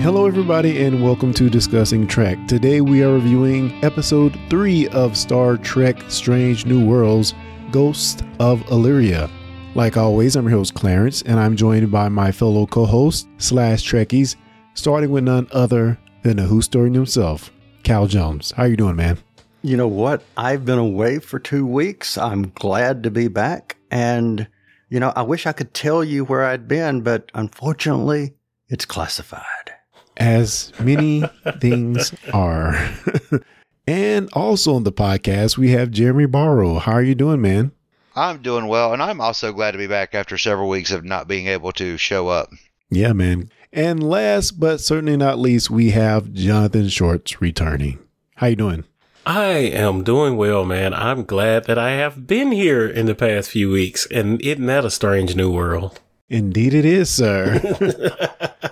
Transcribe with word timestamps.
Hello, 0.00 0.26
everybody, 0.26 0.84
and 0.84 1.02
welcome 1.02 1.34
to 1.34 1.50
Discussing 1.50 2.06
Trek. 2.06 2.38
Today 2.46 2.80
we 2.80 3.02
are 3.02 3.14
reviewing 3.14 3.72
episode 3.84 4.38
3 4.48 4.86
of 4.90 5.16
Star 5.16 5.56
Trek 5.56 6.00
Strange 6.08 6.64
New 6.66 6.86
Worlds 6.86 7.34
Ghost 7.72 8.22
of 8.38 8.62
Illyria. 8.70 9.28
Like 9.74 9.96
always, 9.96 10.36
I'm 10.36 10.44
your 10.44 10.56
host 10.58 10.74
Clarence, 10.74 11.22
and 11.22 11.40
I'm 11.40 11.56
joined 11.56 11.90
by 11.90 12.08
my 12.08 12.30
fellow 12.30 12.64
co 12.64 12.86
hosts 12.86 13.26
slash 13.38 13.82
Trekkies, 13.90 14.36
starting 14.74 15.10
with 15.10 15.24
none 15.24 15.48
other 15.50 15.98
than 16.22 16.36
the 16.36 16.44
Who 16.44 16.62
Story 16.62 16.92
himself, 16.92 17.50
Cal 17.82 18.06
Jones. 18.06 18.52
How 18.52 18.62
are 18.62 18.68
you 18.68 18.76
doing, 18.76 18.96
man? 18.96 19.18
You 19.62 19.76
know 19.76 19.88
what? 19.88 20.22
I've 20.36 20.64
been 20.64 20.78
away 20.78 21.18
for 21.18 21.40
two 21.40 21.66
weeks. 21.66 22.16
I'm 22.16 22.52
glad 22.54 23.02
to 23.02 23.10
be 23.10 23.26
back. 23.26 23.76
And, 23.90 24.46
you 24.90 25.00
know, 25.00 25.12
I 25.16 25.22
wish 25.22 25.44
I 25.44 25.52
could 25.52 25.74
tell 25.74 26.04
you 26.04 26.24
where 26.24 26.44
I'd 26.44 26.68
been, 26.68 27.00
but 27.00 27.32
unfortunately, 27.34 28.34
it's 28.68 28.84
classified. 28.84 29.74
As 30.18 30.72
many 30.80 31.22
things 31.60 32.12
are. 32.34 32.92
and 33.86 34.28
also 34.32 34.74
on 34.74 34.84
the 34.84 34.92
podcast, 34.92 35.56
we 35.56 35.70
have 35.70 35.90
Jeremy 35.90 36.26
Barrow. 36.26 36.78
How 36.78 36.92
are 36.92 37.02
you 37.02 37.14
doing, 37.14 37.40
man? 37.40 37.72
I'm 38.16 38.42
doing 38.42 38.66
well, 38.66 38.92
and 38.92 39.00
I'm 39.00 39.20
also 39.20 39.52
glad 39.52 39.72
to 39.72 39.78
be 39.78 39.86
back 39.86 40.14
after 40.14 40.36
several 40.36 40.68
weeks 40.68 40.90
of 40.90 41.04
not 41.04 41.28
being 41.28 41.46
able 41.46 41.70
to 41.72 41.96
show 41.96 42.28
up. 42.28 42.50
Yeah, 42.90 43.12
man. 43.12 43.50
And 43.72 44.02
last 44.02 44.58
but 44.58 44.80
certainly 44.80 45.16
not 45.16 45.38
least, 45.38 45.70
we 45.70 45.90
have 45.90 46.32
Jonathan 46.32 46.88
Shorts 46.88 47.40
returning. 47.40 47.98
How 48.36 48.48
you 48.48 48.56
doing? 48.56 48.84
I 49.24 49.50
am 49.50 50.04
doing 50.04 50.36
well, 50.36 50.64
man. 50.64 50.94
I'm 50.94 51.24
glad 51.24 51.66
that 51.66 51.78
I 51.78 51.90
have 51.90 52.26
been 52.26 52.50
here 52.50 52.88
in 52.88 53.06
the 53.06 53.14
past 53.14 53.50
few 53.50 53.70
weeks, 53.70 54.06
and 54.06 54.40
isn't 54.40 54.66
that 54.66 54.86
a 54.86 54.90
strange 54.90 55.36
new 55.36 55.52
world? 55.52 56.00
Indeed, 56.30 56.74
it 56.74 56.84
is, 56.84 57.10
sir. 57.10 57.60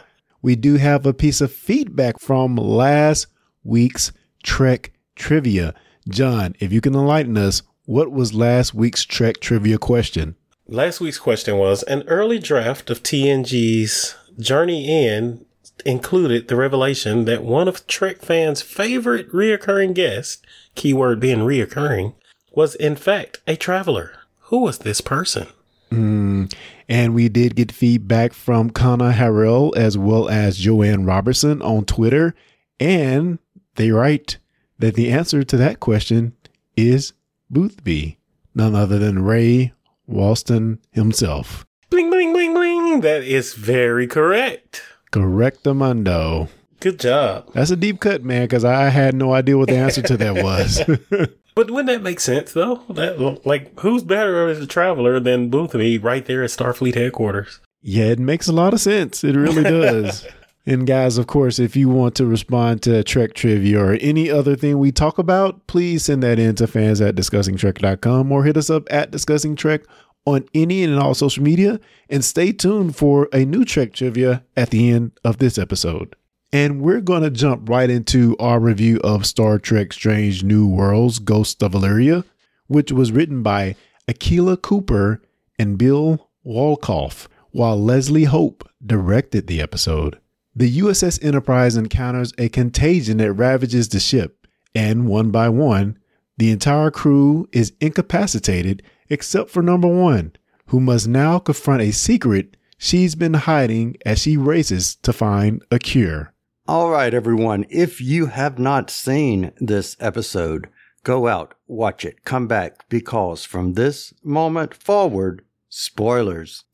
we 0.46 0.54
do 0.54 0.76
have 0.76 1.04
a 1.04 1.12
piece 1.12 1.40
of 1.40 1.50
feedback 1.50 2.20
from 2.20 2.54
last 2.54 3.26
week's 3.64 4.12
Trek 4.44 4.92
trivia. 5.16 5.74
John, 6.08 6.54
if 6.60 6.72
you 6.72 6.80
can 6.80 6.94
enlighten 6.94 7.36
us, 7.36 7.62
what 7.84 8.12
was 8.12 8.32
last 8.32 8.72
week's 8.72 9.04
Trek 9.04 9.40
trivia 9.40 9.76
question? 9.76 10.36
Last 10.68 11.00
week's 11.00 11.18
question 11.18 11.56
was 11.58 11.82
an 11.82 12.04
early 12.06 12.38
draft 12.38 12.90
of 12.90 13.02
TNG's 13.02 14.14
Journey's 14.38 14.88
End 14.88 15.46
included 15.84 16.46
the 16.46 16.54
revelation 16.54 17.24
that 17.24 17.42
one 17.42 17.66
of 17.66 17.84
Trek 17.88 18.22
fans' 18.22 18.62
favorite 18.62 19.28
reoccurring 19.32 19.94
guests, 19.94 20.40
keyword 20.76 21.18
being 21.18 21.40
reoccurring, 21.40 22.14
was 22.52 22.76
in 22.76 22.94
fact 22.94 23.40
a 23.48 23.56
traveler. 23.56 24.12
Who 24.42 24.58
was 24.58 24.78
this 24.78 25.00
person? 25.00 25.48
Mm, 25.90 26.52
and 26.88 27.14
we 27.14 27.28
did 27.28 27.56
get 27.56 27.72
feedback 27.72 28.32
from 28.32 28.70
Kana 28.70 29.12
Harrell 29.12 29.76
as 29.76 29.96
well 29.96 30.28
as 30.28 30.58
Joanne 30.58 31.04
Robertson 31.04 31.62
on 31.62 31.84
Twitter. 31.84 32.34
And 32.80 33.38
they 33.76 33.90
write 33.90 34.38
that 34.78 34.94
the 34.94 35.10
answer 35.10 35.42
to 35.44 35.56
that 35.56 35.80
question 35.80 36.34
is 36.76 37.12
Boothby, 37.50 38.18
none 38.54 38.74
other 38.74 38.98
than 38.98 39.24
Ray 39.24 39.72
Walston 40.08 40.78
himself. 40.90 41.64
Bling, 41.90 42.10
bling, 42.10 42.32
bling, 42.32 42.54
bling. 42.54 43.00
That 43.00 43.22
is 43.22 43.54
very 43.54 44.06
correct. 44.06 44.82
Correctamundo. 45.12 46.48
Good 46.80 47.00
job. 47.00 47.50
That's 47.54 47.70
a 47.70 47.76
deep 47.76 48.00
cut, 48.00 48.22
man, 48.22 48.44
because 48.44 48.64
I 48.64 48.90
had 48.90 49.14
no 49.14 49.32
idea 49.32 49.56
what 49.56 49.68
the 49.68 49.76
answer 49.76 50.02
to 50.02 50.16
that 50.18 50.42
was. 50.42 50.82
but 51.56 51.70
wouldn't 51.70 51.88
that 51.88 52.02
make 52.02 52.20
sense, 52.20 52.52
though? 52.52 52.82
That, 52.90 53.46
like, 53.46 53.80
who's 53.80 54.04
better 54.04 54.46
as 54.46 54.60
a 54.60 54.66
traveler 54.66 55.18
than 55.18 55.48
Boothby 55.48 55.96
right 55.96 56.24
there 56.24 56.44
at 56.44 56.50
Starfleet 56.50 56.94
headquarters? 56.94 57.60
Yeah, 57.80 58.04
it 58.04 58.18
makes 58.18 58.46
a 58.46 58.52
lot 58.52 58.74
of 58.74 58.80
sense. 58.80 59.24
It 59.24 59.34
really 59.34 59.62
does. 59.62 60.26
and 60.66 60.86
guys, 60.86 61.16
of 61.16 61.26
course, 61.26 61.58
if 61.58 61.74
you 61.74 61.88
want 61.88 62.14
to 62.16 62.26
respond 62.26 62.82
to 62.82 63.02
Trek 63.02 63.32
trivia 63.32 63.80
or 63.82 63.94
any 63.94 64.30
other 64.30 64.54
thing 64.54 64.78
we 64.78 64.92
talk 64.92 65.16
about, 65.16 65.66
please 65.66 66.04
send 66.04 66.22
that 66.22 66.38
in 66.38 66.56
to 66.56 66.66
fans 66.66 67.00
at 67.00 67.14
discussingtrek.com 67.14 68.30
or 68.30 68.44
hit 68.44 68.58
us 68.58 68.68
up 68.68 68.86
at 68.90 69.10
Discussing 69.10 69.56
Trek 69.56 69.80
on 70.26 70.44
any 70.52 70.84
and 70.84 70.98
all 70.98 71.14
social 71.14 71.42
media. 71.42 71.80
And 72.10 72.22
stay 72.22 72.52
tuned 72.52 72.96
for 72.96 73.30
a 73.32 73.46
new 73.46 73.64
Trek 73.64 73.94
trivia 73.94 74.44
at 74.58 74.68
the 74.68 74.90
end 74.90 75.12
of 75.24 75.38
this 75.38 75.56
episode. 75.56 76.16
And 76.52 76.80
we're 76.80 77.00
going 77.00 77.22
to 77.22 77.30
jump 77.30 77.68
right 77.68 77.90
into 77.90 78.36
our 78.38 78.60
review 78.60 79.00
of 79.02 79.26
Star 79.26 79.58
Trek 79.58 79.92
Strange 79.92 80.44
New 80.44 80.68
Worlds 80.68 81.18
Ghost 81.18 81.62
of 81.62 81.74
Illyria, 81.74 82.24
which 82.68 82.92
was 82.92 83.12
written 83.12 83.42
by 83.42 83.74
Akela 84.06 84.56
Cooper 84.56 85.20
and 85.58 85.76
Bill 85.76 86.30
Wolkoff, 86.46 87.26
while 87.50 87.80
Leslie 87.82 88.24
Hope 88.24 88.68
directed 88.84 89.46
the 89.46 89.60
episode. 89.60 90.20
The 90.54 90.78
USS 90.78 91.22
Enterprise 91.22 91.76
encounters 91.76 92.32
a 92.38 92.48
contagion 92.48 93.18
that 93.18 93.32
ravages 93.32 93.88
the 93.88 94.00
ship, 94.00 94.46
and 94.74 95.08
one 95.08 95.30
by 95.30 95.48
one, 95.48 95.98
the 96.38 96.50
entire 96.50 96.90
crew 96.90 97.48
is 97.52 97.72
incapacitated 97.80 98.82
except 99.08 99.50
for 99.50 99.62
number 99.62 99.88
one, 99.88 100.32
who 100.66 100.80
must 100.80 101.08
now 101.08 101.38
confront 101.38 101.82
a 101.82 101.92
secret 101.92 102.56
she's 102.78 103.14
been 103.14 103.34
hiding 103.34 103.96
as 104.06 104.20
she 104.20 104.36
races 104.36 104.96
to 104.96 105.12
find 105.12 105.62
a 105.70 105.78
cure. 105.78 106.32
All 106.68 106.90
right, 106.90 107.14
everyone. 107.14 107.64
If 107.70 108.00
you 108.00 108.26
have 108.26 108.58
not 108.58 108.90
seen 108.90 109.52
this 109.60 109.96
episode, 110.00 110.68
go 111.04 111.28
out, 111.28 111.54
watch 111.68 112.04
it, 112.04 112.24
come 112.24 112.48
back, 112.48 112.88
because 112.88 113.44
from 113.44 113.74
this 113.74 114.12
moment 114.24 114.74
forward, 114.74 115.44
spoilers. 115.68 116.64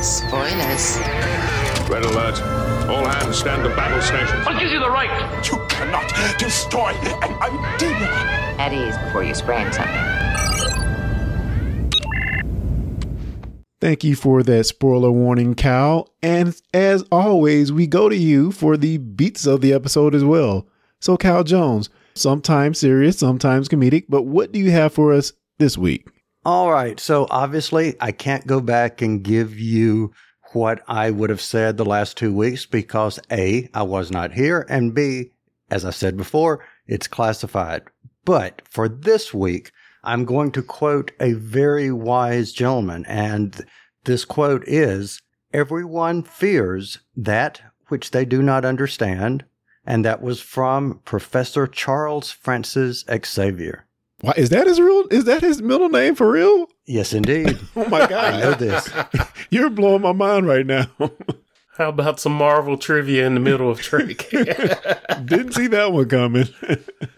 Spoilers. 0.00 0.96
Red 1.86 2.06
alert. 2.06 2.40
All 2.88 3.04
hands 3.04 3.36
stand 3.36 3.62
to 3.62 3.68
battle 3.76 4.00
stations. 4.00 4.46
What 4.46 4.58
gives 4.58 4.72
you 4.72 4.80
the 4.80 4.88
right? 4.88 5.44
You 5.44 5.58
cannot 5.68 6.38
destroy 6.38 6.92
an 6.92 7.34
idea. 7.42 8.08
At 8.58 8.72
ease 8.72 8.96
before 9.04 9.22
you 9.22 9.34
sprain 9.34 9.70
something. 9.70 10.33
Thank 13.84 14.02
you 14.02 14.16
for 14.16 14.42
that 14.42 14.64
spoiler 14.64 15.12
warning, 15.12 15.54
Cal. 15.54 16.08
And 16.22 16.58
as 16.72 17.04
always, 17.12 17.70
we 17.70 17.86
go 17.86 18.08
to 18.08 18.16
you 18.16 18.50
for 18.50 18.78
the 18.78 18.96
beats 18.96 19.44
of 19.44 19.60
the 19.60 19.74
episode 19.74 20.14
as 20.14 20.24
well. 20.24 20.66
So, 21.02 21.18
Cal 21.18 21.44
Jones, 21.44 21.90
sometimes 22.14 22.78
serious, 22.78 23.18
sometimes 23.18 23.68
comedic, 23.68 24.06
but 24.08 24.22
what 24.22 24.52
do 24.52 24.58
you 24.58 24.70
have 24.70 24.94
for 24.94 25.12
us 25.12 25.34
this 25.58 25.76
week? 25.76 26.08
All 26.46 26.72
right. 26.72 26.98
So, 26.98 27.26
obviously, 27.28 27.94
I 28.00 28.10
can't 28.10 28.46
go 28.46 28.62
back 28.62 29.02
and 29.02 29.22
give 29.22 29.60
you 29.60 30.14
what 30.54 30.82
I 30.88 31.10
would 31.10 31.28
have 31.28 31.42
said 31.42 31.76
the 31.76 31.84
last 31.84 32.16
two 32.16 32.34
weeks 32.34 32.64
because 32.64 33.20
A, 33.30 33.68
I 33.74 33.82
was 33.82 34.10
not 34.10 34.32
here, 34.32 34.64
and 34.70 34.94
B, 34.94 35.32
as 35.70 35.84
I 35.84 35.90
said 35.90 36.16
before, 36.16 36.64
it's 36.86 37.06
classified. 37.06 37.82
But 38.24 38.62
for 38.64 38.88
this 38.88 39.34
week, 39.34 39.72
I'm 40.04 40.24
going 40.24 40.52
to 40.52 40.62
quote 40.62 41.12
a 41.18 41.32
very 41.32 41.90
wise 41.90 42.52
gentleman, 42.52 43.04
and 43.06 43.64
this 44.04 44.24
quote 44.24 44.62
is 44.68 45.20
Everyone 45.52 46.22
fears 46.22 46.98
that 47.16 47.62
which 47.88 48.10
they 48.10 48.24
do 48.24 48.42
not 48.42 48.64
understand, 48.64 49.44
and 49.86 50.04
that 50.04 50.20
was 50.22 50.40
from 50.40 51.00
Professor 51.04 51.66
Charles 51.66 52.30
Francis 52.30 53.04
Xavier. 53.24 53.86
Why 54.20 54.34
is 54.36 54.50
that 54.50 54.66
his 54.66 54.80
real? 54.80 55.06
Is 55.10 55.24
that 55.24 55.42
his 55.42 55.62
middle 55.62 55.88
name 55.88 56.14
for 56.14 56.30
real? 56.30 56.66
Yes, 56.86 57.12
indeed. 57.12 57.58
oh 57.76 57.88
my 57.88 58.06
god, 58.06 58.34
I 58.34 58.40
know 58.40 58.52
this. 58.54 58.88
You're 59.50 59.70
blowing 59.70 60.02
my 60.02 60.12
mind 60.12 60.46
right 60.46 60.66
now. 60.66 60.86
How 61.76 61.88
about 61.88 62.20
some 62.20 62.32
Marvel 62.32 62.76
trivia 62.76 63.26
in 63.26 63.34
the 63.34 63.40
middle 63.40 63.68
of 63.68 63.80
Trek? 63.80 64.28
Didn't 64.30 65.52
see 65.52 65.66
that 65.66 65.92
one 65.92 66.08
coming. 66.08 66.48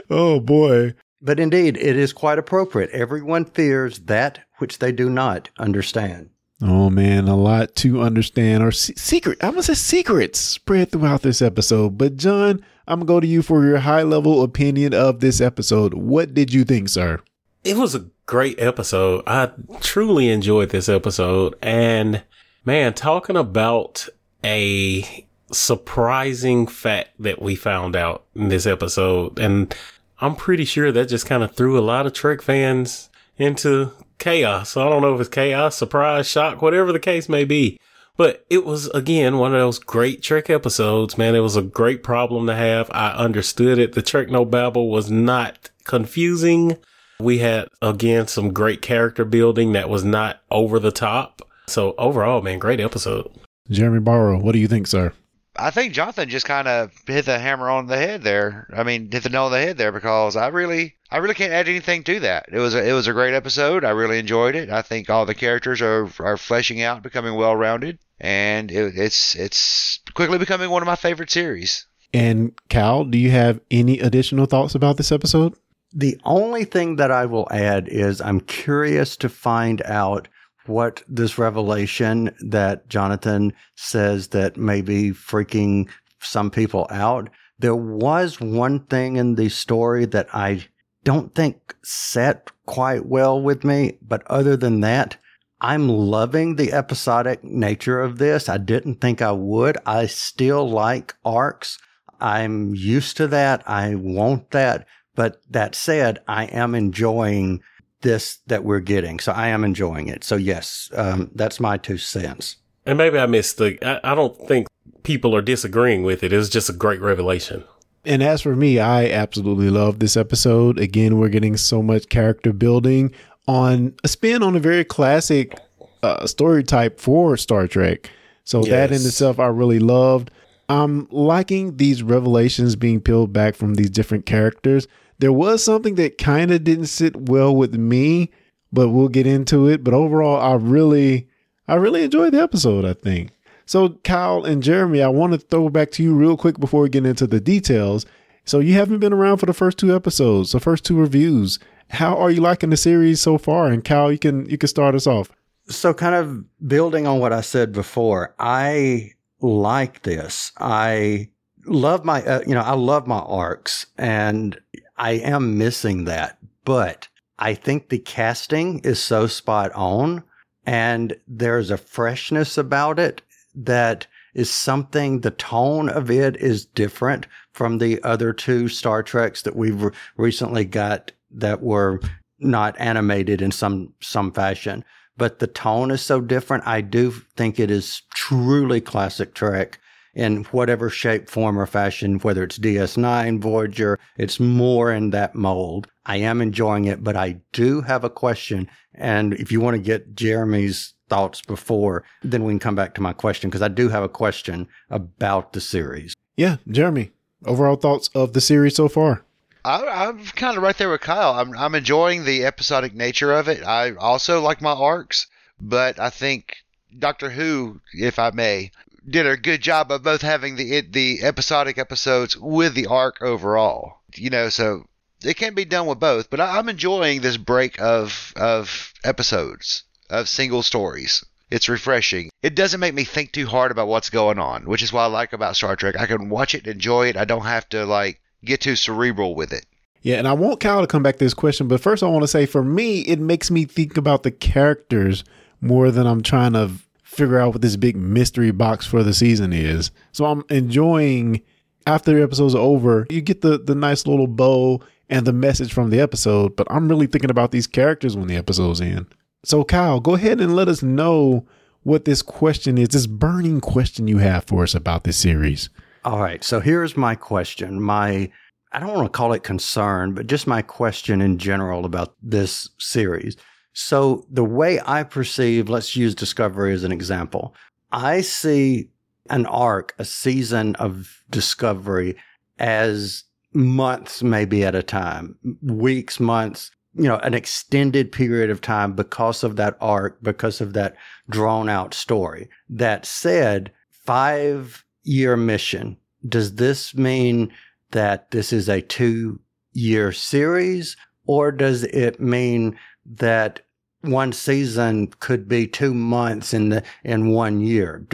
oh 0.09 0.41
boy. 0.41 0.95
But 1.21 1.41
indeed, 1.41 1.77
it 1.77 1.97
is 1.97 2.13
quite 2.13 2.39
appropriate. 2.39 2.91
Everyone 2.91 3.45
fears 3.45 4.01
that 4.01 4.41
which 4.59 4.79
they 4.79 4.93
do 4.93 5.09
not 5.09 5.51
understand. 5.59 6.31
Oh 6.63 6.89
man, 6.89 7.29
a 7.29 7.37
lot 7.37 7.75
to 7.77 8.01
understand 8.01 8.63
or 8.63 8.73
se- 8.73 8.95
secret. 8.97 9.43
I 9.43 9.51
must 9.51 9.67
say 9.67 9.75
secrets 9.75 10.41
spread 10.41 10.91
throughout 10.91 11.23
this 11.23 11.43
episode. 11.43 11.99
But 11.99 12.17
John, 12.17 12.65
I'm 12.89 13.01
gonna 13.01 13.07
go 13.07 13.21
to 13.21 13.27
you 13.27 13.43
for 13.43 13.65
your 13.65 13.79
high 13.79 14.03
level 14.03 14.43
opinion 14.43 14.95
of 14.95 15.21
this 15.21 15.41
episode. 15.41 15.93
What 15.93 16.33
did 16.33 16.53
you 16.53 16.65
think, 16.65 16.89
sir? 16.89 17.21
It 17.65 17.77
was 17.77 17.95
a 17.95 18.07
great 18.27 18.59
episode. 18.61 19.23
I 19.27 19.51
truly 19.81 20.31
enjoyed 20.31 20.71
this 20.71 20.89
episode, 20.89 21.57
and 21.61 22.23
man, 22.65 22.95
talking 22.95 23.37
about 23.37 24.09
a 24.43 25.27
surprising 25.53 26.67
fact 26.67 27.11
that 27.19 27.43
we 27.43 27.55
found 27.55 27.97
out 27.97 28.25
in 28.35 28.49
this 28.49 28.67
episode, 28.67 29.39
and 29.39 29.75
I'm 30.21 30.37
pretty 30.37 30.65
sure 30.65 30.93
that 30.93 31.09
just 31.09 31.27
kind 31.27 31.43
of 31.43 31.55
threw 31.55 31.79
a 31.79 31.81
lot 31.81 32.07
of 32.07 32.13
Trek 32.13 32.43
fans 32.43 33.11
into 33.37 33.93
chaos. 34.19 34.71
So 34.71 34.87
I 34.87 34.91
don't 34.91 35.03
know 35.03 35.15
if 35.15 35.21
it's 35.21 35.29
chaos, 35.29 35.77
surprise, 35.77 36.29
shock, 36.29 36.63
whatever 36.63 36.93
the 36.93 36.99
case 36.99 37.29
may 37.29 37.45
be. 37.45 37.79
But 38.17 38.47
it 38.49 38.65
was 38.65 38.89
again 38.89 39.37
one 39.37 39.55
of 39.55 39.61
those 39.61 39.79
great 39.79 40.23
Trek 40.23 40.49
episodes, 40.49 41.19
man. 41.19 41.35
It 41.35 41.41
was 41.41 41.57
a 41.57 41.63
great 41.63 42.03
problem 42.03 42.47
to 42.47 42.55
have. 42.55 42.91
I 42.95 43.11
understood 43.11 43.79
it. 43.79 43.93
The 43.93 44.01
Trek 44.01 44.31
No 44.31 44.47
Babble 44.47 44.89
was 44.89 45.11
not 45.11 45.69
confusing. 45.85 46.79
We 47.21 47.39
had 47.39 47.69
again 47.83 48.27
some 48.27 48.55
great 48.55 48.81
character 48.81 49.27
building 49.27 49.73
that 49.73 49.91
was 49.91 50.03
not 50.03 50.41
over 50.51 50.79
the 50.79 50.93
top. 50.93 51.43
So 51.67 51.95
overall, 51.99 52.41
man, 52.41 52.59
great 52.59 52.81
episode. 52.81 53.31
Jeremy 53.69 54.01
Barrow, 54.01 54.39
what 54.41 54.53
do 54.53 54.61
you 54.61 54.69
think, 54.69 54.87
sir? 54.87 55.13
I 55.59 55.71
think 55.71 55.93
Jonathan 55.93 56.29
just 56.29 56.47
kind 56.47 56.69
of 56.69 56.93
hit 57.07 57.25
the 57.27 57.39
hammer 57.39 57.69
on 57.69 57.87
the 57.87 57.97
head 57.97 58.23
there. 58.23 58.69
I 58.77 58.83
mean, 58.83 59.11
hit 59.11 59.23
the 59.23 59.29
nail 59.29 59.45
on 59.45 59.53
the 59.53 59.61
head 59.61 59.79
there 59.79 59.93
because 59.93 60.37
I 60.37 60.49
really, 60.49 60.97
I 61.11 61.19
really 61.19 61.35
can't 61.35 61.53
add 61.53 61.69
anything 61.69 62.05
to 62.05 62.21
that. 62.21 62.47
It 62.53 62.59
was 62.59 62.75
a, 62.75 62.89
it 62.89 62.93
was 62.93 63.09
a 63.09 63.13
great 63.13 63.35
episode. 63.35 63.85
I 63.85 63.91
really 63.91 64.19
enjoyed 64.19 64.55
it. 64.55 64.71
I 64.71 64.83
think 64.83 65.09
all 65.09 65.27
the 65.27 65.35
characters 65.35 65.81
are 65.83 66.09
are 66.21 66.37
fleshing 66.37 66.83
out, 66.83 67.03
becoming 67.03 67.35
well 67.35 67.57
rounded, 67.57 67.99
and 68.21 68.71
it, 68.71 68.97
it's 68.97 69.35
it's 69.35 70.01
quickly 70.15 70.39
becoming 70.39 70.71
one 70.71 70.83
of 70.83 70.87
my 70.87 70.97
favorite 70.97 71.31
series. 71.31 71.87
And 72.13 72.53
Cal, 72.69 73.05
do 73.05 73.19
you 73.19 73.31
have 73.31 73.61
any 73.71 74.01
additional 74.01 74.47
thoughts 74.47 74.75
about 74.75 74.97
this 74.97 75.13
episode? 75.13 75.55
The 75.93 76.19
only 76.25 76.65
thing 76.65 76.97
that 76.97 77.11
I 77.11 77.27
will 77.27 77.49
add 77.51 77.89
is 77.89 78.21
I'm 78.21 78.41
curious 78.41 79.17
to 79.19 79.29
find 79.29 79.83
out 79.83 80.29
what 80.69 81.03
this 81.09 81.39
revelation 81.39 82.35
that 82.41 82.89
Jonathan 82.89 83.53
says 83.75 84.29
that 84.29 84.57
may 84.57 84.83
be 84.83 85.11
freaking 85.11 85.89
some 86.21 86.51
people 86.51 86.87
out. 86.91 87.31
There 87.59 87.77
was 87.77 88.41
one 88.41 88.81
thing 88.81 89.17
in 89.17 89.35
the 89.35 89.49
story 89.49 90.05
that 90.07 90.29
I 90.35 90.67
don't 91.05 91.35
think 91.35 91.75
set 91.83 92.51
quite 92.67 93.07
well 93.07 93.41
with 93.41 93.65
me, 93.65 93.99
but 94.03 94.27
other 94.27 94.57
than 94.57 94.81
that, 94.81 95.17
I'm 95.61 95.89
loving 95.89 96.57
the 96.57 96.73
episodic 96.73 97.43
nature 97.43 98.01
of 98.01 98.19
this. 98.19 98.49
I 98.49 98.59
didn't 98.59 99.01
think 99.01 99.23
I 99.23 99.33
would. 99.33 99.79
I 99.87 100.07
still 100.07 100.69
like 100.69 101.15
arcs. 101.25 101.79
I'm 102.21 102.75
used 102.75 103.17
to 103.19 103.27
that. 103.29 103.63
I 103.67 103.95
want 103.95 104.51
that. 104.51 104.87
But 105.15 105.41
that 105.49 105.75
said, 105.75 106.19
I 106.29 106.45
am 106.45 106.75
enjoying 106.75 107.63
this 108.07 108.39
that 108.47 108.63
we're 108.63 108.81
getting. 108.81 109.19
So 109.19 109.33
I 109.33 109.49
am 109.49 109.65
enjoying 109.65 110.07
it. 110.07 110.23
So 110.23 110.37
yes, 110.37 110.91
um, 110.95 111.31
that's 111.35 111.59
my 111.59 111.77
two 111.77 111.99
cents. 111.99 112.57
And 112.87 112.97
maybe 112.97 113.19
I 113.19 113.27
missed 113.27 113.59
the, 113.59 113.77
I, 113.85 114.13
I 114.13 114.15
don't 114.15 114.37
think 114.47 114.69
people 115.03 115.35
are 115.35 115.43
disagreeing 115.43 116.05
with 116.05 116.23
it. 116.23 116.33
It 116.33 116.37
was 116.37 116.49
just 116.49 116.71
a 116.71 116.73
great 116.73 117.01
revelation. 117.01 117.65
And 118.05 118.23
as 118.23 118.43
for 118.43 118.55
me, 118.55 118.79
I 118.79 119.11
absolutely 119.11 119.71
love 119.71 119.99
this 119.99 120.17
episode. 120.17 120.79
Again, 120.79 121.19
we're 121.19 121.29
getting 121.29 121.57
so 121.57 121.83
much 121.83 122.09
character 122.09 122.53
building 122.53 123.13
on 123.49 123.95
a 124.05 124.09
spin 124.09 124.45
on 124.45 124.55
a 124.55 124.61
very 124.61 124.85
classic 124.85 125.59
uh, 126.05 126.29
story 126.29 126.63
type 126.63 127.01
for 127.01 127.37
Star 127.37 127.67
Trek. 127.67 128.09
So 128.45 128.61
yes. 128.61 128.69
that 128.69 128.91
in 128.91 129.05
itself, 129.05 129.41
I 129.41 129.47
really 129.47 129.81
loved. 129.81 130.31
I'm 130.69 131.09
liking 131.11 131.77
these 131.79 132.05
revelations 132.05 132.77
being 132.77 133.01
peeled 133.01 133.33
back 133.33 133.57
from 133.57 133.75
these 133.75 133.91
different 133.91 134.27
characters. 134.27 134.87
There 135.19 135.33
was 135.33 135.65
something 135.65 135.95
that 135.97 136.19
kind 136.19 136.51
of 136.51 136.65
didn't 136.65 136.87
sit 136.87 137.29
well 137.29 137.55
with 137.55 137.75
me, 137.75 138.31
but 138.73 138.91
we'll 138.91 139.09
get 139.09 139.27
into 139.27 139.69
it. 139.69 139.83
But 139.83 139.95
overall, 139.95 140.41
I 140.41 140.55
really, 140.55 141.29
I 141.67 141.75
really 141.75 142.05
enjoyed 142.05 142.35
the 142.35 142.43
episode. 142.43 142.85
I 142.85 142.93
think 142.93 143.31
so. 143.65 143.91
Kyle 144.05 144.45
and 144.45 144.63
Jeremy, 144.63 145.03
I 145.03 145.09
want 145.09 145.33
to 145.33 145.39
throw 145.39 145.69
back 145.69 145.91
to 145.93 146.03
you 146.03 146.15
real 146.15 146.37
quick 146.37 146.61
before 146.61 146.83
we 146.83 146.89
get 146.89 147.07
into 147.07 147.27
the 147.27 147.41
details. 147.41 148.05
So 148.45 148.61
you 148.61 148.75
haven't 148.75 149.01
been 149.01 149.13
around 149.13 149.39
for 149.39 149.47
the 149.47 149.53
first 149.53 149.79
two 149.79 149.95
episodes, 149.95 150.53
the 150.53 150.61
first 150.61 150.85
two 150.85 150.97
reviews. 150.97 151.59
How 151.91 152.17
are 152.17 152.31
you 152.31 152.41
liking 152.41 152.71
the 152.71 152.77
series 152.77 153.21
so 153.21 153.39
far? 153.39 153.69
And 153.69 153.85
Kyle, 153.85 154.13
you 154.13 154.19
can 154.19 154.49
you 154.51 154.59
can 154.59 154.69
start 154.69 154.95
us 154.95 155.07
off. 155.07 155.31
So, 155.69 155.93
kind 155.93 156.15
of 156.15 156.45
building 156.69 157.09
on 157.09 157.19
what 157.19 157.33
I 157.33 157.41
said 157.41 157.73
before, 157.73 158.35
I 158.39 159.13
like 159.41 160.03
this. 160.03 160.53
I 160.59 161.31
love 161.65 162.05
my, 162.05 162.23
uh, 162.25 162.43
you 162.47 162.55
know, 162.55 162.61
I 162.61 162.75
love 162.75 163.09
my 163.09 163.19
arcs, 163.19 163.87
and 163.99 164.57
I 164.97 165.13
am 165.13 165.59
missing 165.59 166.05
that, 166.05 166.39
but 166.65 167.09
I 167.39 167.55
think 167.55 167.89
the 167.89 167.99
casting 167.99 168.81
is 168.81 168.99
so 168.99 169.27
spot 169.27 169.73
on 169.73 170.25
and 170.65 171.17
there's 171.29 171.71
a 171.71 171.77
freshness 171.77 172.59
about 172.59 172.99
it 172.99 173.23
that 173.55 174.07
is 174.35 174.51
something 174.51 175.21
the 175.21 175.31
tone 175.31 175.89
of 175.89 176.11
it 176.11 176.37
is 176.37 176.67
different 176.67 177.27
from 177.53 177.79
the 177.79 178.03
other 178.03 178.33
two 178.33 178.69
Star 178.69 179.03
Treks 179.03 179.43
that 179.43 179.57
we've 179.57 179.81
re- 179.81 179.93
recently 180.17 180.65
got 180.65 181.13
that 181.31 181.63
were 181.63 182.01
not 182.39 182.79
animated 182.79 183.41
in 183.41 183.51
some 183.51 183.95
some 184.01 184.33
fashion. 184.33 184.85
But 185.17 185.39
the 185.39 185.47
tone 185.47 185.91
is 185.91 186.03
so 186.03 186.21
different. 186.21 186.67
I 186.67 186.83
do 186.83 187.11
think 187.37 187.59
it 187.59 187.71
is 187.71 188.03
truly 188.13 188.83
classic 188.83 189.33
Trek 189.33 189.81
in 190.17 190.45
whatever 190.45 190.89
shape, 190.89 191.29
form, 191.29 191.59
or 191.59 191.67
fashion, 191.67 192.19
whether 192.21 192.43
it's 192.43 192.59
DS9, 192.59 193.39
Voyager, 193.39 193.99
it's 194.17 194.41
more 194.41 194.91
in 194.91 195.11
that 195.11 195.35
mold. 195.35 195.89
I 196.07 196.17
am 196.17 196.41
enjoying 196.41 196.87
it, 196.87 197.05
but 197.05 197.17
I 197.17 197.37
do 197.53 197.83
have 197.83 198.03
a 198.03 198.11
question. 198.11 198.69
And 198.95 199.35
if 199.35 199.53
you 199.53 199.61
want 199.61 199.77
to 199.77 199.83
get 199.83 200.17
Jeremy's 200.17 200.95
thoughts 201.11 201.43
before, 201.43 202.03
then 202.23 202.45
we 202.45 202.53
can 202.53 202.59
come 202.59 202.75
back 202.75 202.95
to 202.95 203.03
my 203.03 203.13
question 203.13 203.51
because 203.51 203.61
I 203.63 203.69
do 203.69 203.91
have 203.91 204.03
a 204.03 204.09
question 204.09 204.67
about 204.89 205.53
the 205.53 205.61
series. 205.61 206.17
Yeah, 206.35 206.57
Jeremy, 206.69 207.11
overall 207.45 207.77
thoughts 207.77 208.09
of 208.15 208.33
the 208.33 208.41
series 208.41 208.75
so 208.75 208.89
far? 208.89 209.23
I, 209.67 210.09
am 210.09 210.25
kind 210.25 210.57
of 210.57 210.63
right 210.63 210.79
there 210.79 210.89
with 210.89 211.03
Kyle. 211.03 211.35
I'm, 211.35 211.55
I'm 211.59 211.75
enjoying 211.75 212.25
the 212.25 212.47
episodic 212.47 212.95
nature 212.95 213.33
of 213.33 213.49
it. 213.49 213.63
I 213.65 213.95
also 213.97 214.41
like 214.41 214.63
my 214.63 214.73
arcs, 214.73 215.27
but 215.61 216.01
I 216.01 216.09
think 216.09 216.55
Doctor 216.99 217.31
Who, 217.31 217.81
if 217.93 218.19
I 218.19 218.31
may, 218.31 218.71
did 219.09 219.27
a 219.27 219.37
good 219.37 219.61
job 219.61 219.91
of 219.91 220.03
both 220.03 220.23
having 220.23 220.57
the 220.57 220.81
the 220.81 221.23
episodic 221.23 221.79
episodes 221.79 222.37
with 222.37 222.75
the 222.75 222.87
arc 222.87 223.23
overall. 223.23 224.01
You 224.15 224.31
know, 224.31 224.49
so 224.49 224.85
it 225.23 225.37
can 225.37 225.55
be 225.55 225.65
done 225.65 225.87
with 225.87 226.01
both. 226.01 226.31
But 226.31 226.41
I, 226.41 226.59
I'm 226.59 226.69
enjoying 226.69 227.21
this 227.21 227.37
break 227.37 227.81
of 227.81 228.33
of 228.37 228.93
episodes 229.05 229.85
of 230.11 230.29
single 230.29 230.63
stories. 230.63 231.25
It's 231.51 231.69
refreshing. 231.69 232.31
It 232.43 232.57
doesn't 232.57 232.81
make 232.81 232.95
me 232.95 233.05
think 233.05 233.33
too 233.33 233.47
hard 233.47 233.71
about 233.71 233.89
what's 233.89 234.11
going 234.11 234.39
on, 234.39 234.65
which 234.65 234.83
is 234.83 234.93
what 234.93 235.03
I 235.03 235.07
like 235.07 235.33
about 235.33 235.57
Star 235.57 235.77
Trek. 235.77 235.95
I 235.99 236.07
can 236.07 236.29
watch 236.29 236.55
it 236.55 236.67
enjoy 236.67 237.09
it. 237.09 237.17
I 237.17 237.25
don't 237.25 237.45
have 237.45 237.69
to 237.71 237.87
like 237.87 238.21
get 238.45 238.61
too 238.61 238.77
cerebral 238.77 239.35
with 239.35 239.53
it. 239.53 239.67
Yeah, 240.03 240.19
and 240.19 240.29
I 240.29 240.35
want 240.35 240.61
Kyle 240.61 240.81
to 240.81 240.87
come 240.87 241.03
back 241.03 241.17
to 241.17 241.25
this 241.25 241.35
question, 241.35 241.67
but 241.67 241.81
first 241.81 242.03
I 242.03 242.07
want 242.07 242.23
to 242.23 242.29
say 242.29 242.47
for 242.47 242.63
me, 242.63 243.01
it 243.01 243.19
makes 243.19 243.51
me 243.51 243.65
think 243.65 243.97
about 243.97 244.23
the 244.23 244.31
characters 244.31 245.25
more 245.61 245.91
than 245.91 246.07
I'm 246.07 246.23
trying 246.23 246.53
to 246.53 246.71
figure 247.17 247.39
out 247.39 247.53
what 247.55 247.63
this 247.63 247.77
big 247.77 247.97
mystery 247.97 248.51
box 248.51 248.87
for 248.87 249.03
the 249.03 249.15
season 249.15 249.53
is. 249.53 249.91
So 250.13 250.27
I'm 250.27 250.45
enjoying 250.51 251.43
after 251.87 252.13
the 252.15 252.23
episode's 252.23 252.55
over, 252.55 253.07
you 253.11 253.21
get 253.21 253.41
the 253.41 253.59
the 253.59 253.75
nice 253.75 254.07
little 254.07 254.27
bow 254.27 254.81
and 255.09 255.27
the 255.27 255.33
message 255.33 255.73
from 255.73 255.91
the 255.91 256.01
episode, 256.01 256.57
but 256.57 256.67
I'm 256.71 256.89
really 256.89 257.07
thinking 257.07 257.31
about 257.31 257.53
these 257.53 257.67
characters 257.67 258.17
when 258.17 258.27
the 258.27 258.37
episode's 258.37 258.81
in. 258.81 259.07
So 259.45 259.63
Kyle, 259.65 260.01
go 260.01 260.15
ahead 260.15 260.41
and 260.41 260.57
let 260.57 260.69
us 260.69 260.83
know 260.83 261.47
what 261.85 262.05
this 262.05 262.21
question 262.21 262.77
is, 262.77 262.89
this 262.89 263.07
burning 263.07 263.61
question 263.61 264.09
you 264.09 264.19
have 264.19 264.45
for 264.45 264.65
us 264.65 264.75
about 264.75 265.05
this 265.05 265.17
series. 265.17 265.71
All 266.05 266.21
right. 266.21 266.43
So 266.43 266.59
here's 266.59 266.97
my 266.97 267.15
question. 267.15 267.81
My 267.81 268.31
I 268.73 268.81
don't 268.81 268.93
want 268.93 269.07
to 269.07 269.17
call 269.17 269.33
it 269.33 269.45
concern, 269.45 270.13
but 270.13 270.27
just 270.27 270.47
my 270.47 270.61
question 270.61 271.21
in 271.21 271.39
general 271.39 271.85
about 271.85 272.15
this 272.23 272.69
series. 272.79 273.37
So 273.79 274.27
the 274.31 274.43
way 274.43 274.81
I 274.87 275.03
perceive, 275.03 275.69
let's 275.69 275.95
use 275.95 276.15
Discovery 276.15 276.73
as 276.73 276.83
an 276.83 276.93
example. 276.93 277.55
I 277.93 278.23
see 278.23 278.89
an 279.29 279.45
arc, 279.45 279.95
a 279.99 280.05
season 280.05 280.75
of 280.77 281.23
Discovery 281.29 282.17
as 282.59 283.25
months 283.53 284.23
maybe 284.23 284.65
at 284.65 284.75
a 284.75 284.83
time, 284.83 285.37
weeks, 285.61 286.19
months, 286.19 286.71
you 286.95 287.03
know, 287.03 287.19
an 287.19 287.35
extended 287.35 288.13
period 288.13 288.49
of 288.49 288.63
time 288.63 288.95
because 288.95 289.45
of 289.45 289.57
that 289.57 289.77
arc, 289.79 290.23
because 290.23 290.63
of 290.63 290.73
that 290.73 290.97
drawn 291.29 291.69
out 291.69 291.93
story. 291.93 292.49
That 292.71 293.05
said, 293.05 293.73
five 293.91 294.87
year 295.03 295.37
mission. 295.37 295.99
Does 296.27 296.55
this 296.55 296.95
mean 296.95 297.53
that 297.91 298.31
this 298.31 298.55
is 298.55 298.71
a 298.71 298.81
two 298.81 299.39
year 299.75 300.13
series 300.13 300.97
or 301.27 301.53
does 301.53 301.85
it 301.85 302.19
mean 302.21 302.79
that 303.05 303.61
one 304.07 304.33
season 304.33 305.09
could 305.21 305.49
be 305.49 305.67
two 305.67 305.95
months 305.95 306.55
in 306.55 306.69
the 306.71 306.83
in 307.05 307.29
one 307.29 307.61
year, 307.61 308.07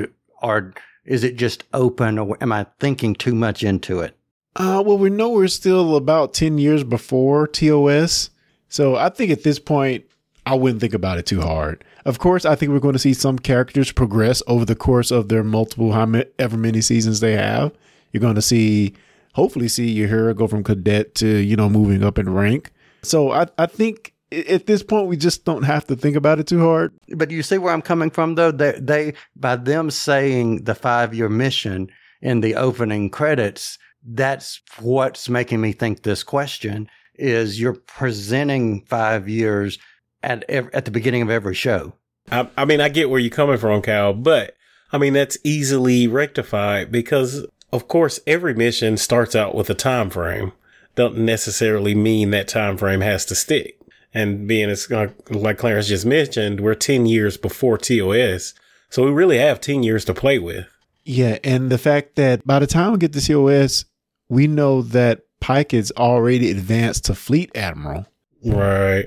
or 0.42 0.74
is 1.04 1.24
it 1.24 1.36
just 1.36 1.64
open? 1.72 2.18
Or 2.18 2.36
am 2.40 2.52
I 2.52 2.66
thinking 2.80 3.14
too 3.14 3.34
much 3.34 3.62
into 3.62 4.00
it? 4.00 4.16
Uh, 4.56 4.82
well, 4.84 4.98
we 4.98 5.10
know 5.10 5.30
we're 5.30 5.48
still 5.48 5.96
about 5.96 6.34
ten 6.34 6.58
years 6.58 6.84
before 6.84 7.46
TOS, 7.46 8.30
so 8.68 8.96
I 8.96 9.08
think 9.08 9.30
at 9.30 9.44
this 9.44 9.58
point 9.58 10.04
I 10.44 10.54
wouldn't 10.54 10.80
think 10.80 10.94
about 10.94 11.18
it 11.18 11.26
too 11.26 11.40
hard. 11.40 11.84
Of 12.04 12.18
course, 12.18 12.44
I 12.44 12.54
think 12.54 12.72
we're 12.72 12.80
going 12.80 12.94
to 12.94 12.98
see 12.98 13.14
some 13.14 13.38
characters 13.38 13.92
progress 13.92 14.42
over 14.46 14.64
the 14.64 14.74
course 14.74 15.10
of 15.10 15.28
their 15.28 15.44
multiple, 15.44 15.92
however 15.92 16.56
many 16.56 16.80
seasons 16.80 17.20
they 17.20 17.36
have. 17.36 17.72
You're 18.12 18.20
going 18.20 18.34
to 18.34 18.42
see, 18.42 18.94
hopefully, 19.34 19.68
see 19.68 19.96
Uhura 19.96 20.34
go 20.36 20.48
from 20.48 20.64
cadet 20.64 21.14
to 21.16 21.26
you 21.26 21.56
know 21.56 21.68
moving 21.68 22.02
up 22.02 22.18
in 22.18 22.32
rank. 22.32 22.72
So 23.02 23.30
I 23.30 23.46
I 23.56 23.66
think 23.66 24.11
at 24.48 24.66
this 24.66 24.82
point 24.82 25.08
we 25.08 25.16
just 25.16 25.44
don't 25.44 25.62
have 25.62 25.86
to 25.86 25.96
think 25.96 26.16
about 26.16 26.38
it 26.38 26.46
too 26.46 26.60
hard. 26.60 26.92
But 27.08 27.30
you 27.30 27.42
see 27.42 27.58
where 27.58 27.72
I'm 27.72 27.82
coming 27.82 28.10
from 28.10 28.34
though? 28.34 28.52
They 28.52 28.72
they 28.72 29.14
by 29.36 29.56
them 29.56 29.90
saying 29.90 30.64
the 30.64 30.74
five 30.74 31.14
year 31.14 31.28
mission 31.28 31.88
in 32.20 32.40
the 32.40 32.54
opening 32.54 33.10
credits, 33.10 33.78
that's 34.04 34.60
what's 34.80 35.28
making 35.28 35.60
me 35.60 35.72
think 35.72 36.02
this 36.02 36.22
question 36.22 36.88
is 37.14 37.60
you're 37.60 37.74
presenting 37.74 38.84
five 38.86 39.28
years 39.28 39.78
at 40.22 40.48
at 40.50 40.84
the 40.84 40.90
beginning 40.90 41.22
of 41.22 41.30
every 41.30 41.54
show. 41.54 41.92
I, 42.30 42.48
I 42.56 42.64
mean, 42.64 42.80
I 42.80 42.88
get 42.88 43.10
where 43.10 43.20
you're 43.20 43.30
coming 43.30 43.58
from, 43.58 43.82
Cal, 43.82 44.12
but 44.12 44.56
I 44.92 44.98
mean, 44.98 45.12
that's 45.14 45.38
easily 45.42 46.06
rectified 46.06 46.92
because, 46.92 47.46
of 47.72 47.88
course, 47.88 48.20
every 48.26 48.54
mission 48.54 48.96
starts 48.96 49.34
out 49.34 49.54
with 49.54 49.68
a 49.70 49.74
time 49.74 50.10
frame. 50.10 50.52
Don't 50.94 51.18
necessarily 51.18 51.94
mean 51.94 52.30
that 52.30 52.48
time 52.48 52.76
frame 52.76 53.00
has 53.00 53.24
to 53.26 53.34
stick. 53.34 53.78
And 54.14 54.46
being 54.46 54.68
as 54.68 54.90
uh, 54.90 55.08
like 55.30 55.58
Clarence 55.58 55.88
just 55.88 56.04
mentioned, 56.04 56.60
we're 56.60 56.74
10 56.74 57.06
years 57.06 57.36
before 57.36 57.78
TOS. 57.78 58.54
So 58.90 59.04
we 59.04 59.10
really 59.10 59.38
have 59.38 59.60
10 59.60 59.82
years 59.82 60.04
to 60.04 60.14
play 60.14 60.38
with. 60.38 60.66
Yeah, 61.04 61.38
and 61.42 61.70
the 61.70 61.78
fact 61.78 62.16
that 62.16 62.46
by 62.46 62.58
the 62.58 62.66
time 62.66 62.92
we 62.92 62.98
get 62.98 63.12
to 63.14 63.20
TOS, 63.20 63.86
we 64.28 64.46
know 64.46 64.82
that 64.82 65.22
Pike 65.40 65.74
is 65.74 65.92
already 65.96 66.50
advanced 66.50 67.06
to 67.06 67.14
fleet 67.14 67.50
admiral. 67.56 68.06
Right. 68.44 69.06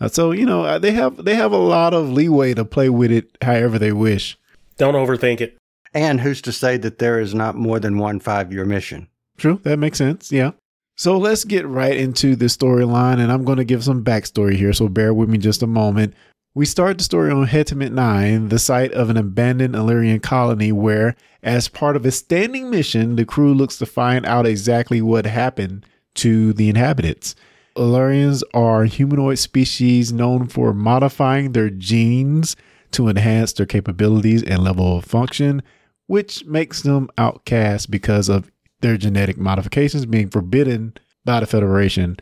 Uh, 0.00 0.08
So 0.08 0.32
you 0.32 0.46
know 0.46 0.64
uh, 0.64 0.78
they 0.78 0.92
have 0.92 1.24
they 1.24 1.34
have 1.34 1.52
a 1.52 1.56
lot 1.58 1.94
of 1.94 2.10
leeway 2.10 2.54
to 2.54 2.64
play 2.64 2.88
with 2.88 3.10
it 3.12 3.36
however 3.42 3.78
they 3.78 3.92
wish. 3.92 4.38
Don't 4.78 4.94
overthink 4.94 5.40
it. 5.40 5.56
And 5.92 6.20
who's 6.20 6.40
to 6.42 6.52
say 6.52 6.76
that 6.78 6.98
there 6.98 7.20
is 7.20 7.34
not 7.34 7.54
more 7.56 7.80
than 7.80 7.98
one 7.98 8.20
five 8.20 8.52
year 8.52 8.64
mission? 8.64 9.08
True, 9.36 9.60
that 9.62 9.78
makes 9.78 9.98
sense. 9.98 10.30
Yeah. 10.32 10.52
So 11.00 11.16
let's 11.16 11.44
get 11.44 11.66
right 11.66 11.96
into 11.96 12.36
the 12.36 12.44
storyline, 12.44 13.20
and 13.20 13.32
I'm 13.32 13.42
going 13.42 13.56
to 13.56 13.64
give 13.64 13.82
some 13.82 14.04
backstory 14.04 14.54
here. 14.54 14.74
So 14.74 14.86
bear 14.86 15.14
with 15.14 15.30
me 15.30 15.38
just 15.38 15.62
a 15.62 15.66
moment. 15.66 16.12
We 16.54 16.66
start 16.66 16.98
the 16.98 17.04
story 17.04 17.30
on 17.30 17.46
Hetemit 17.46 17.90
9, 17.90 18.50
the 18.50 18.58
site 18.58 18.92
of 18.92 19.08
an 19.08 19.16
abandoned 19.16 19.74
Illyrian 19.74 20.20
colony, 20.20 20.72
where, 20.72 21.16
as 21.42 21.68
part 21.68 21.96
of 21.96 22.04
a 22.04 22.10
standing 22.10 22.68
mission, 22.68 23.16
the 23.16 23.24
crew 23.24 23.54
looks 23.54 23.78
to 23.78 23.86
find 23.86 24.26
out 24.26 24.44
exactly 24.44 25.00
what 25.00 25.24
happened 25.24 25.86
to 26.16 26.52
the 26.52 26.68
inhabitants. 26.68 27.34
Illyrians 27.78 28.44
are 28.52 28.84
humanoid 28.84 29.38
species 29.38 30.12
known 30.12 30.48
for 30.48 30.74
modifying 30.74 31.52
their 31.52 31.70
genes 31.70 32.56
to 32.90 33.08
enhance 33.08 33.54
their 33.54 33.64
capabilities 33.64 34.42
and 34.42 34.62
level 34.62 34.98
of 34.98 35.06
function, 35.06 35.62
which 36.08 36.44
makes 36.44 36.82
them 36.82 37.08
outcast 37.16 37.90
because 37.90 38.28
of 38.28 38.50
their 38.80 38.96
genetic 38.96 39.38
modifications 39.38 40.06
being 40.06 40.28
forbidden 40.28 40.94
by 41.24 41.40
the 41.40 41.46
Federation. 41.46 42.18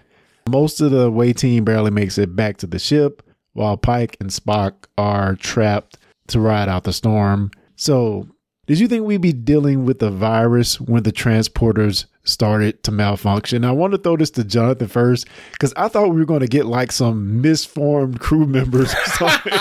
Most 0.48 0.80
of 0.80 0.90
the 0.90 1.02
away 1.02 1.32
team 1.32 1.64
barely 1.64 1.90
makes 1.90 2.18
it 2.18 2.34
back 2.34 2.56
to 2.58 2.66
the 2.66 2.78
ship, 2.78 3.22
while 3.52 3.76
Pike 3.76 4.16
and 4.20 4.30
Spock 4.30 4.86
are 4.96 5.34
trapped 5.36 5.98
to 6.28 6.40
ride 6.40 6.68
out 6.68 6.84
the 6.84 6.92
storm. 6.92 7.50
So, 7.76 8.28
did 8.66 8.78
you 8.78 8.86
think 8.86 9.04
we'd 9.04 9.20
be 9.20 9.32
dealing 9.32 9.84
with 9.84 10.02
a 10.02 10.10
virus 10.10 10.80
when 10.80 11.02
the 11.02 11.12
transporters 11.12 12.04
started 12.24 12.82
to 12.84 12.92
malfunction? 12.92 13.64
I 13.64 13.72
want 13.72 13.92
to 13.92 13.98
throw 13.98 14.16
this 14.16 14.30
to 14.32 14.44
Jonathan 14.44 14.88
first 14.88 15.26
because 15.52 15.72
I 15.76 15.88
thought 15.88 16.10
we 16.10 16.16
were 16.16 16.26
going 16.26 16.40
to 16.40 16.48
get 16.48 16.66
like 16.66 16.92
some 16.92 17.40
misformed 17.40 18.20
crew 18.20 18.46
members 18.46 18.92
or 18.94 19.04
something. 19.06 19.52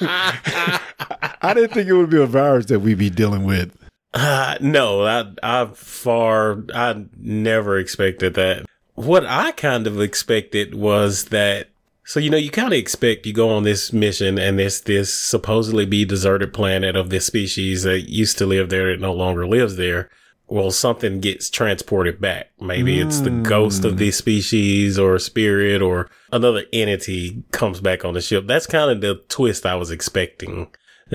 I 0.00 1.52
didn't 1.54 1.72
think 1.72 1.88
it 1.88 1.94
would 1.94 2.10
be 2.10 2.22
a 2.22 2.26
virus 2.26 2.66
that 2.66 2.80
we'd 2.80 2.98
be 2.98 3.10
dealing 3.10 3.44
with. 3.44 3.76
Uh, 4.18 4.56
no, 4.62 5.04
I, 5.04 5.26
I 5.42 5.66
far, 5.74 6.64
I 6.74 7.04
never 7.18 7.78
expected 7.78 8.32
that. 8.34 8.64
What 8.94 9.26
I 9.26 9.52
kind 9.52 9.86
of 9.86 10.00
expected 10.00 10.74
was 10.74 11.26
that, 11.26 11.68
so, 12.02 12.18
you 12.18 12.30
know, 12.30 12.38
you 12.38 12.50
kind 12.50 12.72
of 12.72 12.78
expect 12.78 13.26
you 13.26 13.34
go 13.34 13.50
on 13.50 13.64
this 13.64 13.92
mission 13.92 14.38
and 14.38 14.58
there's 14.58 14.80
this 14.80 15.12
supposedly 15.12 15.84
be 15.84 16.06
deserted 16.06 16.54
planet 16.54 16.96
of 16.96 17.10
this 17.10 17.26
species 17.26 17.82
that 17.82 18.08
used 18.08 18.38
to 18.38 18.46
live 18.46 18.70
there 18.70 18.90
that 18.90 19.00
no 19.00 19.12
longer 19.12 19.46
lives 19.46 19.76
there. 19.76 20.08
Well, 20.48 20.70
something 20.70 21.20
gets 21.20 21.50
transported 21.50 22.18
back. 22.18 22.52
Maybe 22.58 23.00
it's 23.00 23.20
the 23.20 23.30
ghost 23.30 23.84
of 23.84 23.98
this 23.98 24.16
species 24.16 24.98
or 24.98 25.16
a 25.16 25.20
spirit 25.20 25.82
or 25.82 26.08
another 26.32 26.64
entity 26.72 27.42
comes 27.50 27.82
back 27.82 28.02
on 28.02 28.14
the 28.14 28.22
ship. 28.22 28.46
That's 28.46 28.66
kind 28.66 28.90
of 28.90 29.02
the 29.02 29.22
twist 29.28 29.66
I 29.66 29.74
was 29.74 29.90
expecting. 29.90 30.68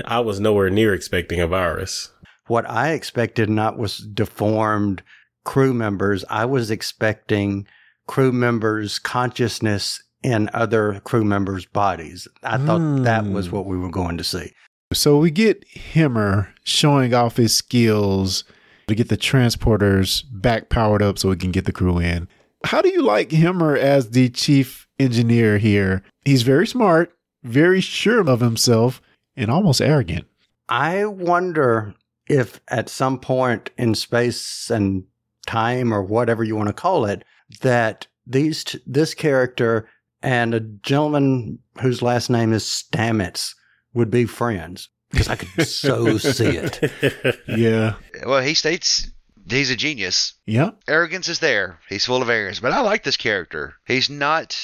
I 0.04 0.20
was 0.20 0.38
nowhere 0.38 0.70
near 0.70 0.94
expecting 0.94 1.40
a 1.40 1.48
virus. 1.48 2.10
What 2.46 2.68
I 2.68 2.90
expected 2.92 3.48
not 3.48 3.78
was 3.78 3.98
deformed 3.98 5.02
crew 5.44 5.74
members. 5.74 6.24
I 6.28 6.44
was 6.44 6.70
expecting 6.70 7.66
crew 8.06 8.32
members' 8.32 8.98
consciousness 8.98 10.02
in 10.22 10.48
other 10.52 11.00
crew 11.04 11.24
members' 11.24 11.66
bodies. 11.66 12.28
I 12.42 12.58
thought 12.58 13.04
that 13.04 13.24
was 13.26 13.48
hmm. 13.48 13.56
what 13.56 13.66
we 13.66 13.76
were 13.76 13.90
going 13.90 14.18
to 14.18 14.24
see. 14.24 14.52
So 14.92 15.18
we 15.18 15.30
get 15.30 15.66
Hemmer 15.70 16.48
showing 16.64 17.14
off 17.14 17.36
his 17.36 17.56
skills 17.56 18.44
to 18.88 18.94
get 18.94 19.08
the 19.08 19.16
transporters 19.16 20.24
back 20.30 20.68
powered 20.68 21.02
up 21.02 21.18
so 21.18 21.30
we 21.30 21.36
can 21.36 21.50
get 21.50 21.64
the 21.64 21.72
crew 21.72 21.98
in. 21.98 22.28
How 22.64 22.82
do 22.82 22.88
you 22.90 23.02
like 23.02 23.30
Hemmer 23.30 23.76
as 23.76 24.10
the 24.10 24.28
chief 24.28 24.86
engineer 24.98 25.58
here? 25.58 26.02
He's 26.24 26.42
very 26.42 26.66
smart, 26.66 27.16
very 27.42 27.80
sure 27.80 28.28
of 28.28 28.40
himself, 28.40 29.00
and 29.36 29.50
almost 29.50 29.80
arrogant. 29.80 30.26
I 30.68 31.06
wonder 31.06 31.94
if 32.26 32.60
at 32.68 32.88
some 32.88 33.18
point 33.18 33.70
in 33.76 33.94
space 33.94 34.70
and 34.70 35.04
time 35.46 35.92
or 35.92 36.02
whatever 36.02 36.44
you 36.44 36.56
want 36.56 36.68
to 36.68 36.72
call 36.72 37.04
it, 37.04 37.24
that 37.60 38.06
these 38.26 38.64
t- 38.64 38.80
this 38.86 39.14
character 39.14 39.88
and 40.22 40.54
a 40.54 40.60
gentleman 40.60 41.58
whose 41.80 42.02
last 42.02 42.30
name 42.30 42.52
is 42.52 42.64
Stamets 42.64 43.54
would 43.94 44.10
be 44.10 44.24
friends 44.24 44.88
because 45.10 45.28
I 45.28 45.36
could 45.36 45.66
so 45.66 46.16
see 46.18 46.56
it. 46.56 47.40
Yeah. 47.48 47.94
Well, 48.24 48.40
he 48.40 48.54
states 48.54 49.10
he's 49.48 49.70
a 49.70 49.76
genius. 49.76 50.34
Yeah. 50.46 50.70
Arrogance 50.88 51.28
is 51.28 51.40
there. 51.40 51.80
He's 51.88 52.06
full 52.06 52.22
of 52.22 52.30
arrogance. 52.30 52.60
But 52.60 52.72
I 52.72 52.80
like 52.80 53.04
this 53.04 53.16
character. 53.16 53.74
He's 53.86 54.08
not 54.08 54.56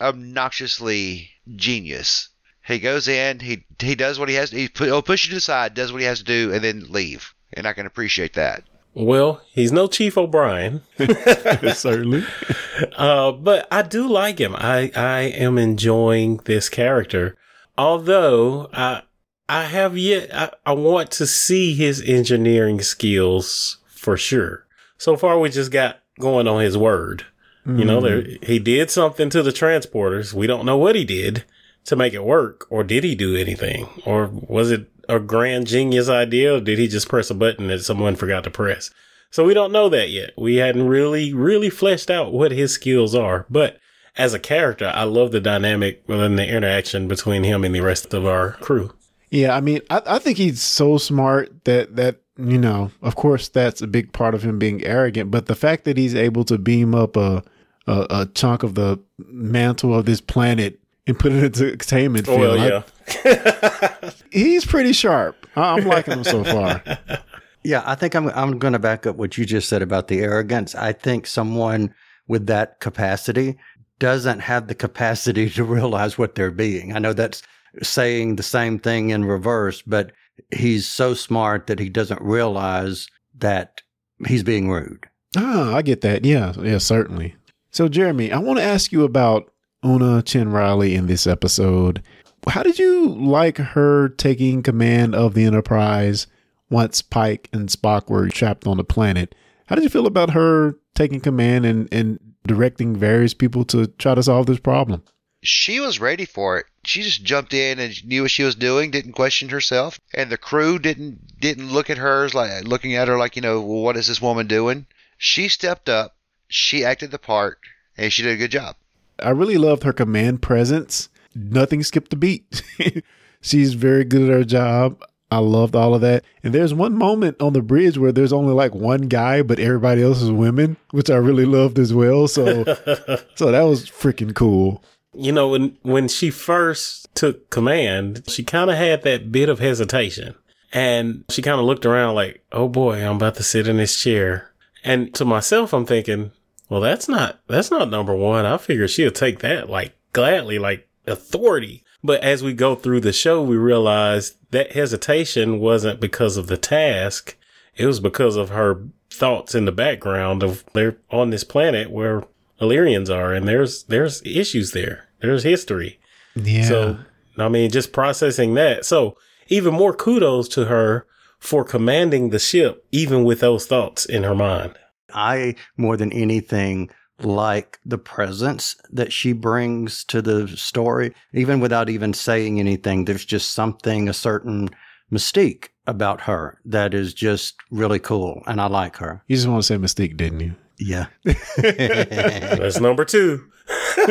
obnoxiously 0.00 1.30
genius. 1.56 2.29
He 2.66 2.78
goes 2.78 3.08
in, 3.08 3.40
he 3.40 3.64
he 3.80 3.94
does 3.94 4.18
what 4.18 4.28
he 4.28 4.34
has. 4.36 4.50
He 4.50 4.68
pu- 4.68 4.84
he'll 4.84 5.02
push 5.02 5.24
you 5.24 5.30
to 5.30 5.36
the 5.36 5.40
side, 5.40 5.74
does 5.74 5.92
what 5.92 6.00
he 6.00 6.06
has 6.06 6.18
to 6.18 6.24
do, 6.24 6.52
and 6.52 6.62
then 6.62 6.86
leave. 6.88 7.34
And 7.52 7.66
I 7.66 7.72
can 7.72 7.86
appreciate 7.86 8.34
that. 8.34 8.64
Well, 8.92 9.40
he's 9.52 9.72
no 9.72 9.86
Chief 9.86 10.18
O'Brien, 10.18 10.82
Certainly. 10.98 12.24
uh, 12.96 13.32
but 13.32 13.68
I 13.70 13.82
do 13.82 14.08
like 14.08 14.38
him. 14.38 14.54
I, 14.56 14.90
I 14.96 15.20
am 15.20 15.58
enjoying 15.58 16.38
this 16.38 16.68
character. 16.68 17.36
Although 17.78 18.68
I, 18.72 19.02
I 19.48 19.64
have 19.64 19.96
yet, 19.96 20.34
I, 20.34 20.50
I 20.66 20.72
want 20.72 21.12
to 21.12 21.26
see 21.26 21.74
his 21.74 22.02
engineering 22.02 22.80
skills 22.80 23.78
for 23.86 24.16
sure. 24.16 24.66
So 24.98 25.16
far, 25.16 25.38
we 25.38 25.50
just 25.50 25.70
got 25.70 26.00
going 26.18 26.48
on 26.48 26.60
his 26.60 26.76
word. 26.76 27.26
You 27.66 27.84
know, 27.84 28.00
there, 28.00 28.22
he 28.42 28.58
did 28.58 28.90
something 28.90 29.30
to 29.30 29.42
the 29.42 29.52
transporters. 29.52 30.32
We 30.32 30.48
don't 30.48 30.64
know 30.66 30.78
what 30.78 30.96
he 30.96 31.04
did 31.04 31.44
to 31.90 31.96
make 31.96 32.14
it 32.14 32.24
work, 32.24 32.66
or 32.70 32.84
did 32.84 33.02
he 33.02 33.16
do 33.16 33.36
anything? 33.36 33.88
Or 34.06 34.28
was 34.28 34.70
it 34.70 34.88
a 35.08 35.18
grand 35.18 35.66
genius 35.66 36.08
idea, 36.08 36.54
or 36.54 36.60
did 36.60 36.78
he 36.78 36.86
just 36.86 37.08
press 37.08 37.30
a 37.30 37.34
button 37.34 37.66
that 37.66 37.80
someone 37.80 38.14
forgot 38.14 38.44
to 38.44 38.50
press? 38.50 38.90
So 39.30 39.44
we 39.44 39.54
don't 39.54 39.72
know 39.72 39.88
that 39.88 40.08
yet. 40.08 40.30
We 40.38 40.56
hadn't 40.56 40.86
really, 40.86 41.34
really 41.34 41.68
fleshed 41.68 42.08
out 42.08 42.32
what 42.32 42.52
his 42.52 42.72
skills 42.72 43.14
are. 43.14 43.44
But 43.50 43.78
as 44.16 44.34
a 44.34 44.38
character, 44.38 44.90
I 44.94 45.02
love 45.02 45.32
the 45.32 45.40
dynamic 45.40 46.04
and 46.08 46.38
the 46.38 46.48
interaction 46.48 47.08
between 47.08 47.42
him 47.42 47.64
and 47.64 47.74
the 47.74 47.80
rest 47.80 48.14
of 48.14 48.24
our 48.24 48.52
crew. 48.52 48.92
Yeah, 49.30 49.56
I 49.56 49.60
mean, 49.60 49.80
I, 49.90 50.02
I 50.06 50.18
think 50.20 50.38
he's 50.38 50.62
so 50.62 50.96
smart 50.96 51.64
that 51.64 51.96
that 51.96 52.20
you 52.38 52.58
know, 52.58 52.90
of 53.02 53.16
course, 53.16 53.48
that's 53.48 53.82
a 53.82 53.86
big 53.86 54.12
part 54.12 54.34
of 54.34 54.42
him 54.42 54.58
being 54.58 54.84
arrogant. 54.84 55.30
But 55.30 55.46
the 55.46 55.54
fact 55.54 55.84
that 55.84 55.96
he's 55.96 56.14
able 56.14 56.44
to 56.44 56.56
beam 56.56 56.94
up 56.94 57.16
a 57.16 57.42
a, 57.86 58.06
a 58.10 58.28
chunk 58.34 58.62
of 58.62 58.76
the 58.76 59.00
mantle 59.18 59.94
of 59.94 60.06
this 60.06 60.20
planet 60.20 60.79
and 61.06 61.18
put 61.18 61.32
it 61.32 61.42
into 61.44 61.70
containment 61.76 62.28
Oh, 62.28 62.36
field, 62.36 62.58
well, 62.58 62.84
yeah. 63.24 64.10
he's 64.32 64.64
pretty 64.64 64.92
sharp. 64.92 65.46
I- 65.56 65.74
I'm 65.76 65.86
liking 65.86 66.14
him 66.14 66.24
so 66.24 66.44
far. 66.44 66.82
Yeah, 67.62 67.82
I 67.84 67.94
think 67.94 68.14
I'm 68.14 68.28
I'm 68.30 68.58
going 68.58 68.72
to 68.72 68.78
back 68.78 69.06
up 69.06 69.16
what 69.16 69.36
you 69.36 69.44
just 69.44 69.68
said 69.68 69.82
about 69.82 70.08
the 70.08 70.20
arrogance. 70.20 70.74
I 70.74 70.94
think 70.94 71.26
someone 71.26 71.94
with 72.26 72.46
that 72.46 72.80
capacity 72.80 73.58
doesn't 73.98 74.38
have 74.40 74.66
the 74.66 74.74
capacity 74.74 75.50
to 75.50 75.62
realize 75.62 76.16
what 76.16 76.34
they're 76.36 76.50
being. 76.50 76.96
I 76.96 77.00
know 77.00 77.12
that's 77.12 77.42
saying 77.82 78.36
the 78.36 78.42
same 78.42 78.78
thing 78.78 79.10
in 79.10 79.26
reverse, 79.26 79.82
but 79.82 80.12
he's 80.50 80.88
so 80.88 81.12
smart 81.12 81.66
that 81.66 81.78
he 81.78 81.90
doesn't 81.90 82.22
realize 82.22 83.08
that 83.36 83.82
he's 84.26 84.42
being 84.42 84.70
rude. 84.70 85.04
Ah, 85.36 85.74
I 85.76 85.82
get 85.82 86.00
that. 86.00 86.24
Yeah, 86.24 86.54
yeah, 86.62 86.78
certainly. 86.78 87.34
So, 87.72 87.88
Jeremy, 87.88 88.32
I 88.32 88.38
want 88.38 88.58
to 88.58 88.64
ask 88.64 88.90
you 88.90 89.04
about 89.04 89.49
Una 89.84 90.22
Chin 90.22 90.50
Riley 90.50 90.94
in 90.94 91.06
this 91.06 91.26
episode. 91.26 92.02
How 92.48 92.62
did 92.62 92.78
you 92.78 93.08
like 93.08 93.58
her 93.58 94.08
taking 94.08 94.62
command 94.62 95.14
of 95.14 95.34
the 95.34 95.44
Enterprise 95.44 96.26
once 96.68 97.02
Pike 97.02 97.48
and 97.52 97.68
Spock 97.68 98.08
were 98.08 98.28
trapped 98.28 98.66
on 98.66 98.76
the 98.76 98.84
planet? 98.84 99.34
How 99.66 99.76
did 99.76 99.84
you 99.84 99.90
feel 99.90 100.06
about 100.06 100.30
her 100.30 100.76
taking 100.94 101.20
command 101.20 101.64
and, 101.66 101.88
and 101.92 102.18
directing 102.46 102.96
various 102.96 103.34
people 103.34 103.64
to 103.66 103.86
try 103.86 104.14
to 104.14 104.22
solve 104.22 104.46
this 104.46 104.58
problem? 104.58 105.02
She 105.42 105.80
was 105.80 106.00
ready 106.00 106.26
for 106.26 106.58
it. 106.58 106.66
She 106.84 107.02
just 107.02 107.24
jumped 107.24 107.54
in 107.54 107.78
and 107.78 108.04
knew 108.04 108.22
what 108.22 108.30
she 108.30 108.42
was 108.42 108.54
doing, 108.54 108.90
didn't 108.90 109.12
question 109.12 109.48
herself, 109.48 109.98
and 110.12 110.30
the 110.30 110.36
crew 110.36 110.78
didn't 110.78 111.40
didn't 111.40 111.72
look 111.72 111.88
at 111.88 111.98
her 111.98 112.24
as 112.24 112.34
like 112.34 112.64
looking 112.64 112.94
at 112.94 113.08
her 113.08 113.16
like 113.16 113.36
you 113.36 113.42
know 113.42 113.60
well, 113.60 113.82
what 113.82 113.96
is 113.96 114.06
this 114.06 114.20
woman 114.20 114.46
doing? 114.46 114.86
She 115.16 115.48
stepped 115.48 115.88
up, 115.88 116.16
she 116.48 116.84
acted 116.84 117.10
the 117.10 117.18
part, 117.18 117.58
and 117.96 118.12
she 118.12 118.22
did 118.22 118.34
a 118.34 118.38
good 118.38 118.50
job. 118.50 118.76
I 119.22 119.30
really 119.30 119.58
loved 119.58 119.82
her 119.84 119.92
command 119.92 120.42
presence. 120.42 121.08
Nothing 121.34 121.82
skipped 121.82 122.12
a 122.12 122.16
beat. 122.16 122.62
She's 123.40 123.74
very 123.74 124.04
good 124.04 124.22
at 124.22 124.28
her 124.28 124.44
job. 124.44 125.02
I 125.30 125.38
loved 125.38 125.76
all 125.76 125.94
of 125.94 126.00
that. 126.00 126.24
And 126.42 126.52
there's 126.52 126.74
one 126.74 126.96
moment 126.96 127.40
on 127.40 127.52
the 127.52 127.62
bridge 127.62 127.96
where 127.96 128.10
there's 128.10 128.32
only 128.32 128.52
like 128.52 128.74
one 128.74 129.02
guy, 129.02 129.42
but 129.42 129.60
everybody 129.60 130.02
else 130.02 130.20
is 130.20 130.30
women, 130.30 130.76
which 130.90 131.08
I 131.08 131.16
really 131.16 131.44
loved 131.44 131.78
as 131.78 131.94
well. 131.94 132.26
So, 132.26 132.64
so 133.36 133.52
that 133.52 133.62
was 133.62 133.88
freaking 133.88 134.34
cool. 134.34 134.82
You 135.14 135.32
know, 135.32 135.48
when 135.48 135.76
when 135.82 136.08
she 136.08 136.30
first 136.30 137.12
took 137.14 137.50
command, 137.50 138.24
she 138.28 138.42
kind 138.42 138.70
of 138.70 138.76
had 138.76 139.02
that 139.02 139.32
bit 139.32 139.48
of 139.48 139.58
hesitation, 139.58 140.36
and 140.72 141.24
she 141.30 141.42
kind 141.42 141.58
of 141.58 141.66
looked 141.66 141.84
around 141.84 142.14
like, 142.14 142.44
"Oh 142.52 142.68
boy, 142.68 143.04
I'm 143.04 143.16
about 143.16 143.34
to 143.36 143.42
sit 143.42 143.66
in 143.66 143.76
this 143.76 144.00
chair." 144.00 144.52
And 144.84 145.12
to 145.14 145.24
myself, 145.24 145.72
I'm 145.72 145.84
thinking, 145.84 146.30
"Well, 146.70 146.80
that's 146.80 147.08
not 147.08 147.40
that's 147.46 147.70
not 147.70 147.90
number 147.90 148.14
one. 148.14 148.46
I 148.46 148.56
figure 148.56 148.88
she'll 148.88 149.10
take 149.10 149.40
that 149.40 149.68
like 149.68 149.92
gladly, 150.14 150.58
like 150.58 150.88
authority." 151.06 151.84
But 152.02 152.22
as 152.22 152.42
we 152.42 152.54
go 152.54 152.74
through 152.74 153.00
the 153.00 153.12
show, 153.12 153.42
we 153.42 153.56
realize 153.56 154.36
that 154.50 154.72
hesitation 154.72 155.60
wasn't 155.60 156.00
because 156.00 156.36
of 156.36 156.46
the 156.46 156.56
task. 156.56 157.36
It 157.76 157.86
was 157.86 158.00
because 158.00 158.36
of 158.36 158.48
her 158.48 158.82
thoughts 159.10 159.54
in 159.54 159.64
the 159.64 159.72
background 159.72 160.42
of 160.42 160.64
they're 160.72 160.96
on 161.10 161.30
this 161.30 161.44
planet 161.44 161.90
where 161.90 162.24
Illyrians 162.60 163.10
are 163.10 163.32
and 163.32 163.46
there's, 163.46 163.84
there's 163.84 164.22
issues 164.24 164.72
there. 164.72 165.08
There's 165.20 165.42
history. 165.42 165.98
Yeah. 166.34 166.64
So, 166.64 166.98
I 167.36 167.48
mean, 167.48 167.70
just 167.70 167.92
processing 167.92 168.54
that. 168.54 168.86
So 168.86 169.16
even 169.48 169.74
more 169.74 169.94
kudos 169.94 170.48
to 170.50 170.66
her 170.66 171.06
for 171.38 171.64
commanding 171.64 172.30
the 172.30 172.38
ship, 172.38 172.84
even 172.92 173.24
with 173.24 173.40
those 173.40 173.66
thoughts 173.66 174.04
in 174.06 174.22
her 174.22 174.34
mind. 174.34 174.74
I, 175.14 175.54
more 175.76 175.96
than 175.96 176.12
anything, 176.12 176.90
like 177.18 177.78
the 177.84 177.98
presence 177.98 178.76
that 178.90 179.12
she 179.12 179.32
brings 179.32 180.04
to 180.04 180.22
the 180.22 180.48
story, 180.48 181.14
even 181.34 181.60
without 181.60 181.90
even 181.90 182.12
saying 182.12 182.58
anything. 182.58 183.04
There's 183.04 183.24
just 183.24 183.52
something, 183.52 184.08
a 184.08 184.12
certain 184.14 184.70
mystique 185.12 185.68
about 185.86 186.22
her 186.22 186.58
that 186.64 186.94
is 186.94 187.12
just 187.12 187.56
really 187.70 187.98
cool. 187.98 188.42
And 188.46 188.60
I 188.60 188.66
like 188.68 188.96
her. 188.96 189.22
you 189.26 189.36
just 189.36 189.48
want 189.48 189.62
to 189.62 189.66
say 189.66 189.76
Mystique, 189.76 190.16
didn't 190.16 190.40
you? 190.40 190.54
Yeah. 190.78 191.06
That's 191.56 192.80
number 192.80 193.04
two. 193.04 193.44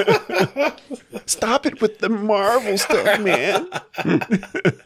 Stop 1.26 1.66
it 1.66 1.82
with 1.82 2.00
the 2.00 2.10
Marvel 2.10 2.78
stuff, 2.78 3.20
man. 3.22 3.68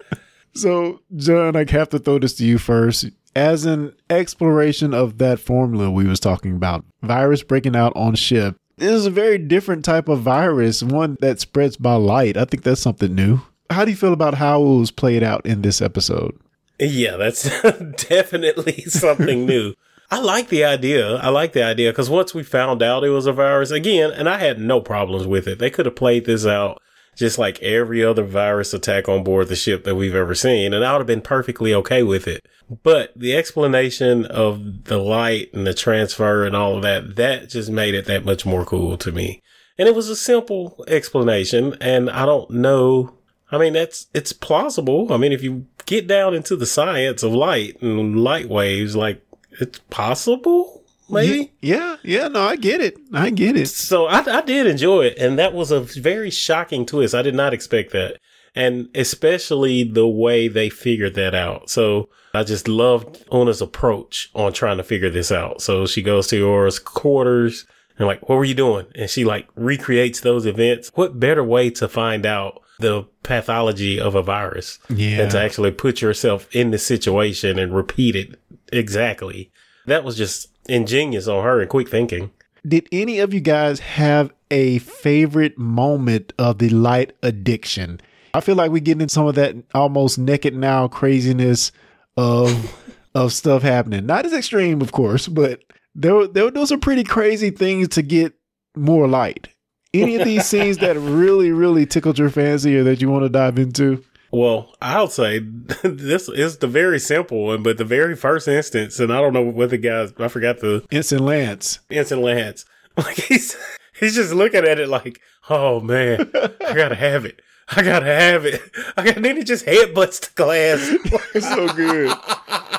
so, 0.55 1.01
John, 1.15 1.55
I 1.55 1.65
have 1.69 1.89
to 1.89 1.99
throw 1.99 2.19
this 2.19 2.33
to 2.35 2.45
you 2.45 2.57
first. 2.57 3.05
As 3.35 3.65
an 3.65 3.95
exploration 4.09 4.93
of 4.93 5.17
that 5.17 5.39
formula 5.39 5.89
we 5.89 6.05
was 6.05 6.19
talking 6.19 6.55
about, 6.55 6.85
virus 7.01 7.41
breaking 7.41 7.75
out 7.75 7.93
on 7.95 8.15
ship. 8.15 8.55
This 8.77 8.91
is 8.91 9.05
a 9.05 9.11
very 9.11 9.37
different 9.37 9.83
type 9.85 10.07
of 10.07 10.21
virus, 10.21 10.83
one 10.83 11.17
that 11.21 11.39
spreads 11.39 11.77
by 11.77 11.95
light. 11.95 12.37
I 12.37 12.45
think 12.45 12.63
that's 12.63 12.81
something 12.81 13.13
new. 13.13 13.41
How 13.69 13.85
do 13.85 13.91
you 13.91 13.97
feel 13.97 14.13
about 14.13 14.35
how 14.35 14.61
it 14.61 14.79
was 14.79 14.91
played 14.91 15.23
out 15.23 15.45
in 15.45 15.61
this 15.61 15.81
episode? 15.81 16.37
Yeah, 16.79 17.17
that's 17.17 17.43
definitely 18.07 18.83
something 18.83 19.45
new. 19.47 19.73
I 20.11 20.19
like 20.19 20.49
the 20.49 20.63
idea. 20.63 21.15
I 21.15 21.29
like 21.29 21.53
the 21.53 21.63
idea 21.63 21.91
because 21.91 22.09
once 22.09 22.35
we 22.35 22.43
found 22.43 22.83
out 22.83 23.03
it 23.03 23.09
was 23.09 23.25
a 23.25 23.33
virus 23.33 23.71
again, 23.71 24.11
and 24.11 24.29
I 24.29 24.37
had 24.37 24.59
no 24.59 24.79
problems 24.79 25.25
with 25.25 25.47
it. 25.47 25.57
They 25.57 25.71
could 25.71 25.87
have 25.87 25.95
played 25.95 26.25
this 26.25 26.45
out 26.45 26.79
just 27.15 27.37
like 27.37 27.61
every 27.61 28.03
other 28.03 28.23
virus 28.23 28.73
attack 28.73 29.07
on 29.07 29.23
board 29.23 29.47
the 29.47 29.55
ship 29.55 29.83
that 29.83 29.95
we've 29.95 30.15
ever 30.15 30.35
seen, 30.35 30.73
and 30.73 30.83
I 30.83 30.93
would 30.93 30.99
have 30.99 31.07
been 31.07 31.21
perfectly 31.21 31.73
okay 31.73 32.03
with 32.03 32.27
it. 32.27 32.45
But 32.83 33.11
the 33.15 33.35
explanation 33.35 34.25
of 34.25 34.85
the 34.85 34.97
light 34.97 35.53
and 35.53 35.67
the 35.67 35.73
transfer 35.73 36.45
and 36.45 36.55
all 36.55 36.77
of 36.77 36.81
that, 36.83 37.15
that 37.15 37.49
just 37.49 37.69
made 37.69 37.93
it 37.93 38.05
that 38.05 38.25
much 38.25 38.45
more 38.45 38.65
cool 38.65 38.97
to 38.97 39.11
me. 39.11 39.41
And 39.77 39.87
it 39.87 39.95
was 39.95 40.09
a 40.09 40.15
simple 40.15 40.83
explanation, 40.87 41.75
and 41.81 42.09
I 42.09 42.25
don't 42.25 42.49
know. 42.51 43.15
I 43.51 43.57
mean, 43.57 43.73
that's, 43.73 44.07
it's 44.13 44.33
plausible. 44.33 45.11
I 45.13 45.17
mean, 45.17 45.31
if 45.31 45.43
you 45.43 45.67
get 45.85 46.07
down 46.07 46.33
into 46.33 46.55
the 46.55 46.65
science 46.65 47.23
of 47.23 47.33
light 47.33 47.81
and 47.81 48.23
light 48.23 48.49
waves, 48.49 48.95
like, 48.95 49.23
it's 49.59 49.79
possible, 49.89 50.82
maybe? 51.13 51.53
Yeah, 51.61 51.97
yeah, 52.03 52.27
no, 52.27 52.41
I 52.41 52.55
get 52.55 52.81
it. 52.81 52.97
I 53.13 53.29
get 53.29 53.55
it. 53.55 53.67
So 53.69 54.05
I, 54.05 54.19
I 54.37 54.41
did 54.41 54.67
enjoy 54.67 55.05
it, 55.05 55.17
and 55.17 55.37
that 55.39 55.53
was 55.53 55.71
a 55.71 55.79
very 55.81 56.29
shocking 56.29 56.85
twist. 56.85 57.15
I 57.15 57.21
did 57.21 57.35
not 57.35 57.53
expect 57.53 57.91
that, 57.93 58.17
and 58.55 58.89
especially 58.95 59.83
the 59.83 60.07
way 60.07 60.47
they 60.47 60.69
figured 60.69 61.15
that 61.15 61.33
out. 61.35 61.69
So 61.69 62.09
I 62.33 62.43
just 62.43 62.67
loved 62.67 63.23
Una's 63.31 63.61
approach 63.61 64.29
on 64.33 64.53
trying 64.53 64.77
to 64.77 64.83
figure 64.83 65.09
this 65.09 65.31
out. 65.31 65.61
So 65.61 65.85
she 65.85 66.01
goes 66.01 66.27
to 66.27 66.43
Uhura's 66.43 66.79
quarters 66.79 67.65
and 67.99 68.07
like, 68.07 68.27
what 68.27 68.35
were 68.37 68.43
you 68.45 68.55
doing? 68.55 68.87
And 68.95 69.09
she 69.09 69.23
like 69.23 69.47
recreates 69.55 70.21
those 70.21 70.45
events. 70.47 70.91
What 70.95 71.19
better 71.19 71.43
way 71.43 71.69
to 71.71 71.87
find 71.87 72.25
out 72.25 72.59
the 72.79 73.05
pathology 73.21 73.99
of 73.99 74.15
a 74.15 74.23
virus 74.23 74.79
Yeah. 74.89 75.17
than 75.17 75.29
to 75.29 75.39
actually 75.39 75.69
put 75.71 76.01
yourself 76.01 76.47
in 76.55 76.71
the 76.71 76.79
situation 76.79 77.59
and 77.59 77.75
repeat 77.75 78.15
it 78.15 78.39
exactly? 78.71 79.51
That 79.85 80.03
was 80.03 80.15
just 80.15 80.47
ingenious 80.69 81.27
on 81.27 81.43
her 81.43 81.59
and 81.61 81.69
quick 81.69 81.89
thinking. 81.89 82.31
Did 82.67 82.87
any 82.91 83.19
of 83.19 83.33
you 83.33 83.41
guys 83.41 83.79
have 83.81 84.33
a 84.49 84.77
favorite 84.79 85.57
moment 85.57 86.31
of 86.37 86.59
the 86.59 86.69
light 86.69 87.13
addiction? 87.21 87.99
I 88.33 88.39
feel 88.41 88.55
like 88.55 88.71
we're 88.71 88.79
getting 88.79 89.01
in 89.01 89.09
some 89.09 89.27
of 89.27 89.35
that 89.35 89.55
almost 89.73 90.17
naked 90.17 90.55
now 90.55 90.87
craziness 90.87 91.71
of 92.17 92.73
of 93.15 93.33
stuff 93.33 93.61
happening. 93.61 94.05
Not 94.05 94.25
as 94.25 94.33
extreme, 94.33 94.81
of 94.81 94.91
course, 94.91 95.27
but 95.27 95.61
there 95.93 96.15
were- 96.15 96.27
there 96.27 96.45
were 96.45 96.51
those 96.51 96.71
are 96.71 96.77
pretty 96.77 97.03
crazy 97.03 97.49
things 97.51 97.89
to 97.89 98.01
get 98.01 98.33
more 98.75 99.07
light. 99.07 99.49
Any 99.93 100.15
of 100.15 100.23
these 100.25 100.45
scenes 100.45 100.79
that 100.79 100.97
really 100.97 101.51
really 101.51 101.85
tickled 101.85 102.17
your 102.17 102.29
fancy 102.31 102.75
or 102.77 102.83
that 102.85 103.01
you 103.01 103.09
want 103.09 103.23
to 103.25 103.29
dive 103.29 103.59
into? 103.59 104.03
Well, 104.33 104.73
I'll 104.81 105.09
say 105.09 105.39
this 105.83 106.27
is 106.27 106.57
the 106.57 106.67
very 106.67 106.99
simple 106.99 107.45
one, 107.45 107.61
but 107.61 107.77
the 107.77 107.85
very 107.85 108.15
first 108.15 108.47
instance, 108.47 108.99
and 108.99 109.13
I 109.13 109.21
don't 109.21 109.31
know 109.33 109.43
what 109.43 109.69
the 109.69 109.77
guys, 109.77 110.11
I 110.17 110.27
forgot 110.27 110.59
the 110.59 110.83
Instant 110.89 111.21
Lance. 111.21 111.79
instant 111.89 112.21
Lance. 112.21 112.65
Like 112.97 113.15
he's 113.15 113.57
he's 113.99 114.13
just 114.13 114.33
looking 114.33 114.65
at 114.65 114.79
it 114.79 114.87
like, 114.87 115.19
oh 115.49 115.79
man, 115.79 116.29
I 116.35 116.73
gotta 116.75 116.93
have 116.93 117.25
it. 117.25 117.41
I 117.69 117.81
gotta 117.81 118.05
have 118.05 118.45
it. 118.45 118.61
I 118.95 119.03
got 119.03 119.21
then 119.21 119.35
he 119.37 119.43
just 119.43 119.65
headbutts 119.65 120.19
the 120.21 120.29
glass. 120.35 121.43
so 121.43 121.67
good. 121.73 122.15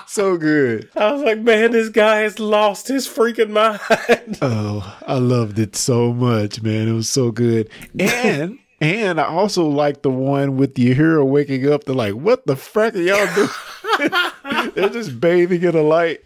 So 0.07 0.37
good. 0.37 0.89
I 0.95 1.11
was 1.13 1.23
like, 1.23 1.41
man, 1.41 1.73
this 1.73 1.89
guy 1.89 2.19
has 2.21 2.39
lost 2.39 2.87
his 2.87 3.09
freaking 3.09 3.51
mind. 3.51 4.39
Oh, 4.41 4.99
I 5.05 5.15
loved 5.15 5.59
it 5.59 5.75
so 5.75 6.13
much, 6.13 6.63
man. 6.63 6.87
It 6.87 6.93
was 6.93 7.09
so 7.09 7.33
good. 7.33 7.69
And 7.99 8.59
and 8.81 9.21
I 9.21 9.25
also 9.25 9.67
like 9.67 10.03
the 10.03 10.11
one 10.11 10.57
with 10.57 10.75
the 10.75 10.95
hero 10.95 11.25
waking 11.25 11.71
up. 11.71 11.85
They're 11.85 11.95
like, 11.95 12.15
what 12.15 12.47
the 12.47 12.57
fuck 12.57 12.95
are 12.95 13.01
y'all 13.01 13.35
doing? 13.35 14.71
They're 14.75 14.89
just 14.89 15.21
bathing 15.21 15.63
in 15.63 15.75
a 15.75 15.83
light. 15.83 16.21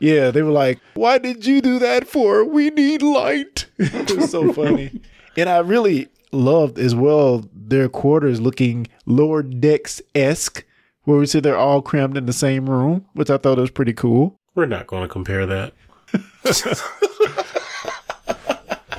Yeah, 0.00 0.30
they 0.30 0.42
were 0.42 0.52
like, 0.52 0.78
why 0.94 1.18
did 1.18 1.44
you 1.44 1.60
do 1.60 1.78
that 1.80 2.06
for? 2.06 2.44
We 2.44 2.70
need 2.70 3.02
light. 3.02 3.66
it 3.78 4.16
was 4.16 4.30
so 4.30 4.52
funny. 4.52 5.00
And 5.36 5.48
I 5.48 5.58
really 5.58 6.08
loved 6.30 6.78
as 6.78 6.94
well 6.94 7.48
their 7.52 7.88
quarters 7.88 8.40
looking 8.40 8.86
lower 9.06 9.42
decks 9.42 10.00
esque, 10.14 10.64
where 11.04 11.18
we 11.18 11.26
see 11.26 11.40
they're 11.40 11.56
all 11.56 11.82
crammed 11.82 12.16
in 12.16 12.26
the 12.26 12.32
same 12.32 12.68
room, 12.68 13.06
which 13.14 13.30
I 13.30 13.38
thought 13.38 13.58
was 13.58 13.70
pretty 13.70 13.92
cool. 13.92 14.38
We're 14.54 14.66
not 14.66 14.86
going 14.86 15.02
to 15.02 15.08
compare 15.08 15.46
that. 15.46 15.72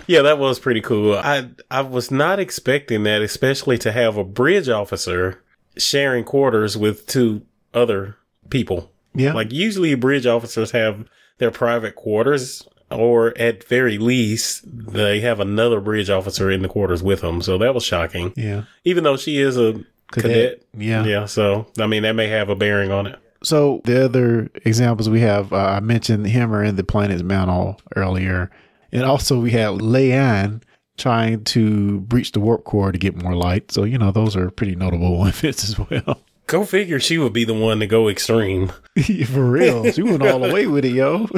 yeah, 0.10 0.24
that 0.24 0.40
was 0.40 0.58
pretty 0.58 0.82
cool. 0.82 1.14
I 1.14 1.50
I 1.70 1.82
was 1.82 2.10
not 2.10 2.40
expecting 2.40 3.04
that, 3.04 3.22
especially 3.22 3.78
to 3.78 3.92
have 3.92 4.18
a 4.18 4.24
bridge 4.24 4.68
officer 4.68 5.44
sharing 5.78 6.24
quarters 6.24 6.76
with 6.76 7.06
two 7.06 7.44
other 7.76 8.18
people. 8.50 8.92
Yeah. 9.14 9.34
Like 9.34 9.54
usually 9.54 9.94
bridge 9.94 10.26
officers 10.26 10.72
have 10.72 11.08
their 11.38 11.52
private 11.52 11.96
quarters 11.96 12.68
or 12.90 13.38
at 13.38 13.64
very 13.66 14.00
least 14.00 14.64
they 14.66 15.20
have 15.20 15.40
another 15.40 15.80
bridge 15.80 16.10
officer 16.10 16.50
in 16.50 16.64
the 16.64 16.70
quarters 16.70 17.04
with 17.04 17.22
them. 17.22 17.44
So 17.44 17.60
that 17.60 17.76
was 17.76 17.84
shocking. 17.84 18.34
yeah. 18.36 18.64
Even 18.86 19.04
though 19.04 19.16
she 19.16 19.38
is 19.38 19.58
a 19.58 19.84
cadet. 20.12 20.64
Yeah. 20.76 21.06
Yeah, 21.06 21.26
so 21.26 21.68
I 21.80 21.86
mean 21.86 22.02
that 22.02 22.14
may 22.14 22.30
have 22.30 22.50
a 22.50 22.56
bearing 22.56 22.92
on 22.92 23.06
it. 23.06 23.20
So 23.44 23.82
the 23.86 24.06
other 24.06 24.50
examples 24.66 25.08
we 25.08 25.20
have, 25.22 25.54
uh, 25.54 25.58
I 25.58 25.80
mentioned 25.82 26.26
Hemmer 26.26 26.68
and 26.68 26.78
the 26.78 26.84
planet's 26.84 27.22
mantle 27.22 27.80
earlier, 27.96 28.50
and 28.92 29.04
also 29.04 29.40
we 29.40 29.52
had 29.52 29.70
La'an 29.80 30.62
trying 30.98 31.44
to 31.46 32.02
breach 32.02 32.34
the 32.34 32.40
warp 32.40 32.66
core 32.66 32.92
to 32.92 32.98
get 32.98 33.22
more 33.22 33.36
light. 33.36 33.72
So 33.72 33.84
you 33.84 33.98
know 33.98 34.12
those 34.12 34.36
are 34.36 34.50
pretty 34.52 34.76
notable 34.76 35.26
events 35.28 35.64
as 35.64 35.80
well. 35.80 36.22
Go 36.48 36.66
figure 36.66 37.00
she 37.00 37.20
would 37.20 37.32
be 37.34 37.44
the 37.44 37.54
one 37.54 37.80
to 37.80 37.86
go 37.86 38.10
extreme. 38.10 38.72
For 39.28 39.50
real, 39.52 39.92
she 39.92 40.02
went 40.02 40.24
all 40.26 40.40
the 40.40 40.52
way 40.52 40.66
with 40.66 40.86
it, 40.86 40.94
yo. 40.94 41.28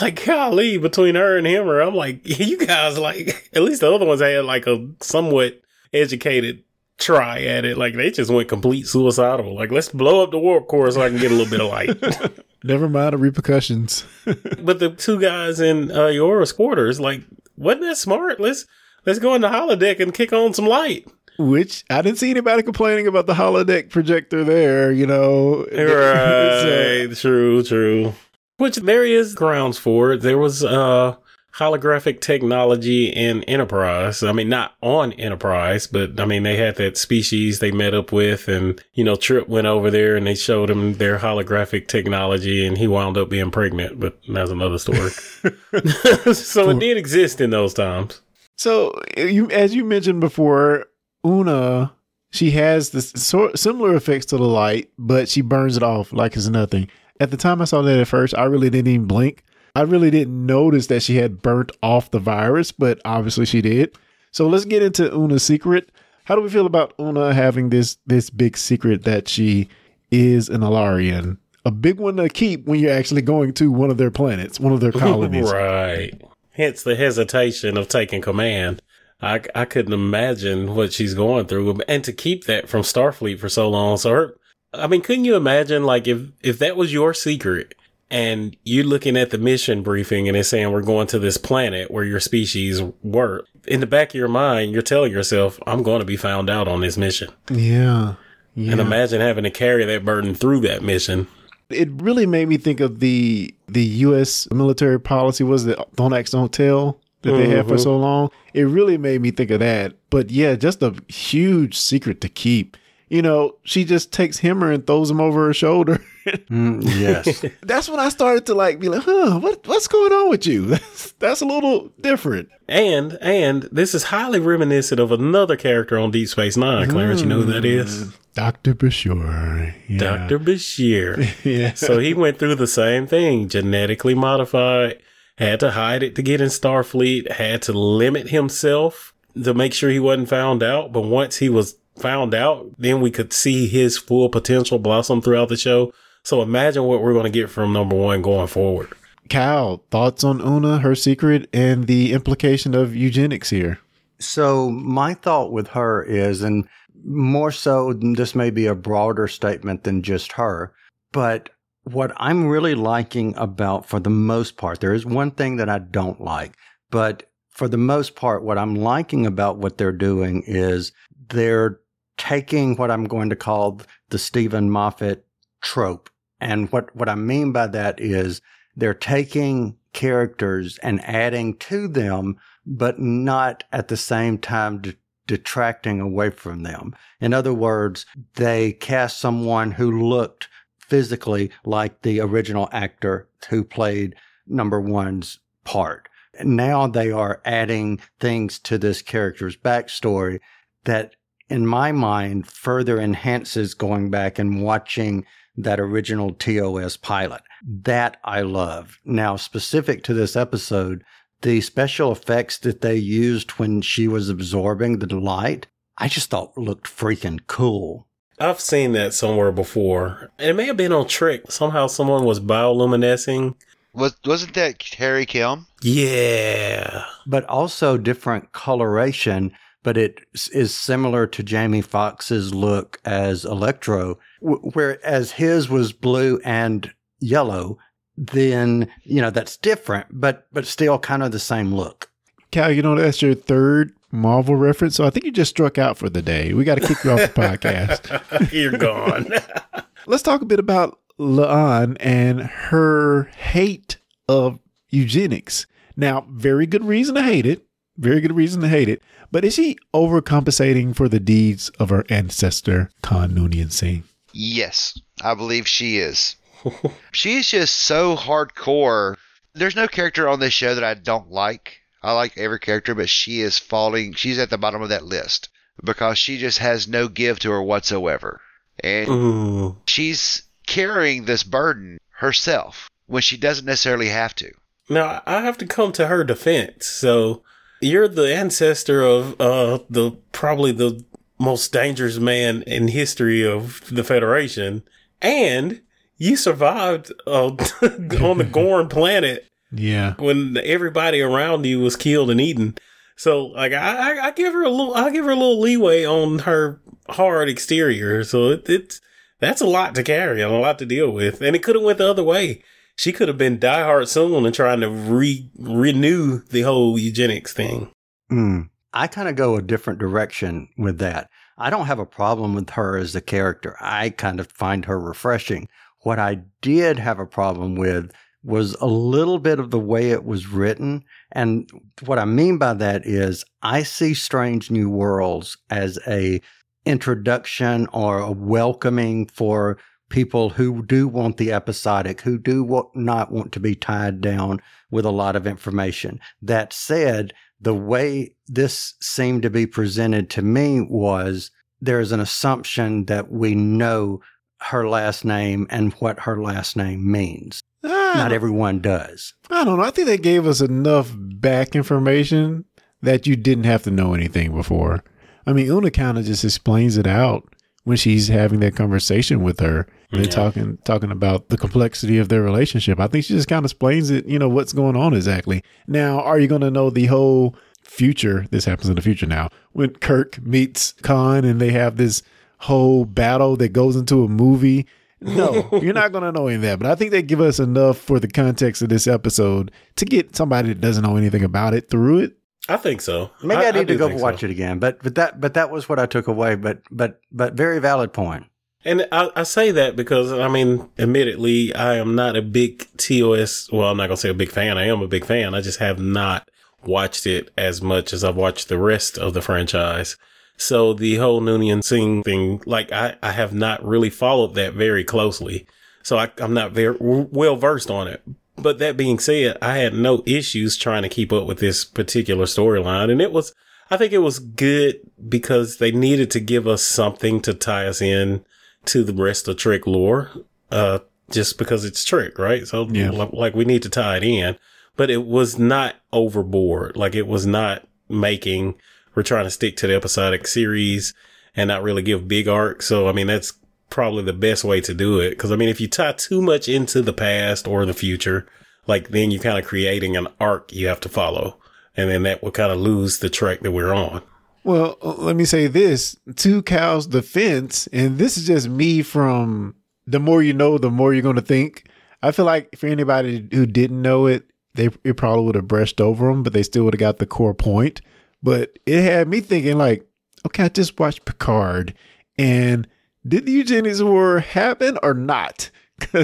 Like 0.00 0.24
golly, 0.24 0.78
between 0.78 1.16
her 1.16 1.36
and 1.36 1.46
him, 1.46 1.68
or 1.68 1.80
I'm 1.80 1.94
like, 1.94 2.20
you 2.24 2.56
guys 2.56 2.98
like 2.98 3.50
at 3.52 3.62
least 3.62 3.82
the 3.82 3.92
other 3.92 4.06
ones 4.06 4.22
had 4.22 4.46
like 4.46 4.66
a 4.66 4.88
somewhat 5.00 5.60
educated 5.92 6.64
try 7.02 7.42
at 7.42 7.64
it. 7.64 7.76
Like 7.76 7.94
they 7.94 8.10
just 8.10 8.30
went 8.30 8.48
complete 8.48 8.86
suicidal. 8.86 9.54
Like 9.54 9.70
let's 9.70 9.88
blow 9.88 10.22
up 10.22 10.30
the 10.30 10.38
warp 10.38 10.68
core 10.68 10.90
so 10.90 11.02
I 11.02 11.08
can 11.08 11.18
get 11.18 11.32
a 11.32 11.34
little 11.34 11.50
bit 11.50 11.60
of 11.60 11.68
light. 11.68 12.42
Never 12.64 12.88
mind 12.88 13.12
the 13.12 13.18
repercussions. 13.18 14.04
but 14.24 14.78
the 14.78 14.94
two 14.96 15.20
guys 15.20 15.60
in 15.60 15.90
uh, 15.90 16.08
Uhura's 16.08 16.52
quarters, 16.52 17.00
like, 17.00 17.22
wasn't 17.56 17.82
that 17.82 17.96
smart? 17.96 18.40
Let's 18.40 18.66
let's 19.04 19.18
go 19.18 19.34
in 19.34 19.40
the 19.40 19.48
holodeck 19.48 20.00
and 20.00 20.14
kick 20.14 20.32
on 20.32 20.54
some 20.54 20.66
light. 20.66 21.06
Which 21.38 21.84
I 21.90 22.02
didn't 22.02 22.18
see 22.18 22.30
anybody 22.30 22.62
complaining 22.62 23.06
about 23.06 23.26
the 23.26 23.34
holodeck 23.34 23.90
projector 23.90 24.44
there, 24.44 24.92
you 24.92 25.06
know. 25.06 25.66
Right. 25.72 27.08
true, 27.16 27.62
true. 27.62 28.14
Which 28.58 28.76
there 28.76 29.04
is 29.04 29.34
grounds 29.34 29.78
for. 29.78 30.12
It. 30.12 30.20
There 30.20 30.38
was 30.38 30.62
uh 30.62 31.16
holographic 31.56 32.20
technology 32.20 33.06
in 33.06 33.44
Enterprise. 33.44 34.22
I 34.22 34.32
mean, 34.32 34.48
not 34.48 34.74
on 34.80 35.12
Enterprise, 35.14 35.86
but 35.86 36.18
I 36.18 36.24
mean, 36.24 36.42
they 36.44 36.56
had 36.56 36.76
that 36.76 36.96
species 36.96 37.58
they 37.58 37.70
met 37.70 37.94
up 37.94 38.10
with 38.10 38.48
and, 38.48 38.82
you 38.94 39.04
know, 39.04 39.16
Trip 39.16 39.48
went 39.48 39.66
over 39.66 39.90
there 39.90 40.16
and 40.16 40.26
they 40.26 40.34
showed 40.34 40.70
him 40.70 40.94
their 40.94 41.18
holographic 41.18 41.88
technology 41.88 42.66
and 42.66 42.78
he 42.78 42.88
wound 42.88 43.18
up 43.18 43.28
being 43.28 43.50
pregnant, 43.50 44.00
but 44.00 44.18
that's 44.28 44.50
another 44.50 44.78
story. 44.78 45.10
so 46.32 46.70
it 46.70 46.78
did 46.78 46.96
exist 46.96 47.40
in 47.40 47.50
those 47.50 47.74
times. 47.74 48.22
So 48.56 48.90
uh, 49.18 49.22
you, 49.22 49.50
as 49.50 49.74
you 49.74 49.84
mentioned 49.84 50.20
before, 50.20 50.86
Una, 51.26 51.92
she 52.30 52.52
has 52.52 52.90
this 52.90 53.10
sort 53.10 53.58
similar 53.58 53.94
effects 53.94 54.26
to 54.26 54.36
the 54.36 54.44
light, 54.44 54.90
but 54.98 55.28
she 55.28 55.42
burns 55.42 55.76
it 55.76 55.82
off 55.82 56.12
like 56.12 56.34
it's 56.34 56.48
nothing. 56.48 56.88
At 57.20 57.30
the 57.30 57.36
time 57.36 57.60
I 57.60 57.66
saw 57.66 57.82
that 57.82 58.00
at 58.00 58.08
first, 58.08 58.34
I 58.36 58.44
really 58.44 58.70
didn't 58.70 58.92
even 58.92 59.06
blink. 59.06 59.44
I 59.74 59.82
really 59.82 60.10
didn't 60.10 60.46
notice 60.46 60.88
that 60.88 61.02
she 61.02 61.16
had 61.16 61.40
burnt 61.40 61.72
off 61.82 62.10
the 62.10 62.18
virus, 62.18 62.72
but 62.72 63.00
obviously 63.04 63.46
she 63.46 63.62
did. 63.62 63.96
So 64.30 64.46
let's 64.46 64.64
get 64.64 64.82
into 64.82 65.14
Una's 65.14 65.42
secret. 65.42 65.90
How 66.24 66.36
do 66.36 66.42
we 66.42 66.50
feel 66.50 66.66
about 66.66 66.94
Una 67.00 67.32
having 67.32 67.70
this 67.70 67.96
this 68.06 68.30
big 68.30 68.56
secret 68.56 69.04
that 69.04 69.28
she 69.28 69.68
is 70.10 70.48
an 70.48 70.62
Illyrian? 70.62 71.38
A 71.64 71.70
big 71.70 71.98
one 71.98 72.16
to 72.16 72.28
keep 72.28 72.66
when 72.66 72.80
you're 72.80 72.92
actually 72.92 73.22
going 73.22 73.54
to 73.54 73.70
one 73.70 73.90
of 73.90 73.96
their 73.96 74.10
planets, 74.10 74.60
one 74.60 74.72
of 74.72 74.80
their 74.80 74.92
colonies. 74.92 75.50
right. 75.50 76.20
Hence 76.50 76.82
the 76.82 76.96
hesitation 76.96 77.78
of 77.78 77.88
taking 77.88 78.20
command. 78.20 78.82
I, 79.22 79.40
I 79.54 79.64
couldn't 79.64 79.92
imagine 79.92 80.74
what 80.74 80.92
she's 80.92 81.14
going 81.14 81.46
through 81.46 81.80
and 81.88 82.02
to 82.04 82.12
keep 82.12 82.44
that 82.44 82.68
from 82.68 82.82
Starfleet 82.82 83.38
for 83.38 83.48
so 83.48 83.70
long. 83.70 83.96
So 83.96 84.10
her, 84.10 84.36
I 84.74 84.86
mean, 84.88 85.00
couldn't 85.00 85.24
you 85.24 85.36
imagine 85.36 85.84
like 85.84 86.08
if, 86.08 86.28
if 86.42 86.58
that 86.58 86.76
was 86.76 86.92
your 86.92 87.14
secret 87.14 87.74
and 88.12 88.56
you're 88.62 88.84
looking 88.84 89.16
at 89.16 89.30
the 89.30 89.38
mission 89.38 89.82
briefing 89.82 90.28
and 90.28 90.36
it's 90.36 90.48
saying 90.48 90.70
we're 90.70 90.82
going 90.82 91.06
to 91.08 91.18
this 91.18 91.38
planet 91.38 91.90
where 91.90 92.04
your 92.04 92.20
species 92.20 92.82
were 93.02 93.44
in 93.66 93.80
the 93.80 93.86
back 93.86 94.10
of 94.10 94.14
your 94.14 94.28
mind 94.28 94.72
you're 94.72 94.82
telling 94.82 95.10
yourself 95.10 95.58
i'm 95.66 95.82
going 95.82 95.98
to 95.98 96.04
be 96.04 96.16
found 96.16 96.48
out 96.48 96.68
on 96.68 96.80
this 96.80 96.96
mission 96.96 97.28
Yeah. 97.50 98.14
yeah. 98.54 98.72
and 98.72 98.80
imagine 98.80 99.20
having 99.20 99.44
to 99.44 99.50
carry 99.50 99.84
that 99.84 100.04
burden 100.04 100.34
through 100.34 100.60
that 100.60 100.82
mission 100.82 101.26
it 101.72 101.88
really 101.90 102.26
made 102.26 102.48
me 102.48 102.56
think 102.56 102.80
of 102.80 103.00
the 103.00 103.54
the 103.66 103.82
U.S. 103.82 104.46
military 104.50 105.00
policy 105.00 105.44
was 105.44 105.64
the 105.64 105.86
"Don't 105.96 106.12
Ask, 106.12 106.32
Don't 106.32 106.52
Tell" 106.52 107.00
that 107.22 107.32
they 107.32 107.48
had 107.48 107.66
for 107.66 107.74
mm-hmm. 107.74 107.82
so 107.82 107.96
long. 107.96 108.30
It 108.52 108.62
really 108.62 108.98
made 108.98 109.20
me 109.20 109.30
think 109.30 109.50
of 109.50 109.60
that. 109.60 109.94
But 110.10 110.30
yeah, 110.30 110.54
just 110.54 110.82
a 110.82 110.94
huge 111.08 111.78
secret 111.78 112.20
to 112.20 112.28
keep. 112.28 112.76
You 113.12 113.20
know, 113.20 113.56
she 113.62 113.84
just 113.84 114.10
takes 114.10 114.40
Hemmer 114.40 114.72
and 114.72 114.86
throws 114.86 115.10
him 115.10 115.20
over 115.20 115.46
her 115.46 115.54
shoulder. 115.54 116.00
Mm, 116.24 116.84
yes. 117.00 117.44
that's 117.62 117.88
when 117.88 117.98
I 117.98 118.08
started 118.08 118.46
to 118.46 118.54
like 118.54 118.78
be 118.78 118.88
like, 118.88 119.02
huh, 119.02 119.40
what 119.40 119.66
what's 119.66 119.88
going 119.88 120.12
on 120.12 120.30
with 120.30 120.46
you? 120.46 120.66
That's 120.72 121.10
that's 121.18 121.40
a 121.40 121.44
little 121.44 121.88
different. 122.00 122.48
and 122.68 123.18
and 123.20 123.64
this 123.72 123.92
is 123.92 124.04
highly 124.04 124.38
reminiscent 124.38 125.00
of 125.00 125.10
another 125.10 125.56
character 125.56 125.98
on 125.98 126.12
deep 126.12 126.28
space 126.28 126.56
nine 126.56 126.88
clarence 126.88 127.22
you 127.22 127.26
know 127.26 127.40
who 127.42 127.52
that 127.52 127.64
is 127.64 128.14
Doctor 128.34 128.72
Bashir. 128.72 129.74
Yeah. 129.88 129.98
dr 129.98 130.38
bashir 130.38 131.44
Yeah. 131.44 131.74
so 131.74 131.98
he 131.98 132.14
went 132.14 132.38
through 132.38 132.54
the 132.54 132.68
same 132.68 133.08
thing 133.08 133.48
genetically 133.48 134.14
modified 134.14 135.02
had 135.38 135.58
to 135.58 135.72
hide 135.72 136.04
it 136.04 136.14
to 136.14 136.22
get 136.22 136.40
in 136.40 136.48
starfleet 136.50 137.32
had 137.32 137.62
to 137.62 137.72
limit 137.72 138.28
himself 138.28 139.12
to 139.42 139.52
make 139.54 139.74
sure 139.74 139.90
he 139.90 139.98
wasn't 139.98 140.28
found 140.28 140.62
out 140.62 140.92
but 140.92 141.00
once 141.02 141.38
he 141.38 141.48
was 141.48 141.74
found 141.96 142.34
out 142.34 142.70
then 142.78 143.00
we 143.00 143.10
could 143.10 143.32
see 143.32 143.68
his 143.68 143.98
full 143.98 144.28
potential 144.28 144.78
blossom 144.78 145.20
throughout 145.20 145.48
the 145.48 145.56
show 145.56 145.92
so 146.24 146.40
imagine 146.40 146.84
what 146.84 147.02
we're 147.02 147.12
going 147.12 147.24
to 147.24 147.30
get 147.30 147.50
from 147.50 147.72
number 147.72 147.96
one 147.96 148.22
going 148.22 148.46
forward 148.46 148.92
Cal, 149.28 149.82
thoughts 149.90 150.24
on 150.24 150.40
Una, 150.40 150.78
her 150.78 150.94
secret, 150.94 151.48
and 151.52 151.86
the 151.86 152.12
implication 152.12 152.74
of 152.74 152.94
eugenics 152.94 153.50
here? 153.50 153.78
So 154.18 154.70
my 154.70 155.14
thought 155.14 155.52
with 155.52 155.68
her 155.68 156.02
is, 156.02 156.42
and 156.42 156.68
more 157.04 157.50
so, 157.50 157.92
this 157.92 158.34
may 158.34 158.50
be 158.50 158.66
a 158.66 158.74
broader 158.74 159.26
statement 159.28 159.84
than 159.84 160.02
just 160.02 160.32
her, 160.32 160.74
but 161.12 161.50
what 161.84 162.12
I'm 162.16 162.46
really 162.46 162.74
liking 162.74 163.34
about, 163.36 163.86
for 163.86 163.98
the 163.98 164.10
most 164.10 164.56
part, 164.56 164.80
there 164.80 164.94
is 164.94 165.04
one 165.04 165.32
thing 165.32 165.56
that 165.56 165.68
I 165.68 165.78
don't 165.78 166.20
like, 166.20 166.52
but 166.90 167.24
for 167.50 167.68
the 167.68 167.78
most 167.78 168.14
part, 168.14 168.44
what 168.44 168.58
I'm 168.58 168.74
liking 168.74 169.26
about 169.26 169.58
what 169.58 169.78
they're 169.78 169.92
doing 169.92 170.42
is 170.46 170.92
they're 171.28 171.80
taking 172.16 172.76
what 172.76 172.90
I'm 172.90 173.04
going 173.04 173.30
to 173.30 173.36
call 173.36 173.80
the 174.10 174.18
Steven 174.18 174.70
Moffat 174.70 175.26
trope. 175.60 176.10
And 176.40 176.70
what, 176.72 176.94
what 176.94 177.08
I 177.08 177.14
mean 177.14 177.52
by 177.52 177.66
that 177.68 178.00
is 178.00 178.40
they're 178.76 178.94
taking 178.94 179.76
characters 179.92 180.78
and 180.78 181.04
adding 181.04 181.56
to 181.58 181.88
them, 181.88 182.36
but 182.66 182.98
not 182.98 183.64
at 183.72 183.88
the 183.88 183.96
same 183.96 184.38
time 184.38 184.80
de- 184.80 184.96
detracting 185.26 186.00
away 186.00 186.30
from 186.30 186.62
them. 186.62 186.94
In 187.20 187.32
other 187.32 187.54
words, 187.54 188.06
they 188.34 188.72
cast 188.72 189.20
someone 189.20 189.72
who 189.72 190.04
looked 190.04 190.48
physically 190.78 191.50
like 191.64 192.02
the 192.02 192.20
original 192.20 192.68
actor 192.72 193.28
who 193.48 193.64
played 193.64 194.14
number 194.46 194.80
one's 194.80 195.38
part. 195.64 196.08
Now 196.42 196.86
they 196.86 197.10
are 197.10 197.40
adding 197.44 198.00
things 198.18 198.58
to 198.60 198.78
this 198.78 199.02
character's 199.02 199.56
backstory 199.56 200.40
that, 200.84 201.14
in 201.52 201.66
my 201.66 201.92
mind, 201.92 202.46
further 202.46 202.98
enhances 202.98 203.74
going 203.74 204.10
back 204.10 204.38
and 204.38 204.62
watching 204.62 205.26
that 205.56 205.78
original 205.78 206.32
TOS 206.32 206.96
pilot. 206.96 207.42
That 207.62 208.16
I 208.24 208.40
love. 208.40 208.98
Now, 209.04 209.36
specific 209.36 210.02
to 210.04 210.14
this 210.14 210.34
episode, 210.34 211.04
the 211.42 211.60
special 211.60 212.10
effects 212.10 212.58
that 212.58 212.80
they 212.80 212.96
used 212.96 213.52
when 213.52 213.82
she 213.82 214.08
was 214.08 214.28
absorbing 214.28 214.98
the 214.98 215.14
light, 215.14 215.66
I 215.98 216.08
just 216.08 216.30
thought 216.30 216.56
looked 216.56 216.86
freaking 216.86 217.40
cool. 217.46 218.06
I've 218.38 218.60
seen 218.60 218.92
that 218.92 219.12
somewhere 219.12 219.52
before. 219.52 220.30
It 220.38 220.56
may 220.56 220.66
have 220.66 220.76
been 220.76 220.92
on 220.92 221.06
Trek. 221.06 221.52
Somehow 221.52 221.86
someone 221.86 222.24
was 222.24 222.40
bioluminescing. 222.40 223.54
Was 223.94 224.16
wasn't 224.24 224.54
that 224.54 224.82
Harry 224.96 225.26
Kim? 225.26 225.66
Yeah. 225.82 227.04
But 227.26 227.44
also 227.44 227.98
different 227.98 228.52
coloration, 228.52 229.52
but 229.82 229.96
it 229.96 230.20
is 230.52 230.74
similar 230.74 231.26
to 231.26 231.42
Jamie 231.42 231.82
Foxx's 231.82 232.54
look 232.54 233.00
as 233.04 233.44
Electro, 233.44 234.18
wh- 234.40 234.74
whereas 234.74 235.32
his 235.32 235.68
was 235.68 235.92
blue 235.92 236.40
and 236.44 236.92
yellow. 237.20 237.78
Then 238.16 238.88
you 239.04 239.22
know 239.22 239.30
that's 239.30 239.56
different, 239.56 240.06
but 240.10 240.46
but 240.52 240.66
still 240.66 240.98
kind 240.98 241.22
of 241.22 241.32
the 241.32 241.38
same 241.38 241.74
look. 241.74 242.10
Cal, 242.50 242.70
you 242.70 242.82
know 242.82 242.94
that's 242.94 243.22
your 243.22 243.34
third 243.34 243.92
Marvel 244.10 244.54
reference, 244.56 244.94
so 244.94 245.06
I 245.06 245.10
think 245.10 245.24
you 245.24 245.32
just 245.32 245.50
struck 245.50 245.78
out 245.78 245.96
for 245.96 246.10
the 246.10 246.20
day. 246.20 246.52
We 246.52 246.64
got 246.64 246.74
to 246.76 246.86
kick 246.86 247.02
you 247.02 247.12
off 247.12 247.20
the 247.20 247.26
podcast. 247.40 248.52
You're 248.52 248.76
gone. 248.76 249.30
Let's 250.06 250.22
talk 250.22 250.42
a 250.42 250.44
bit 250.44 250.58
about 250.58 250.98
La'an 251.18 251.96
and 251.98 252.40
her 252.42 253.24
hate 253.36 253.96
of 254.28 254.58
eugenics. 254.90 255.66
Now, 255.96 256.26
very 256.30 256.66
good 256.66 256.84
reason 256.84 257.14
to 257.14 257.22
hate 257.22 257.46
it. 257.46 257.66
Very 257.96 258.20
good 258.20 258.34
reason 258.34 258.62
to 258.62 258.68
hate 258.68 258.88
it. 258.88 259.02
But 259.30 259.44
is 259.44 259.54
she 259.54 259.76
overcompensating 259.94 260.96
for 260.96 261.08
the 261.08 261.20
deeds 261.20 261.68
of 261.78 261.90
her 261.90 262.04
ancestor, 262.08 262.90
Khan 263.02 263.32
Noonien 263.32 263.70
Singh? 263.70 264.04
Yes, 264.32 264.98
I 265.22 265.34
believe 265.34 265.68
she 265.68 265.98
is. 265.98 266.36
She's 267.12 267.48
just 267.48 267.76
so 267.76 268.16
hardcore. 268.16 269.16
There's 269.54 269.76
no 269.76 269.88
character 269.88 270.28
on 270.28 270.40
this 270.40 270.54
show 270.54 270.74
that 270.74 270.84
I 270.84 270.94
don't 270.94 271.30
like. 271.30 271.80
I 272.02 272.12
like 272.12 272.36
every 272.38 272.58
character, 272.58 272.94
but 272.94 273.08
she 273.08 273.40
is 273.40 273.58
falling. 273.58 274.14
She's 274.14 274.38
at 274.38 274.50
the 274.50 274.58
bottom 274.58 274.82
of 274.82 274.88
that 274.88 275.04
list 275.04 275.50
because 275.84 276.18
she 276.18 276.38
just 276.38 276.58
has 276.58 276.88
no 276.88 277.08
give 277.08 277.38
to 277.40 277.50
her 277.50 277.62
whatsoever. 277.62 278.40
And 278.82 279.08
Ooh. 279.08 279.76
she's 279.86 280.42
carrying 280.66 281.24
this 281.24 281.42
burden 281.42 281.98
herself 282.10 282.90
when 283.06 283.22
she 283.22 283.36
doesn't 283.36 283.66
necessarily 283.66 284.08
have 284.08 284.34
to. 284.36 284.52
Now 284.88 285.22
I 285.26 285.42
have 285.42 285.58
to 285.58 285.66
come 285.66 285.92
to 285.92 286.06
her 286.08 286.24
defense. 286.24 286.86
So 286.86 287.42
you're 287.82 288.08
the 288.08 288.34
ancestor 288.34 289.02
of 289.02 289.40
uh 289.40 289.80
the 289.90 290.12
probably 290.32 290.72
the 290.72 291.04
most 291.38 291.72
dangerous 291.72 292.18
man 292.18 292.62
in 292.62 292.88
history 292.88 293.44
of 293.46 293.82
the 293.90 294.04
Federation, 294.04 294.82
and 295.20 295.80
you 296.16 296.36
survived 296.36 297.12
uh, 297.26 297.46
on 297.50 298.38
the 298.38 298.48
Gorn 298.52 298.88
planet 298.88 299.46
Yeah. 299.72 300.14
when 300.18 300.56
everybody 300.58 301.20
around 301.20 301.66
you 301.66 301.80
was 301.80 301.96
killed 301.96 302.30
and 302.30 302.40
eaten. 302.40 302.76
So 303.16 303.46
like 303.46 303.72
I, 303.72 304.18
I, 304.18 304.26
I 304.26 304.30
give 304.30 304.52
her 304.52 304.62
a 304.62 304.70
little 304.70 304.94
I 304.94 305.10
give 305.10 305.24
her 305.24 305.32
a 305.32 305.36
little 305.36 305.60
leeway 305.60 306.04
on 306.06 306.40
her 306.40 306.80
hard 307.08 307.48
exterior. 307.48 308.22
So 308.24 308.50
it, 308.50 308.68
it's 308.68 309.00
that's 309.40 309.60
a 309.60 309.66
lot 309.66 309.94
to 309.96 310.02
carry 310.04 310.40
and 310.42 310.52
a 310.52 310.58
lot 310.58 310.78
to 310.78 310.86
deal 310.86 311.10
with. 311.10 311.40
And 311.42 311.56
it 311.56 311.62
could 311.62 311.74
have 311.74 311.84
went 311.84 311.98
the 311.98 312.08
other 312.08 312.22
way. 312.22 312.62
She 312.96 313.12
could 313.12 313.28
have 313.28 313.38
been 313.38 313.58
diehard 313.58 314.08
soon 314.08 314.44
and 314.44 314.54
trying 314.54 314.80
to 314.80 314.90
re 314.90 315.50
renew 315.58 316.42
the 316.50 316.62
whole 316.62 316.98
eugenics 316.98 317.52
thing. 317.52 317.90
Mm. 318.30 318.68
I 318.92 319.06
kind 319.06 319.28
of 319.28 319.36
go 319.36 319.56
a 319.56 319.62
different 319.62 319.98
direction 319.98 320.68
with 320.76 320.98
that. 320.98 321.30
I 321.56 321.70
don't 321.70 321.86
have 321.86 321.98
a 321.98 322.06
problem 322.06 322.54
with 322.54 322.70
her 322.70 322.96
as 322.96 323.14
a 323.14 323.20
character. 323.20 323.76
I 323.80 324.10
kind 324.10 324.40
of 324.40 324.50
find 324.50 324.84
her 324.84 324.98
refreshing. 324.98 325.68
What 326.00 326.18
I 326.18 326.40
did 326.60 326.98
have 326.98 327.18
a 327.18 327.26
problem 327.26 327.76
with 327.76 328.12
was 328.44 328.74
a 328.80 328.86
little 328.86 329.38
bit 329.38 329.58
of 329.58 329.70
the 329.70 329.78
way 329.78 330.10
it 330.10 330.24
was 330.24 330.48
written. 330.48 331.04
And 331.30 331.70
what 332.04 332.18
I 332.18 332.24
mean 332.24 332.58
by 332.58 332.74
that 332.74 333.06
is 333.06 333.44
I 333.62 333.84
see 333.84 334.14
Strange 334.14 334.70
New 334.70 334.90
Worlds 334.90 335.56
as 335.70 335.98
a 336.06 336.40
introduction 336.84 337.86
or 337.92 338.18
a 338.18 338.32
welcoming 338.32 339.26
for 339.26 339.78
people 340.12 340.50
who 340.50 340.84
do 340.84 341.08
want 341.08 341.38
the 341.38 341.52
episodic, 341.52 342.20
who 342.20 342.38
do 342.38 342.62
wa- 342.62 342.86
not 342.94 343.32
want 343.32 343.50
to 343.52 343.58
be 343.60 343.74
tied 343.74 344.20
down 344.20 344.60
with 344.92 345.04
a 345.04 345.10
lot 345.10 345.34
of 345.34 345.46
information. 345.46 346.20
That 346.40 346.72
said, 346.72 347.32
the 347.60 347.74
way 347.74 348.34
this 348.46 348.94
seemed 349.00 349.42
to 349.42 349.50
be 349.50 349.66
presented 349.66 350.30
to 350.30 350.42
me 350.42 350.80
was 350.80 351.50
there's 351.80 352.12
an 352.12 352.20
assumption 352.20 353.06
that 353.06 353.32
we 353.32 353.54
know 353.56 354.20
her 354.60 354.88
last 354.88 355.24
name 355.24 355.66
and 355.70 355.92
what 355.94 356.20
her 356.20 356.40
last 356.40 356.76
name 356.76 357.10
means. 357.10 357.60
Ah, 357.84 358.12
Not 358.14 358.30
everyone 358.32 358.78
does. 358.80 359.34
I 359.50 359.64
don't 359.64 359.78
know. 359.78 359.82
I 359.84 359.90
think 359.90 360.06
they 360.06 360.18
gave 360.18 360.46
us 360.46 360.60
enough 360.60 361.12
back 361.16 361.74
information 361.74 362.64
that 363.00 363.26
you 363.26 363.34
didn't 363.34 363.64
have 363.64 363.82
to 363.84 363.90
know 363.90 364.14
anything 364.14 364.54
before. 364.54 365.02
I 365.46 365.52
mean, 365.52 365.66
Una 365.66 365.90
kind 365.90 366.18
of 366.18 366.24
just 366.24 366.44
explains 366.44 366.96
it 366.96 367.06
out 367.08 367.52
when 367.82 367.96
she's 367.96 368.28
having 368.28 368.60
that 368.60 368.76
conversation 368.76 369.42
with 369.42 369.58
her. 369.58 369.88
They're 370.12 370.22
Yeah. 370.24 370.28
talking 370.30 370.78
talking 370.84 371.10
about 371.10 371.48
the 371.48 371.56
complexity 371.56 372.18
of 372.18 372.28
their 372.28 372.42
relationship. 372.42 373.00
I 373.00 373.06
think 373.06 373.24
she 373.24 373.34
just 373.34 373.48
kind 373.48 373.58
of 373.64 373.70
explains 373.70 374.10
it, 374.10 374.26
you 374.26 374.38
know, 374.38 374.48
what's 374.48 374.72
going 374.72 374.94
on 374.94 375.14
exactly. 375.14 375.62
Now, 375.88 376.20
are 376.20 376.38
you 376.38 376.46
going 376.46 376.60
to 376.60 376.70
know 376.70 376.90
the 376.90 377.06
whole 377.06 377.56
future? 377.82 378.46
This 378.50 378.66
happens 378.66 378.88
in 378.90 378.94
the 378.96 379.02
future 379.02 379.26
now. 379.26 379.48
When 379.72 379.90
Kirk 379.94 380.40
meets 380.44 380.92
Khan 381.02 381.44
and 381.44 381.60
they 381.60 381.70
have 381.70 381.96
this 381.96 382.22
whole 382.58 383.04
battle 383.04 383.56
that 383.56 383.72
goes 383.72 383.96
into 383.96 384.22
a 384.24 384.28
movie. 384.28 384.86
No, 385.20 385.68
you're 385.82 385.94
not 385.94 386.12
going 386.12 386.24
to 386.24 386.32
know 386.32 386.46
any 386.48 386.56
of 386.56 386.62
that. 386.62 386.78
But 386.78 386.90
I 386.90 386.94
think 386.94 387.10
they 387.10 387.22
give 387.22 387.40
us 387.40 387.58
enough 387.58 387.96
for 387.96 388.20
the 388.20 388.28
context 388.28 388.82
of 388.82 388.88
this 388.88 389.06
episode 389.06 389.70
to 389.96 390.04
get 390.04 390.36
somebody 390.36 390.68
that 390.68 390.80
doesn't 390.80 391.02
know 391.02 391.16
anything 391.16 391.42
about 391.44 391.74
it 391.74 391.88
through 391.88 392.18
it. 392.20 392.36
I 392.68 392.76
think 392.76 393.00
so. 393.00 393.30
Maybe 393.42 393.64
I, 393.66 393.72
need 393.72 393.88
to 393.88 393.96
go 393.96 394.08
watch 394.14 394.40
so. 394.40 394.46
it 394.46 394.50
again. 394.52 394.78
But 394.78 395.02
but 395.02 395.16
that 395.16 395.40
but 395.40 395.54
that 395.54 395.70
was 395.70 395.88
what 395.88 395.98
I 395.98 396.06
took 396.06 396.28
away. 396.28 396.54
But 396.54 396.82
but 396.90 397.20
but 397.32 397.54
very 397.54 397.80
valid 397.80 398.12
point. 398.12 398.44
And 398.84 399.06
I, 399.12 399.30
I 399.36 399.42
say 399.44 399.70
that 399.70 399.94
because, 399.94 400.32
I 400.32 400.48
mean, 400.48 400.88
admittedly, 400.98 401.74
I 401.74 401.94
am 401.94 402.14
not 402.14 402.36
a 402.36 402.42
big 402.42 402.88
TOS. 402.96 403.70
Well, 403.72 403.88
I'm 403.88 403.96
not 403.96 404.08
going 404.08 404.16
to 404.16 404.20
say 404.20 404.28
a 404.28 404.34
big 404.34 404.50
fan. 404.50 404.76
I 404.76 404.86
am 404.86 405.02
a 405.02 405.08
big 405.08 405.24
fan. 405.24 405.54
I 405.54 405.60
just 405.60 405.78
have 405.78 406.00
not 406.00 406.48
watched 406.84 407.26
it 407.26 407.50
as 407.56 407.80
much 407.80 408.12
as 408.12 408.24
I've 408.24 408.36
watched 408.36 408.68
the 408.68 408.78
rest 408.78 409.18
of 409.18 409.34
the 409.34 409.42
franchise. 409.42 410.16
So 410.56 410.94
the 410.94 411.16
whole 411.16 411.40
Noonien 411.40 411.82
Singh 411.82 412.22
thing, 412.22 412.62
like 412.66 412.90
I, 412.92 413.16
I 413.22 413.32
have 413.32 413.54
not 413.54 413.84
really 413.84 414.10
followed 414.10 414.54
that 414.54 414.74
very 414.74 415.04
closely. 415.04 415.66
So 416.02 416.18
I, 416.18 416.30
I'm 416.38 416.54
not 416.54 416.72
very 416.72 416.96
well 417.00 417.56
versed 417.56 417.90
on 417.90 418.08
it. 418.08 418.22
But 418.56 418.78
that 418.78 418.96
being 418.96 419.18
said, 419.18 419.56
I 419.62 419.78
had 419.78 419.94
no 419.94 420.22
issues 420.26 420.76
trying 420.76 421.02
to 421.02 421.08
keep 421.08 421.32
up 421.32 421.46
with 421.46 421.58
this 421.58 421.84
particular 421.84 422.44
storyline. 422.44 423.10
And 423.10 423.22
it 423.22 423.32
was, 423.32 423.54
I 423.90 423.96
think 423.96 424.12
it 424.12 424.18
was 424.18 424.40
good 424.40 425.00
because 425.28 425.78
they 425.78 425.90
needed 425.90 426.30
to 426.32 426.40
give 426.40 426.66
us 426.66 426.82
something 426.82 427.40
to 427.42 427.54
tie 427.54 427.86
us 427.86 428.02
in 428.02 428.44
to 428.86 429.04
the 429.04 429.12
rest 429.14 429.48
of 429.48 429.56
Trek 429.56 429.86
lore, 429.86 430.30
uh, 430.70 431.00
just 431.30 431.58
because 431.58 431.84
it's 431.84 432.04
Trek, 432.04 432.38
right? 432.38 432.66
So, 432.66 432.88
Yeah. 432.90 433.10
li- 433.10 433.30
like, 433.32 433.54
we 433.54 433.64
need 433.64 433.82
to 433.82 433.88
tie 433.88 434.16
it 434.18 434.24
in, 434.24 434.56
but 434.96 435.10
it 435.10 435.24
was 435.24 435.58
not 435.58 435.96
overboard. 436.12 436.96
Like, 436.96 437.14
it 437.14 437.26
was 437.26 437.46
not 437.46 437.86
making, 438.08 438.74
we're 439.14 439.22
trying 439.22 439.44
to 439.44 439.50
stick 439.50 439.76
to 439.78 439.86
the 439.86 439.94
episodic 439.94 440.46
series 440.46 441.14
and 441.56 441.68
not 441.68 441.82
really 441.82 442.02
give 442.02 442.28
big 442.28 442.48
arcs. 442.48 442.86
So, 442.86 443.08
I 443.08 443.12
mean, 443.12 443.26
that's 443.28 443.52
probably 443.90 444.24
the 444.24 444.32
best 444.32 444.64
way 444.64 444.80
to 444.80 444.94
do 444.94 445.18
it. 445.20 445.38
Cause 445.38 445.52
I 445.52 445.56
mean, 445.56 445.68
if 445.68 445.80
you 445.80 445.86
tie 445.88 446.12
too 446.12 446.40
much 446.40 446.68
into 446.68 447.02
the 447.02 447.12
past 447.12 447.68
or 447.68 447.84
the 447.84 447.92
future, 447.94 448.46
like, 448.86 449.08
then 449.10 449.30
you're 449.30 449.42
kind 449.42 449.58
of 449.58 449.64
creating 449.66 450.16
an 450.16 450.28
arc 450.40 450.72
you 450.72 450.86
have 450.88 451.00
to 451.00 451.08
follow. 451.08 451.58
And 451.94 452.10
then 452.10 452.22
that 452.22 452.42
will 452.42 452.50
kind 452.52 452.72
of 452.72 452.78
lose 452.78 453.18
the 453.18 453.28
track 453.28 453.60
that 453.60 453.70
we're 453.72 453.92
on. 453.92 454.22
Well, 454.64 454.96
uh, 455.02 455.14
let 455.14 455.36
me 455.36 455.44
say 455.44 455.66
this 455.66 456.16
to 456.36 456.62
Cal's 456.62 457.06
defense, 457.06 457.88
and 457.88 458.18
this 458.18 458.36
is 458.36 458.46
just 458.46 458.68
me 458.68 459.02
from 459.02 459.74
the 460.06 460.20
more 460.20 460.42
you 460.42 460.52
know, 460.52 460.78
the 460.78 460.90
more 460.90 461.12
you're 461.12 461.22
going 461.22 461.36
to 461.36 461.42
think. 461.42 461.88
I 462.22 462.30
feel 462.30 462.44
like 462.44 462.76
for 462.76 462.86
anybody 462.86 463.48
who 463.52 463.66
didn't 463.66 464.00
know 464.00 464.26
it, 464.26 464.48
they 464.74 464.90
it 465.04 465.16
probably 465.16 465.44
would 465.46 465.54
have 465.56 465.68
brushed 465.68 466.00
over 466.00 466.28
them, 466.28 466.42
but 466.42 466.52
they 466.52 466.62
still 466.62 466.84
would 466.84 466.94
have 466.94 467.00
got 467.00 467.18
the 467.18 467.26
core 467.26 467.54
point. 467.54 468.00
But 468.42 468.78
it 468.86 469.02
had 469.02 469.28
me 469.28 469.40
thinking, 469.40 469.78
like, 469.78 470.06
okay, 470.46 470.64
I 470.64 470.68
just 470.68 470.98
watched 470.98 471.24
Picard, 471.24 471.94
and 472.38 472.86
did 473.26 473.46
the 473.46 473.52
eugenics 473.52 474.02
war 474.02 474.40
happen 474.40 474.98
or 475.02 475.14
not? 475.14 475.70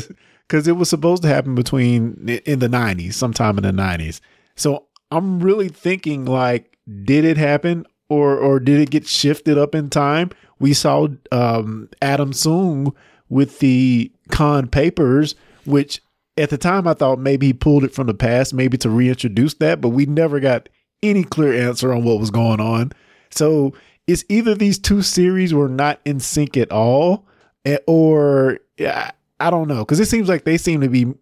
Because 0.49 0.67
it 0.67 0.79
was 0.79 0.89
supposed 0.89 1.21
to 1.25 1.29
happen 1.29 1.55
between 1.55 2.27
in 2.47 2.61
the 2.61 2.69
90s, 2.69 3.13
sometime 3.13 3.59
in 3.59 3.65
the 3.65 3.71
90s. 3.71 4.21
So 4.57 4.87
I'm 5.11 5.41
really 5.41 5.69
thinking, 5.69 6.25
like, 6.25 6.79
did 7.05 7.27
it 7.27 7.37
happen 7.37 7.85
or 8.09 8.37
or 8.37 8.61
did 8.61 8.81
it 8.81 8.91
get 8.91 9.07
shifted 9.07 9.59
up 9.59 9.75
in 9.75 9.91
time? 9.91 10.31
We 10.59 10.75
saw 10.75 11.09
um, 11.31 11.89
Adam 12.03 12.33
Soong 12.33 12.95
with 13.29 13.59
the 13.61 14.11
Khan 14.31 14.69
papers, 14.69 15.35
which 15.65 16.01
at 16.37 16.51
the 16.51 16.59
time 16.59 16.87
I 16.87 16.95
thought 16.95 17.19
maybe 17.19 17.47
he 17.47 17.53
pulled 17.53 17.85
it 17.85 17.95
from 17.95 18.07
the 18.07 18.15
past, 18.15 18.55
maybe 18.55 18.79
to 18.79 18.91
reintroduce 18.91 19.55
that, 19.55 19.81
but 19.81 19.91
we 19.91 20.07
never 20.07 20.41
got 20.41 20.69
any 21.03 21.25
clear 21.25 21.53
answer 21.53 21.93
on 21.93 22.05
what 22.05 22.19
was 22.19 22.31
going 22.31 22.61
on. 22.61 22.93
So 23.31 23.75
it's 24.07 24.25
either 24.29 24.55
these 24.55 24.79
two 24.79 25.03
series 25.03 25.53
were 25.53 25.69
not 25.69 26.01
in 26.05 26.21
sync 26.21 26.57
at 26.57 26.73
all, 26.73 27.27
eh, 27.65 27.79
or 27.87 28.61
I 28.79 29.51
don't 29.51 29.69
know, 29.69 29.81
because 29.81 30.01
it 30.01 30.07
seems 30.07 30.29
like 30.29 30.45
they 30.45 30.57
seem 30.57 30.81
to 30.81 30.89
be 30.89 31.13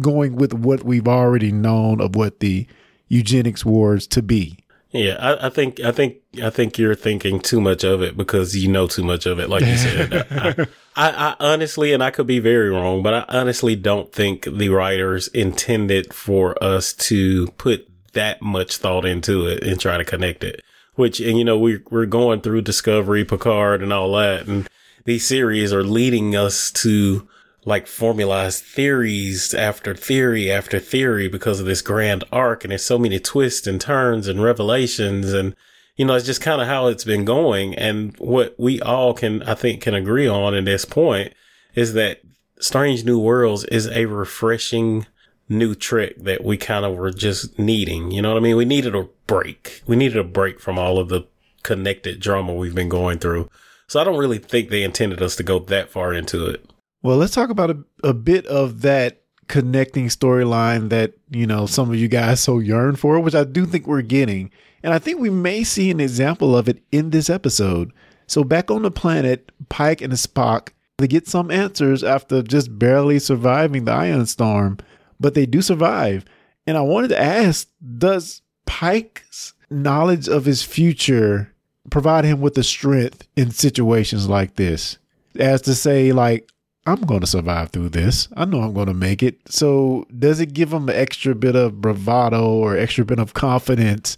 going 0.00 0.36
with 0.36 0.52
what 0.52 0.84
we've 0.84 1.08
already 1.08 1.52
known 1.52 2.00
of 2.00 2.16
what 2.16 2.40
the 2.40 2.66
eugenics 3.08 3.64
wars 3.64 4.06
to 4.08 4.22
be. 4.22 4.58
Yeah, 4.94 5.16
I, 5.18 5.46
I 5.46 5.50
think 5.50 5.80
I 5.80 5.90
think 5.90 6.18
I 6.40 6.50
think 6.50 6.78
you're 6.78 6.94
thinking 6.94 7.40
too 7.40 7.60
much 7.60 7.82
of 7.82 8.00
it 8.00 8.16
because 8.16 8.54
you 8.56 8.70
know 8.70 8.86
too 8.86 9.02
much 9.02 9.26
of 9.26 9.40
it. 9.40 9.50
Like 9.50 9.64
you 9.64 9.76
said, 9.76 10.14
I, 10.30 10.66
I, 10.96 11.10
I 11.10 11.36
honestly, 11.40 11.92
and 11.92 12.00
I 12.00 12.12
could 12.12 12.28
be 12.28 12.38
very 12.38 12.70
wrong, 12.70 13.02
but 13.02 13.12
I 13.12 13.24
honestly 13.40 13.74
don't 13.74 14.12
think 14.12 14.44
the 14.44 14.68
writers 14.68 15.26
intended 15.28 16.14
for 16.14 16.62
us 16.62 16.92
to 16.92 17.48
put 17.58 17.88
that 18.12 18.40
much 18.40 18.76
thought 18.76 19.04
into 19.04 19.48
it 19.48 19.64
and 19.64 19.80
try 19.80 19.96
to 19.96 20.04
connect 20.04 20.44
it. 20.44 20.62
Which, 20.94 21.18
and 21.18 21.36
you 21.36 21.44
know, 21.44 21.58
we 21.58 21.80
we're 21.90 22.06
going 22.06 22.40
through 22.40 22.62
Discovery, 22.62 23.24
Picard, 23.24 23.82
and 23.82 23.92
all 23.92 24.12
that, 24.14 24.46
and 24.46 24.68
these 25.04 25.26
series 25.26 25.72
are 25.72 25.82
leading 25.82 26.36
us 26.36 26.70
to 26.70 27.28
like 27.66 27.86
formalized 27.86 28.62
theories 28.62 29.54
after 29.54 29.94
theory 29.94 30.50
after 30.50 30.78
theory 30.78 31.28
because 31.28 31.60
of 31.60 31.66
this 31.66 31.82
grand 31.82 32.24
arc 32.30 32.64
and 32.64 32.70
there's 32.70 32.84
so 32.84 32.98
many 32.98 33.18
twists 33.18 33.66
and 33.66 33.80
turns 33.80 34.28
and 34.28 34.42
revelations 34.42 35.32
and 35.32 35.54
you 35.96 36.04
know 36.04 36.14
it's 36.14 36.26
just 36.26 36.40
kind 36.40 36.60
of 36.60 36.68
how 36.68 36.86
it's 36.88 37.04
been 37.04 37.24
going. 37.24 37.74
And 37.74 38.16
what 38.18 38.54
we 38.58 38.80
all 38.80 39.14
can 39.14 39.42
i 39.44 39.54
think 39.54 39.82
can 39.82 39.94
agree 39.94 40.28
on 40.28 40.54
at 40.54 40.64
this 40.64 40.84
point 40.84 41.32
is 41.74 41.94
that 41.94 42.20
strange 42.60 43.04
new 43.04 43.18
worlds 43.18 43.64
is 43.64 43.86
a 43.88 44.06
refreshing 44.06 45.06
new 45.48 45.74
Trek 45.74 46.14
that 46.16 46.42
we 46.42 46.56
kind 46.56 46.84
of 46.84 46.96
were 46.96 47.10
just 47.10 47.58
needing. 47.58 48.10
You 48.10 48.22
know 48.22 48.30
what 48.32 48.38
i 48.38 48.40
mean? 48.40 48.56
We 48.56 48.64
needed 48.64 48.94
a 48.94 49.08
break. 49.26 49.82
We 49.86 49.96
needed 49.96 50.18
a 50.18 50.24
break 50.24 50.60
from 50.60 50.78
all 50.78 50.98
of 50.98 51.08
the 51.08 51.26
connected 51.62 52.20
drama 52.20 52.52
we've 52.52 52.74
been 52.74 52.88
going 52.90 53.18
through. 53.18 53.48
So 53.86 54.00
i 54.00 54.04
don't 54.04 54.18
really 54.18 54.38
think 54.38 54.68
they 54.68 54.82
intended 54.82 55.22
us 55.22 55.36
to 55.36 55.42
go 55.42 55.58
that 55.58 55.88
far 55.88 56.12
into 56.12 56.46
it 56.46 56.68
Well, 57.04 57.18
let's 57.18 57.34
talk 57.34 57.50
about 57.50 57.70
a, 57.70 57.76
a 58.02 58.14
bit 58.14 58.46
of 58.46 58.80
that 58.80 59.20
connecting 59.46 60.06
storyline 60.06 60.88
that, 60.88 61.12
you 61.30 61.46
know, 61.46 61.66
some 61.66 61.90
of 61.90 61.96
you 61.96 62.08
guys 62.08 62.40
so 62.40 62.60
yearn 62.60 62.96
for, 62.96 63.20
which 63.20 63.34
I 63.34 63.44
do 63.44 63.66
think 63.66 63.86
we're 63.86 64.00
getting. 64.00 64.50
And 64.82 64.94
I 64.94 64.98
think 64.98 65.20
we 65.20 65.28
may 65.28 65.64
see 65.64 65.90
an 65.90 66.00
example 66.00 66.56
of 66.56 66.66
it 66.66 66.82
in 66.90 67.10
this 67.10 67.28
episode. 67.28 67.92
So 68.26 68.42
back 68.42 68.70
on 68.70 68.80
the 68.80 68.90
planet, 68.90 69.52
Pike 69.68 70.00
and 70.00 70.14
Spock, 70.14 70.70
they 70.96 71.06
get 71.06 71.28
some 71.28 71.50
answers 71.50 72.02
after 72.02 72.40
just 72.40 72.78
barely 72.78 73.18
surviving 73.18 73.84
the 73.84 73.92
ion 73.92 74.24
storm, 74.24 74.78
but 75.20 75.34
they 75.34 75.44
do 75.44 75.60
survive. 75.60 76.24
And 76.66 76.78
I 76.78 76.80
wanted 76.80 77.08
to 77.08 77.20
ask, 77.20 77.68
does 77.98 78.40
Pike's 78.64 79.52
knowledge 79.68 80.26
of 80.26 80.46
his 80.46 80.62
future 80.62 81.52
provide 81.90 82.24
him 82.24 82.40
with 82.40 82.54
the 82.54 82.64
strength 82.64 83.28
in 83.36 83.50
situations 83.50 84.26
like 84.26 84.54
this? 84.54 84.96
As 85.38 85.60
to 85.62 85.74
say, 85.74 86.12
like, 86.12 86.48
I'm 86.86 87.00
going 87.02 87.20
to 87.20 87.26
survive 87.26 87.70
through 87.70 87.90
this. 87.90 88.28
I 88.36 88.44
know 88.44 88.60
I'm 88.60 88.74
going 88.74 88.88
to 88.88 88.94
make 88.94 89.22
it. 89.22 89.40
So, 89.48 90.06
does 90.18 90.40
it 90.40 90.52
give 90.52 90.72
him 90.72 90.88
an 90.88 90.94
extra 90.94 91.34
bit 91.34 91.56
of 91.56 91.80
bravado 91.80 92.46
or 92.46 92.76
extra 92.76 93.04
bit 93.04 93.18
of 93.18 93.34
confidence 93.34 94.16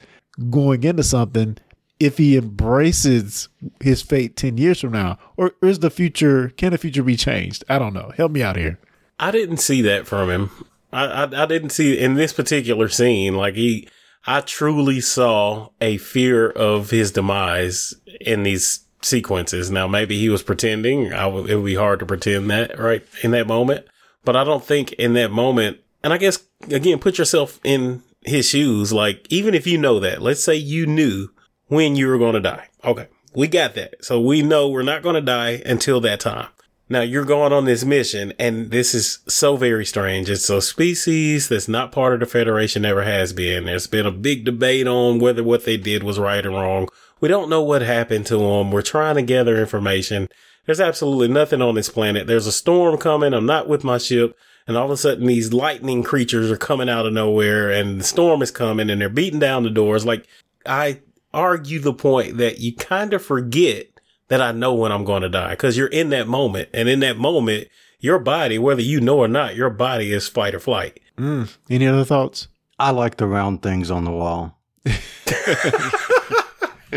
going 0.51 0.83
into 0.83 1.03
something 1.03 1.59
if 2.01 2.19
he 2.19 2.37
embraces 2.37 3.49
his 3.81 4.03
fate 4.03 4.37
10 4.37 4.59
years 4.59 4.81
from 4.81 4.93
now? 4.93 5.19
Or 5.37 5.53
is 5.63 5.79
the 5.79 5.91
future, 5.91 6.49
can 6.51 6.73
the 6.73 6.79
future 6.79 7.05
be 7.05 7.17
changed? 7.17 7.65
I 7.69 7.79
don't 7.79 7.95
know. 7.95 8.13
Help 8.17 8.33
me 8.33 8.43
out 8.43 8.57
here. 8.57 8.79
I 9.19 9.31
didn't 9.31 9.59
see 9.59 9.83
that 9.83 10.07
from 10.07 10.31
him. 10.31 10.51
I, 10.93 11.05
I 11.07 11.43
I 11.43 11.47
didn't 11.47 11.71
see 11.71 11.99
in 11.99 12.15
this 12.15 12.33
particular 12.33 12.89
scene 12.89 13.35
like 13.35 13.55
he. 13.55 13.89
I 14.27 14.41
truly 14.41 15.01
saw 15.01 15.69
a 15.81 15.99
fear 15.99 16.51
of 16.51 16.91
his 16.91 17.13
demise 17.13 17.95
in 18.21 18.43
these 18.43 18.86
sequences. 19.03 19.71
Now, 19.71 19.87
maybe 19.87 20.19
he 20.19 20.29
was 20.29 20.43
pretending. 20.43 21.13
I 21.13 21.25
w- 21.25 21.47
it 21.47 21.57
would 21.57 21.65
be 21.65 21.75
hard 21.75 22.01
to 22.01 22.07
pretend 22.07 22.51
that 22.51 22.79
right 22.79 23.05
in 23.23 23.31
that 23.33 23.47
moment, 23.47 23.87
but 24.25 24.37
I 24.37 24.45
don't 24.45 24.65
think 24.65 24.93
in 24.95 25.15
that 25.15 25.31
moment. 25.31 25.79
And 26.03 26.13
I 26.13 26.19
guess 26.19 26.39
again, 26.71 26.99
put 26.99 27.19
yourself 27.19 27.61
in 27.65 28.03
his 28.23 28.49
shoes. 28.49 28.93
Like, 28.93 29.27
even 29.31 29.55
if 29.55 29.67
you 29.67 29.79
know 29.79 30.01
that, 30.01 30.23
let's 30.23 30.43
say 30.43 30.57
you 30.57 30.87
knew 30.87 31.29
when 31.69 31.97
you 31.97 32.09
were 32.09 32.19
going 32.19 32.35
to 32.35 32.41
die. 32.41 32.69
Okay. 32.85 33.09
We 33.35 33.49
got 33.49 33.75
that. 33.75 34.05
So 34.05 34.21
we 34.21 34.43
know 34.43 34.69
we're 34.69 34.83
not 34.83 35.03
going 35.03 35.15
to 35.15 35.21
die 35.21 35.63
until 35.67 36.01
that 36.01 36.21
time. 36.21 36.49
Now 36.89 37.01
you're 37.01 37.25
going 37.25 37.53
on 37.53 37.65
this 37.65 37.85
mission 37.85 38.33
and 38.39 38.71
this 38.71 38.95
is 38.95 39.19
so 39.27 39.57
very 39.57 39.85
strange. 39.85 40.31
It's 40.31 40.49
a 40.49 40.63
species 40.63 41.49
that's 41.49 41.67
not 41.67 41.91
part 41.91 42.15
of 42.15 42.21
the 42.21 42.27
Federation, 42.27 42.83
never 42.83 43.03
has 43.03 43.33
been. 43.33 43.65
There's 43.65 43.89
been 43.89 44.07
a 44.07 44.13
big 44.13 44.45
debate 44.45 44.87
on 44.87 45.19
whether 45.19 45.43
what 45.43 45.65
they 45.65 45.77
did 45.77 46.05
was 46.05 46.19
right 46.19 46.47
or 46.47 46.51
wrong. 46.51 46.89
We 47.21 47.29
don't 47.29 47.49
know 47.49 47.63
what 47.63 47.83
happened 47.83 48.27
to 48.27 48.37
them. 48.37 48.71
We're 48.71 48.83
trying 48.83 49.15
to 49.17 49.23
gather 49.23 49.59
information. 49.59 50.29
There's 50.67 50.81
absolutely 50.81 51.29
nothing 51.29 51.63
on 51.63 51.75
this 51.75 51.89
planet. 51.89 52.27
There's 52.27 52.47
a 52.47 52.53
storm 52.53 52.99
coming. 52.99 53.33
I'm 53.33 53.47
not 53.47 53.69
with 53.69 53.85
my 53.85 53.99
ship. 53.99 54.37
And 54.67 54.77
all 54.77 54.87
of 54.87 54.91
a 54.91 54.97
sudden 54.97 55.27
these 55.27 55.53
lightning 55.53 56.03
creatures 56.03 56.51
are 56.51 56.57
coming 56.57 56.89
out 56.89 57.07
of 57.07 57.13
nowhere 57.13 57.71
and 57.71 58.01
the 58.01 58.05
storm 58.05 58.43
is 58.43 58.51
coming 58.51 58.91
and 58.91 59.01
they're 59.01 59.09
beating 59.09 59.39
down 59.39 59.63
the 59.63 59.71
doors. 59.71 60.05
Like 60.05 60.27
I 60.67 61.01
argue 61.33 61.79
the 61.79 61.95
point 61.95 62.39
that 62.39 62.59
you 62.59 62.75
kind 62.75 63.15
of 63.15 63.25
forget 63.25 63.87
that 64.29 64.41
I 64.41 64.51
know 64.53 64.75
when 64.75 64.91
I'm 64.91 65.05
going 65.05 65.23
to 65.23 65.29
die 65.29 65.51
because 65.51 65.77
you're 65.77 65.87
in 65.87 66.09
that 66.11 66.27
moment. 66.27 66.69
And 66.75 66.89
in 66.89 66.99
that 67.01 67.17
moment, 67.17 67.69
your 68.01 68.19
body, 68.19 68.59
whether 68.59 68.83
you 68.83 69.01
know 69.01 69.19
or 69.19 69.29
not, 69.29 69.55
your 69.55 69.71
body 69.71 70.13
is 70.13 70.29
fight 70.29 70.55
or 70.55 70.61
flight. 70.61 70.99
Mm. 71.17 71.57
Any 71.71 71.87
other 71.87 72.05
thoughts? 72.05 72.49
I 72.79 72.91
like 72.91 73.17
the 73.17 73.27
round 73.27 73.63
things 73.63 73.91
on 73.91 74.05
the 74.05 74.11
wall. 74.11 74.59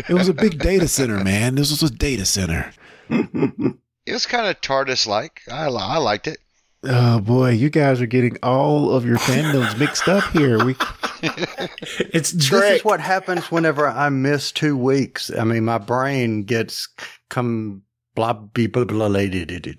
It 0.08 0.14
was 0.14 0.28
a 0.28 0.34
big 0.34 0.58
data 0.58 0.88
center, 0.88 1.22
man. 1.22 1.54
This 1.54 1.70
was 1.70 1.82
a 1.82 1.90
data 1.92 2.24
center. 2.24 2.72
It 3.08 4.12
was 4.12 4.26
kind 4.26 4.46
of 4.46 4.60
TARDIS 4.60 5.06
like. 5.06 5.42
I, 5.50 5.66
I 5.66 5.98
liked 5.98 6.26
it. 6.26 6.38
Oh 6.82 7.20
boy, 7.20 7.50
you 7.50 7.68
guys 7.68 8.00
are 8.00 8.06
getting 8.06 8.38
all 8.42 8.90
of 8.90 9.04
your 9.04 9.18
fandoms 9.18 9.78
mixed 9.78 10.08
up 10.08 10.24
here. 10.32 10.64
We 10.64 10.74
It's 11.22 12.32
This 12.32 12.52
is 12.52 12.84
what 12.84 13.00
happens 13.00 13.50
whenever 13.50 13.86
I 13.86 14.08
miss 14.08 14.50
two 14.50 14.76
weeks. 14.76 15.30
I 15.36 15.44
mean, 15.44 15.64
my 15.66 15.76
brain 15.76 16.44
gets 16.44 16.88
come 17.28 17.82
blah 18.14 18.32
blah 18.32 18.66
blah 18.66 18.84
blah. 18.84 19.08
blah, 19.08 19.26
blah. 19.28 19.72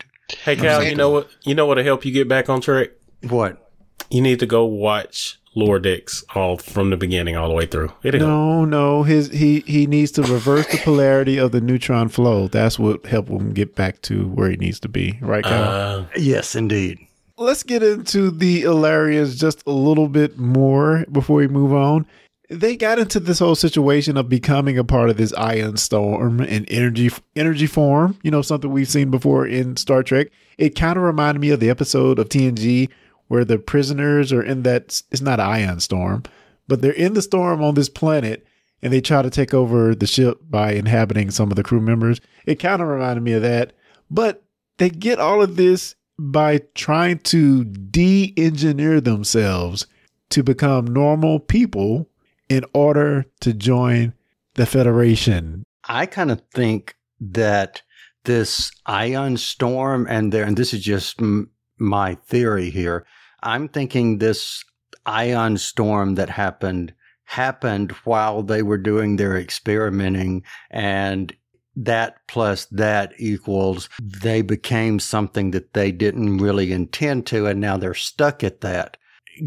Hey 0.44 0.56
Cal, 0.56 0.84
you 0.84 0.96
know 0.96 1.10
what? 1.10 1.30
You 1.44 1.56
know 1.56 1.66
what'll 1.66 1.84
help 1.84 2.06
you 2.06 2.12
get 2.12 2.30
back 2.30 2.50
on 2.50 2.62
track? 2.62 2.90
What? 3.28 3.72
You 4.12 4.22
need 4.22 4.40
to 4.40 4.46
go 4.46 4.66
watch 4.66 5.41
Lower 5.54 5.80
Decks 5.80 6.24
all 6.34 6.58
from 6.58 6.92
the 6.92 6.98
beginning 6.98 7.36
all 7.36 7.50
the 7.50 7.54
way 7.54 7.66
through. 7.66 7.92
It'll 8.04 8.20
help. 8.20 8.30
no, 8.30 8.66
no. 8.66 9.04
His 9.04 9.30
he 9.32 9.60
he 9.62 9.86
needs 9.86 10.12
to 10.14 10.22
reverse 10.24 10.66
the 10.68 10.78
polarity 10.78 11.38
of 11.38 11.52
the 11.52 11.60
neutron 11.60 12.08
flow. 12.08 12.48
That's 12.48 12.80
what 12.80 13.06
help 13.06 13.28
him 13.28 13.52
get 13.54 13.76
back 13.76 14.02
to 14.04 14.28
where 14.30 14.50
he 14.50 14.56
needs 14.58 14.80
to 14.82 14.88
be. 14.90 15.18
Right, 15.22 15.44
Kyle? 15.44 16.02
Uh, 16.02 16.06
Yes, 16.18 16.56
indeed. 16.56 17.00
Let's 17.38 17.64
get 17.64 17.82
into 17.84 18.30
the 18.32 18.62
Illyrians 18.62 19.38
just 19.40 19.64
a 19.66 19.72
little 19.72 20.08
bit 20.08 20.38
more 20.38 21.06
before 21.12 21.38
we 21.38 21.48
move 21.48 21.74
on. 21.74 22.06
They 22.50 22.76
got 22.76 23.00
into 23.00 23.20
this 23.20 23.40
whole 23.40 23.56
situation 23.56 24.16
of 24.18 24.28
becoming 24.30 24.78
a 24.78 24.84
part 24.84 25.10
of 25.10 25.18
this 25.18 25.34
ion 25.34 25.78
storm 25.78 26.40
and 26.42 26.66
energy 26.70 27.10
energy 27.36 27.66
form. 27.68 28.18
You 28.24 28.32
know, 28.32 28.42
something 28.42 28.70
we've 28.72 28.88
seen 28.88 29.10
before 29.10 29.48
in 29.48 29.76
Star 29.76 30.04
Trek. 30.04 30.28
It 30.58 30.76
kind 30.76 30.98
of 30.98 31.04
reminded 31.04 31.40
me 31.42 31.50
of 31.50 31.60
the 31.60 31.70
episode 31.70 32.20
of 32.20 32.30
TNG 32.30 32.90
where 33.32 33.46
the 33.46 33.58
prisoners 33.58 34.34
are 34.34 34.44
in 34.44 34.64
that. 34.64 35.02
It's 35.10 35.22
not 35.22 35.40
ion 35.40 35.80
storm, 35.80 36.24
but 36.68 36.82
they're 36.82 36.92
in 36.92 37.14
the 37.14 37.22
storm 37.22 37.64
on 37.64 37.76
this 37.76 37.88
planet, 37.88 38.46
and 38.82 38.92
they 38.92 39.00
try 39.00 39.22
to 39.22 39.30
take 39.30 39.54
over 39.54 39.96
the 39.96 40.06
ship 40.06 40.42
by 40.50 40.74
inhabiting 40.74 41.32
some 41.32 41.50
of 41.50 41.56
the 41.56 41.64
crew 41.64 41.80
members. 41.80 42.20
It 42.46 42.56
kind 42.56 42.82
of 42.82 42.90
reminded 42.90 43.24
me 43.24 43.32
of 43.32 43.42
that, 43.44 43.72
but 44.10 44.44
they 44.80 44.90
get 44.90 45.18
all 45.18 45.42
of 45.42 45.56
this 45.56 45.96
by 46.20 46.60
trying 46.76 47.20
to 47.20 47.64
de-engineer 47.64 49.00
themselves 49.00 49.88
to 50.32 50.44
become 50.44 50.88
normal 50.88 51.40
people 51.40 52.10
in 52.50 52.66
order 52.74 53.28
to 53.40 53.54
join 53.54 54.14
the 54.56 54.66
Federation. 54.66 55.64
I 55.88 56.06
kind 56.06 56.32
of 56.32 56.42
think 56.54 56.98
that 57.22 57.82
this 58.26 58.72
ion 58.86 59.38
storm 59.38 60.06
and 60.10 60.34
there, 60.34 60.44
and 60.44 60.58
this 60.58 60.74
is 60.74 60.84
just 60.84 61.22
m- 61.22 61.50
my 61.80 62.16
theory 62.16 62.70
here. 62.70 63.06
I'm 63.44 63.68
thinking 63.68 64.18
this 64.18 64.64
ion 65.06 65.58
storm 65.58 66.16
that 66.16 66.30
happened 66.30 66.94
happened 67.26 67.92
while 68.04 68.44
they 68.44 68.62
were 68.62 68.78
doing 68.78 69.16
their 69.16 69.38
experimenting 69.38 70.44
and 70.70 71.34
that 71.76 72.18
plus 72.28 72.66
that 72.66 73.14
equals 73.18 73.88
they 74.02 74.42
became 74.42 75.00
something 75.00 75.52
that 75.52 75.74
they 75.74 75.92
didn't 75.92 76.38
really 76.38 76.74
intend 76.74 77.26
to 77.26 77.48
and 77.48 77.62
now 77.62 77.78
they're 77.78 77.94
stuck 77.94 78.44
at 78.44 78.60
that 78.60 78.98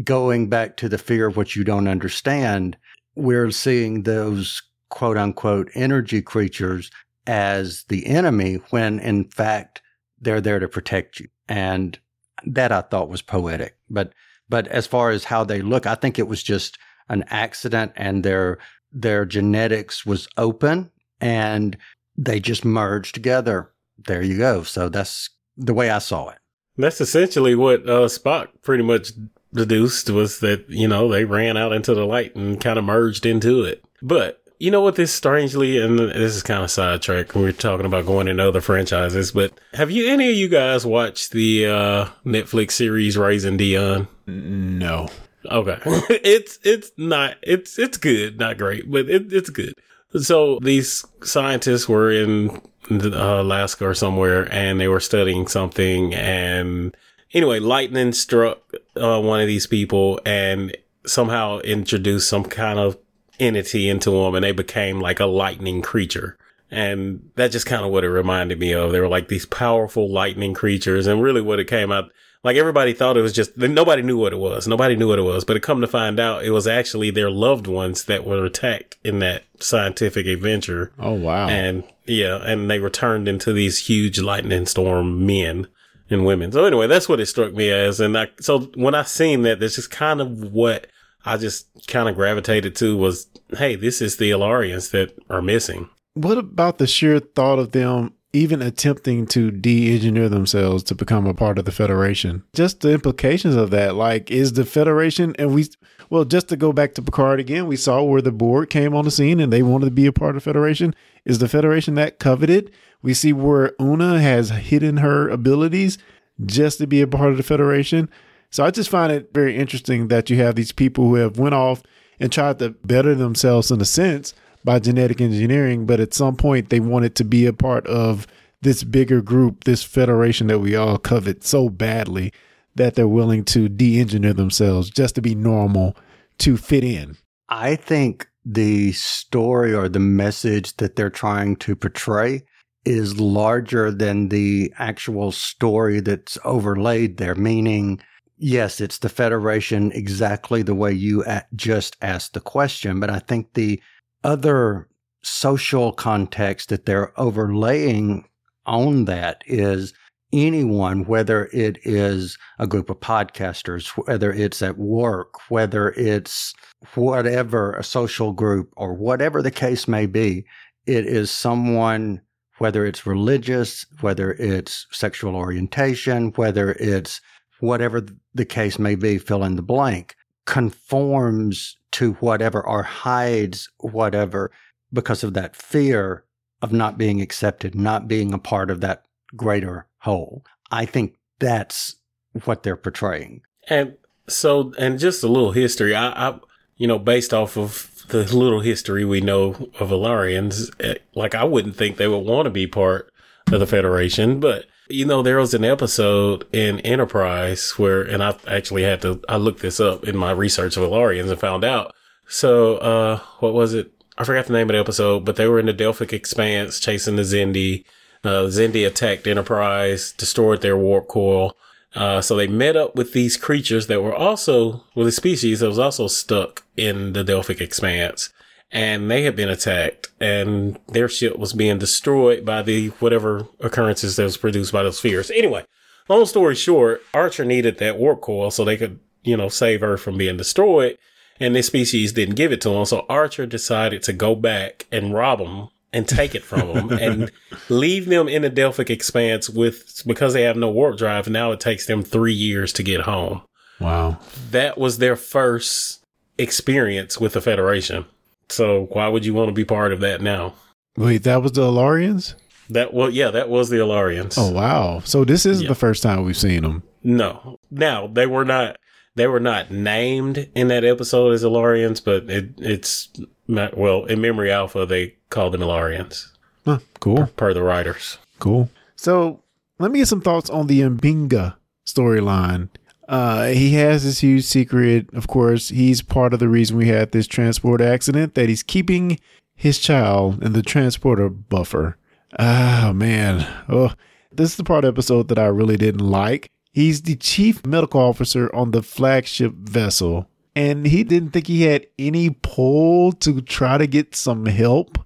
going 0.03 0.49
back 0.49 0.75
to 0.75 0.89
the 0.89 0.97
fear 0.97 1.27
of 1.27 1.37
what 1.37 1.55
you 1.55 1.63
don't 1.63 1.87
understand 1.87 2.75
we're 3.15 3.51
seeing 3.51 4.01
those 4.01 4.63
quote 4.89 5.17
unquote 5.17 5.69
energy 5.75 6.21
creatures 6.21 6.89
as 7.27 7.83
the 7.89 8.07
enemy 8.07 8.55
when 8.71 8.99
in 8.99 9.25
fact 9.25 9.81
they're 10.19 10.41
there 10.41 10.59
to 10.59 10.67
protect 10.67 11.19
you. 11.19 11.27
And 11.47 11.97
that 12.45 12.71
I 12.71 12.81
thought 12.81 13.09
was 13.09 13.21
poetic. 13.21 13.74
But 13.89 14.13
but 14.47 14.67
as 14.67 14.87
far 14.87 15.09
as 15.09 15.25
how 15.25 15.43
they 15.43 15.61
look, 15.61 15.85
I 15.85 15.95
think 15.95 16.19
it 16.19 16.27
was 16.27 16.43
just 16.43 16.77
an 17.09 17.23
accident 17.27 17.91
and 17.95 18.23
their 18.23 18.57
their 18.91 19.25
genetics 19.25 20.05
was 20.05 20.27
open 20.37 20.91
and 21.19 21.77
they 22.17 22.39
just 22.39 22.63
merged 22.63 23.13
together. 23.13 23.71
There 23.97 24.21
you 24.21 24.37
go. 24.37 24.63
So 24.63 24.89
that's 24.89 25.29
the 25.57 25.73
way 25.73 25.89
I 25.89 25.99
saw 25.99 26.29
it. 26.29 26.37
that's 26.77 27.01
essentially 27.01 27.55
what 27.55 27.81
uh, 27.81 28.07
Spock 28.07 28.47
pretty 28.61 28.83
much 28.83 29.11
deduced 29.53 30.09
was 30.09 30.39
that, 30.39 30.69
you 30.69 30.87
know, 30.87 31.09
they 31.09 31.25
ran 31.25 31.57
out 31.57 31.73
into 31.73 31.93
the 31.93 32.05
light 32.05 32.35
and 32.35 32.59
kind 32.59 32.77
of 32.77 32.85
merged 32.85 33.25
into 33.25 33.63
it. 33.63 33.83
But 34.01 34.41
you 34.59 34.71
know 34.71 34.81
what 34.81 34.95
this 34.95 35.13
strangely, 35.13 35.77
and 35.77 35.99
this 35.99 36.35
is 36.35 36.43
kind 36.43 36.63
of 36.63 36.71
sidetrack. 36.71 37.35
We're 37.35 37.51
talking 37.51 37.85
about 37.85 38.05
going 38.05 38.27
into 38.27 38.47
other 38.47 38.61
franchises, 38.61 39.31
but 39.31 39.51
have 39.73 39.91
you, 39.91 40.07
any 40.07 40.29
of 40.29 40.35
you 40.35 40.47
guys 40.47 40.85
watched 40.85 41.31
the 41.31 41.67
uh, 41.67 42.05
Netflix 42.25 42.71
series 42.71 43.17
Raising 43.17 43.57
Dion? 43.57 44.07
No. 44.27 45.09
Okay. 45.49 45.77
it's 45.85 46.59
it's 46.63 46.91
not 46.97 47.35
it's 47.43 47.77
it's 47.77 47.97
good, 47.97 48.39
not 48.39 48.57
great, 48.57 48.89
but 48.89 49.09
it, 49.09 49.31
it's 49.31 49.49
good. 49.49 49.73
So 50.19 50.59
these 50.61 51.05
scientists 51.23 51.89
were 51.89 52.11
in 52.11 52.61
uh, 52.89 53.41
Alaska 53.41 53.87
or 53.87 53.93
somewhere, 53.93 54.51
and 54.51 54.79
they 54.79 54.87
were 54.87 54.99
studying 54.99 55.47
something. 55.47 56.13
And 56.13 56.95
anyway, 57.33 57.59
lightning 57.59 58.13
struck 58.13 58.59
uh, 58.95 59.19
one 59.21 59.41
of 59.41 59.47
these 59.47 59.67
people, 59.67 60.19
and 60.25 60.75
somehow 61.05 61.59
introduced 61.59 62.29
some 62.29 62.43
kind 62.43 62.79
of 62.79 62.97
entity 63.39 63.89
into 63.89 64.11
them, 64.11 64.35
and 64.35 64.43
they 64.43 64.51
became 64.51 64.99
like 64.99 65.19
a 65.19 65.25
lightning 65.25 65.81
creature. 65.81 66.37
And 66.71 67.29
that's 67.35 67.53
just 67.53 67.67
kind 67.67 67.85
of 67.85 67.91
what 67.91 68.03
it 68.03 68.09
reminded 68.09 68.59
me 68.59 68.73
of. 68.73 68.91
They 68.91 68.99
were 68.99 69.07
like 69.07 69.27
these 69.27 69.45
powerful 69.45 70.11
lightning 70.11 70.53
creatures, 70.53 71.07
and 71.07 71.21
really 71.21 71.41
what 71.41 71.59
it 71.59 71.67
came 71.67 71.91
out 71.91 72.11
like 72.45 72.57
everybody 72.57 72.93
thought 72.93 73.17
it 73.17 73.21
was 73.21 73.33
just 73.33 73.57
nobody 73.57 74.03
knew 74.03 74.19
what 74.19 74.31
it 74.31 74.37
was. 74.37 74.67
Nobody 74.67 74.95
knew 74.95 75.07
what 75.07 75.17
it 75.17 75.23
was, 75.23 75.43
but 75.43 75.57
it 75.57 75.61
come 75.61 75.81
to 75.81 75.87
find 75.87 76.19
out 76.19 76.45
it 76.45 76.51
was 76.51 76.67
actually 76.67 77.09
their 77.09 77.31
loved 77.31 77.65
ones 77.65 78.05
that 78.05 78.23
were 78.23 78.45
attacked 78.45 78.97
in 79.03 79.17
that 79.19 79.43
scientific 79.59 80.27
adventure. 80.27 80.91
Oh 80.99 81.13
wow. 81.13 81.47
And 81.47 81.83
yeah, 82.05 82.35
and 82.45 82.69
they 82.69 82.79
were 82.79 82.91
turned 82.91 83.27
into 83.27 83.51
these 83.51 83.87
huge 83.87 84.19
lightning 84.19 84.67
storm 84.67 85.25
men 85.25 85.67
and 86.11 86.23
women. 86.23 86.51
So 86.51 86.65
anyway, 86.65 86.85
that's 86.85 87.09
what 87.09 87.19
it 87.19 87.25
struck 87.25 87.51
me 87.51 87.71
as. 87.71 87.99
And 87.99 88.15
I, 88.15 88.27
so 88.39 88.59
when 88.75 88.93
I 88.93 89.01
seen 89.01 89.41
that, 89.41 89.59
that's 89.59 89.77
just 89.77 89.89
kind 89.89 90.21
of 90.21 90.53
what 90.53 90.85
I 91.25 91.37
just 91.37 91.87
kind 91.87 92.07
of 92.07 92.15
gravitated 92.15 92.75
to 92.77 92.95
was, 92.95 93.27
hey, 93.57 93.75
this 93.75 94.01
is 94.01 94.17
the 94.17 94.31
Illyrians 94.31 94.89
that 94.91 95.17
are 95.29 95.41
missing. 95.41 95.89
what 96.13 96.37
about 96.37 96.77
the 96.77 96.87
sheer 96.87 97.19
thought 97.19 97.59
of 97.59 97.71
them 97.71 98.13
even 98.31 98.61
attempting 98.61 99.25
to 99.25 99.49
de-engineer 99.49 100.27
themselves 100.27 100.83
to 100.83 100.93
become 100.93 101.25
a 101.25 101.33
part 101.33 101.57
of 101.57 101.65
the 101.65 101.71
Federation? 101.71 102.43
Just 102.53 102.81
the 102.81 102.93
implications 102.93 103.55
of 103.55 103.71
that. 103.71 103.95
Like, 103.95 104.29
is 104.29 104.53
the 104.53 104.65
Federation 104.65 105.35
and 105.37 105.53
we 105.53 105.67
well, 106.09 106.23
just 106.23 106.49
to 106.49 106.55
go 106.55 106.71
back 106.71 106.93
to 106.93 107.01
Picard 107.01 107.39
again, 107.39 107.65
we 107.65 107.75
saw 107.75 108.03
where 108.03 108.21
the 108.21 108.31
Borg 108.31 108.69
came 108.69 108.93
on 108.93 109.05
the 109.05 109.11
scene 109.11 109.39
and 109.39 109.51
they 109.51 109.63
wanted 109.63 109.85
to 109.85 109.91
be 109.91 110.05
a 110.05 110.13
part 110.13 110.35
of 110.35 110.43
the 110.43 110.49
Federation. 110.49 110.93
Is 111.25 111.39
the 111.39 111.47
Federation 111.47 111.95
that 111.95 112.19
coveted? 112.19 112.71
We 113.01 113.15
see 113.15 113.33
where 113.33 113.73
Una 113.81 114.19
has 114.19 114.49
hidden 114.49 114.97
her 114.97 115.27
abilities 115.29 115.97
just 116.45 116.77
to 116.77 116.87
be 116.87 117.01
a 117.01 117.07
part 117.07 117.31
of 117.31 117.37
the 117.37 117.43
Federation. 117.43 118.09
So 118.55 118.63
I 118.63 118.71
just 118.71 118.89
find 118.89 119.11
it 119.11 119.33
very 119.33 119.57
interesting 119.57 120.07
that 120.07 120.29
you 120.29 120.37
have 120.37 120.55
these 120.55 120.71
people 120.71 121.09
who 121.09 121.15
have 121.15 121.37
went 121.37 121.55
off 121.55 121.83
and 122.21 122.31
tried 122.31 122.57
to 122.59 122.69
better 122.85 123.13
themselves 123.13 123.69
in 123.69 123.81
a 123.81 123.85
sense 123.85 124.33
by 124.63 124.79
genetic 124.79 125.19
engineering, 125.19 125.85
but 125.85 125.99
at 125.99 126.13
some 126.13 126.37
point 126.37 126.69
they 126.69 126.79
wanted 126.79 127.15
to 127.15 127.25
be 127.25 127.45
a 127.45 127.51
part 127.51 127.85
of 127.85 128.25
this 128.61 128.85
bigger 128.85 129.21
group, 129.21 129.65
this 129.65 129.83
federation 129.83 130.47
that 130.47 130.59
we 130.59 130.73
all 130.73 130.97
covet 130.97 131.43
so 131.43 131.67
badly 131.67 132.31
that 132.75 132.95
they're 132.95 133.09
willing 133.09 133.43
to 133.43 133.67
de-engineer 133.67 134.31
themselves 134.31 134.89
just 134.89 135.15
to 135.15 135.21
be 135.21 135.35
normal 135.35 135.93
to 136.37 136.55
fit 136.55 136.85
in. 136.85 137.17
I 137.49 137.75
think 137.75 138.25
the 138.45 138.93
story 138.93 139.73
or 139.73 139.89
the 139.89 139.99
message 139.99 140.77
that 140.77 140.95
they're 140.95 141.09
trying 141.09 141.57
to 141.57 141.75
portray 141.75 142.43
is 142.85 143.19
larger 143.19 143.91
than 143.91 144.29
the 144.29 144.71
actual 144.79 145.33
story 145.33 145.99
that's 145.99 146.37
overlaid 146.45 147.17
there, 147.17 147.35
meaning, 147.35 147.99
yes, 148.37 148.81
it's 148.81 148.99
the 148.99 149.09
Federation 149.09 149.91
exactly 149.91 150.61
the 150.61 150.75
way 150.75 150.91
you 150.91 151.23
just 151.55 151.95
asked 152.01 152.33
the 152.33 152.39
question, 152.39 152.99
but 152.99 153.09
I 153.09 153.19
think 153.19 153.53
the 153.53 153.81
other 154.23 154.87
social 155.23 155.91
context 155.91 156.69
that 156.69 156.85
they're 156.85 157.19
overlaying 157.19 158.25
on 158.65 159.05
that 159.05 159.43
is 159.47 159.93
anyone, 160.33 161.05
whether 161.05 161.49
it 161.53 161.77
is 161.83 162.37
a 162.59 162.67
group 162.67 162.89
of 162.89 162.99
podcasters, 162.99 163.87
whether 164.05 164.31
it's 164.31 164.61
at 164.61 164.77
work, 164.77 165.49
whether 165.49 165.91
it's 165.91 166.53
whatever, 166.93 167.73
a 167.73 167.83
social 167.83 168.33
group, 168.33 168.69
or 168.75 168.93
whatever 168.93 169.41
the 169.41 169.51
case 169.51 169.87
may 169.87 170.05
be, 170.05 170.45
it 170.85 171.05
is 171.05 171.31
someone, 171.31 172.21
whether 172.57 172.85
it's 172.85 173.05
religious, 173.05 173.85
whether 174.01 174.33
it's 174.33 174.87
sexual 174.91 175.35
orientation, 175.35 176.31
whether 176.35 176.71
it's 176.73 177.21
whatever 177.65 178.05
the 178.33 178.45
case 178.45 178.79
may 178.79 178.95
be, 178.95 179.17
fill 179.17 179.43
in 179.43 179.55
the 179.55 179.61
blank, 179.61 180.15
conforms 180.45 181.77
to 181.91 182.13
whatever 182.13 182.65
or 182.65 182.83
hides 182.83 183.69
whatever 183.79 184.51
because 184.93 185.23
of 185.23 185.33
that 185.33 185.55
fear 185.55 186.23
of 186.61 186.71
not 186.71 186.97
being 186.97 187.21
accepted, 187.21 187.75
not 187.75 188.07
being 188.07 188.33
a 188.33 188.39
part 188.39 188.69
of 188.69 188.81
that 188.81 189.05
greater 189.35 189.87
whole. 189.99 190.43
I 190.71 190.85
think 190.85 191.15
that's 191.39 191.95
what 192.43 192.63
they're 192.63 192.75
portraying. 192.75 193.41
And 193.69 193.95
so, 194.27 194.73
and 194.77 194.99
just 194.99 195.23
a 195.23 195.27
little 195.27 195.51
history. 195.51 195.95
I, 195.95 196.29
I 196.29 196.39
you 196.77 196.87
know, 196.87 196.99
based 196.99 197.33
off 197.33 197.57
of 197.57 198.05
the 198.09 198.23
little 198.35 198.59
history 198.59 199.05
we 199.05 199.21
know 199.21 199.69
of 199.79 199.91
Illyrians, 199.91 200.71
eh, 200.79 200.95
like 201.15 201.35
I 201.35 201.43
wouldn't 201.43 201.75
think 201.75 201.97
they 201.97 202.07
would 202.07 202.19
want 202.19 202.45
to 202.45 202.49
be 202.49 202.67
part 202.67 203.11
of 203.51 203.59
the 203.59 203.67
Federation, 203.67 204.39
but 204.39 204.65
you 204.87 205.05
know, 205.05 205.21
there 205.21 205.37
was 205.37 205.53
an 205.53 205.65
episode 205.65 206.45
in 206.53 206.79
Enterprise 206.81 207.71
where, 207.77 208.01
and 208.01 208.23
I 208.23 208.35
actually 208.47 208.83
had 208.83 209.01
to, 209.01 209.21
I 209.27 209.37
looked 209.37 209.61
this 209.61 209.79
up 209.79 210.03
in 210.03 210.15
my 210.15 210.31
research 210.31 210.77
of 210.77 210.83
Illyrians 210.83 211.31
and 211.31 211.39
found 211.39 211.63
out. 211.63 211.93
So, 212.27 212.77
uh, 212.77 213.19
what 213.39 213.53
was 213.53 213.73
it? 213.73 213.91
I 214.17 214.23
forgot 214.23 214.45
the 214.45 214.53
name 214.53 214.69
of 214.69 214.73
the 214.73 214.79
episode, 214.79 215.25
but 215.25 215.35
they 215.35 215.47
were 215.47 215.59
in 215.59 215.65
the 215.65 215.73
Delphic 215.73 216.13
Expanse 216.13 216.79
chasing 216.79 217.15
the 217.15 217.23
Xindi. 217.23 217.85
Uh, 218.23 218.49
attacked 218.85 219.27
Enterprise, 219.27 220.11
destroyed 220.13 220.61
their 220.61 220.77
warp 220.77 221.07
core. 221.07 221.53
Uh, 221.93 222.21
so 222.21 222.35
they 222.35 222.47
met 222.47 222.75
up 222.75 222.95
with 222.95 223.13
these 223.13 223.37
creatures 223.37 223.87
that 223.87 224.01
were 224.01 224.15
also, 224.15 224.83
well, 224.95 225.05
the 225.05 225.11
species 225.11 225.59
that 225.59 225.67
was 225.67 225.79
also 225.79 226.07
stuck 226.07 226.63
in 226.75 227.13
the 227.13 227.23
Delphic 227.23 227.61
Expanse. 227.61 228.33
And 228.75 229.09
they 229.09 229.23
had 229.23 229.37
been 229.37 229.47
attacked 229.47 230.09
and 230.19 230.77
their 230.87 231.07
ship 231.07 231.37
was 231.37 231.53
being 231.53 231.77
destroyed 231.77 232.43
by 232.43 232.61
the 232.61 232.89
whatever 232.99 233.47
occurrences 233.61 234.17
that 234.17 234.23
was 234.23 234.35
produced 234.35 234.73
by 234.73 234.83
those 234.83 234.97
spheres. 234.97 235.31
Anyway, 235.31 235.65
long 236.09 236.25
story 236.25 236.55
short, 236.55 237.01
Archer 237.13 237.45
needed 237.45 237.77
that 237.77 237.97
warp 237.97 238.19
coil 238.19 238.51
so 238.51 238.65
they 238.65 238.75
could, 238.75 238.99
you 239.23 239.37
know, 239.37 239.47
save 239.47 239.81
Earth 239.81 240.01
from 240.01 240.17
being 240.17 240.35
destroyed. 240.35 240.97
And 241.39 241.55
this 241.55 241.67
species 241.67 242.11
didn't 242.11 242.35
give 242.35 242.51
it 242.51 242.59
to 242.61 242.69
him. 242.69 242.83
So 242.83 243.05
Archer 243.07 243.45
decided 243.45 244.03
to 244.03 244.13
go 244.13 244.35
back 244.35 244.87
and 244.91 245.13
rob 245.13 245.39
them 245.39 245.69
and 245.93 246.05
take 246.05 246.35
it 246.35 246.43
from 246.43 246.73
them 246.73 246.91
and 247.01 247.31
leave 247.69 248.07
them 248.07 248.27
in 248.27 248.41
the 248.41 248.49
Delphic 248.49 248.89
expanse 248.89 249.49
with, 249.49 250.03
because 250.05 250.33
they 250.33 250.43
have 250.43 250.57
no 250.57 250.69
warp 250.69 250.97
drive. 250.97 251.29
Now 251.29 251.53
it 251.53 251.61
takes 251.61 251.85
them 251.87 252.03
three 252.03 252.33
years 252.33 252.73
to 252.73 252.83
get 252.83 253.01
home. 253.01 253.41
Wow. 253.79 254.19
That 254.51 254.77
was 254.77 254.97
their 254.97 255.15
first 255.15 256.03
experience 256.37 257.19
with 257.19 257.33
the 257.33 257.41
Federation. 257.41 258.05
So 258.49 258.87
why 258.91 259.07
would 259.07 259.25
you 259.25 259.33
want 259.33 259.49
to 259.49 259.53
be 259.53 259.65
part 259.65 259.91
of 259.91 259.99
that 260.01 260.21
now? 260.21 260.53
Wait, 260.97 261.23
that 261.23 261.41
was 261.41 261.51
the 261.53 261.63
Illyrians? 261.63 262.35
That 262.69 262.93
well, 262.93 263.09
yeah, 263.09 263.29
that 263.31 263.49
was 263.49 263.69
the 263.69 263.79
Illyrians. 263.79 264.37
Oh 264.37 264.51
wow! 264.51 265.01
So 265.05 265.23
this 265.23 265.45
isn't 265.45 265.63
Yeah. 265.63 265.69
the 265.69 265.75
first 265.75 266.01
time 266.01 266.23
we've 266.25 266.37
seen 266.37 266.63
them. 266.63 266.83
No, 267.03 267.59
now 267.69 268.07
they 268.07 268.25
were 268.25 268.45
not. 268.45 268.77
They 269.15 269.27
were 269.27 269.39
not 269.39 269.71
named 269.71 270.49
in 270.55 270.67
that 270.69 270.83
episode 270.83 271.31
as 271.33 271.43
Illyrians, 271.43 272.01
but 272.01 272.29
it, 272.29 272.49
it's 272.57 273.09
not, 273.47 273.77
well 273.77 274.03
in 274.05 274.19
Memory 274.19 274.51
Alpha 274.51 274.85
they 274.85 275.15
called 275.29 275.53
them 275.53 275.61
Illyrians 275.61 276.33
Huh, 276.65 276.79
cool, 276.99 277.27
per 277.37 277.53
the 277.53 277.63
writers. 277.63 278.17
cool. 278.39 278.69
So 278.97 279.41
let 279.79 279.91
me 279.91 279.99
get 279.99 280.07
some 280.09 280.19
thoughts 280.21 280.49
on 280.49 280.67
the 280.67 280.81
M'Benga 280.81 281.55
storyline. 281.85 282.67
Uh, 283.07 283.47
he 283.47 283.73
has 283.73 284.03
this 284.03 284.19
huge 284.19 284.43
secret. 284.45 285.07
Of 285.13 285.27
course, 285.27 285.69
he's 285.69 286.01
part 286.01 286.33
of 286.33 286.39
the 286.39 286.49
reason 286.49 286.77
we 286.77 286.87
had 286.87 287.11
this 287.11 287.27
transport 287.27 287.81
accident. 287.81 288.35
That 288.35 288.49
he's 288.49 288.63
keeping 288.63 289.19
his 289.55 289.79
child 289.79 290.43
in 290.43 290.53
the 290.53 290.63
transporter 290.63 291.29
buffer. 291.29 291.97
Ah, 292.39 292.91
man. 292.93 293.47
Oh, 293.69 293.93
this 294.31 294.51
is 294.51 294.55
the 294.57 294.63
part 294.63 294.83
of 294.83 294.95
the 294.95 294.99
episode 294.99 295.29
that 295.29 295.39
I 295.39 295.45
really 295.45 295.77
didn't 295.77 296.05
like. 296.05 296.51
He's 296.73 297.03
the 297.03 297.15
chief 297.15 297.65
medical 297.65 298.01
officer 298.01 298.53
on 298.53 298.71
the 298.71 298.83
flagship 298.83 299.53
vessel, 299.53 300.27
and 300.55 300.85
he 300.85 301.05
didn't 301.05 301.31
think 301.31 301.47
he 301.47 301.61
had 301.61 301.87
any 301.97 302.31
pull 302.41 303.13
to 303.13 303.39
try 303.39 303.77
to 303.77 303.87
get 303.87 304.13
some 304.13 304.45
help 304.45 304.97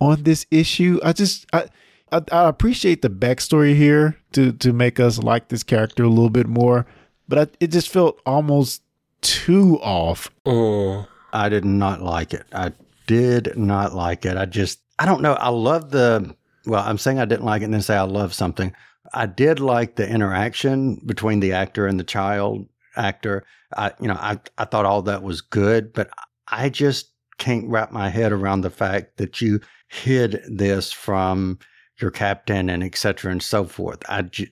on 0.00 0.22
this 0.22 0.46
issue. 0.50 0.98
I 1.04 1.12
just, 1.12 1.44
I, 1.52 1.66
I, 2.10 2.22
I 2.32 2.48
appreciate 2.48 3.02
the 3.02 3.10
backstory 3.10 3.74
here 3.76 4.16
to 4.32 4.52
to 4.52 4.72
make 4.72 4.98
us 4.98 5.18
like 5.18 5.48
this 5.48 5.62
character 5.62 6.04
a 6.04 6.08
little 6.08 6.30
bit 6.30 6.46
more, 6.46 6.86
but 7.28 7.38
I, 7.38 7.46
it 7.60 7.68
just 7.68 7.90
felt 7.90 8.20
almost 8.24 8.82
too 9.20 9.78
off. 9.80 10.30
Mm. 10.46 11.06
I 11.32 11.48
did 11.48 11.64
not 11.64 12.02
like 12.02 12.32
it. 12.32 12.46
I 12.52 12.72
did 13.06 13.56
not 13.56 13.94
like 13.94 14.24
it. 14.24 14.36
I 14.36 14.46
just, 14.46 14.80
I 14.98 15.06
don't 15.06 15.22
know. 15.22 15.34
I 15.34 15.48
love 15.48 15.90
the, 15.90 16.34
well, 16.66 16.84
I'm 16.84 16.98
saying 16.98 17.18
I 17.18 17.24
didn't 17.24 17.44
like 17.44 17.62
it 17.62 17.66
and 17.66 17.74
then 17.74 17.82
say 17.82 17.96
I 17.96 18.02
love 18.02 18.34
something. 18.34 18.74
I 19.14 19.26
did 19.26 19.60
like 19.60 19.96
the 19.96 20.08
interaction 20.08 21.02
between 21.06 21.40
the 21.40 21.52
actor 21.52 21.86
and 21.86 21.98
the 21.98 22.04
child 22.04 22.68
actor. 22.96 23.44
I, 23.76 23.92
you 24.00 24.08
know, 24.08 24.14
I, 24.14 24.38
I 24.58 24.64
thought 24.64 24.86
all 24.86 25.02
that 25.02 25.22
was 25.22 25.40
good, 25.40 25.92
but 25.92 26.10
I 26.48 26.68
just 26.68 27.12
can't 27.38 27.68
wrap 27.68 27.92
my 27.92 28.08
head 28.08 28.32
around 28.32 28.62
the 28.62 28.70
fact 28.70 29.16
that 29.18 29.40
you 29.40 29.60
hid 29.88 30.42
this 30.48 30.92
from 30.92 31.58
your 32.00 32.10
captain 32.10 32.68
and 32.68 32.82
et 32.82 32.96
cetera 32.96 33.30
and 33.32 33.42
so 33.42 33.64
forth. 33.64 34.02
I, 34.08 34.22
ju- 34.22 34.46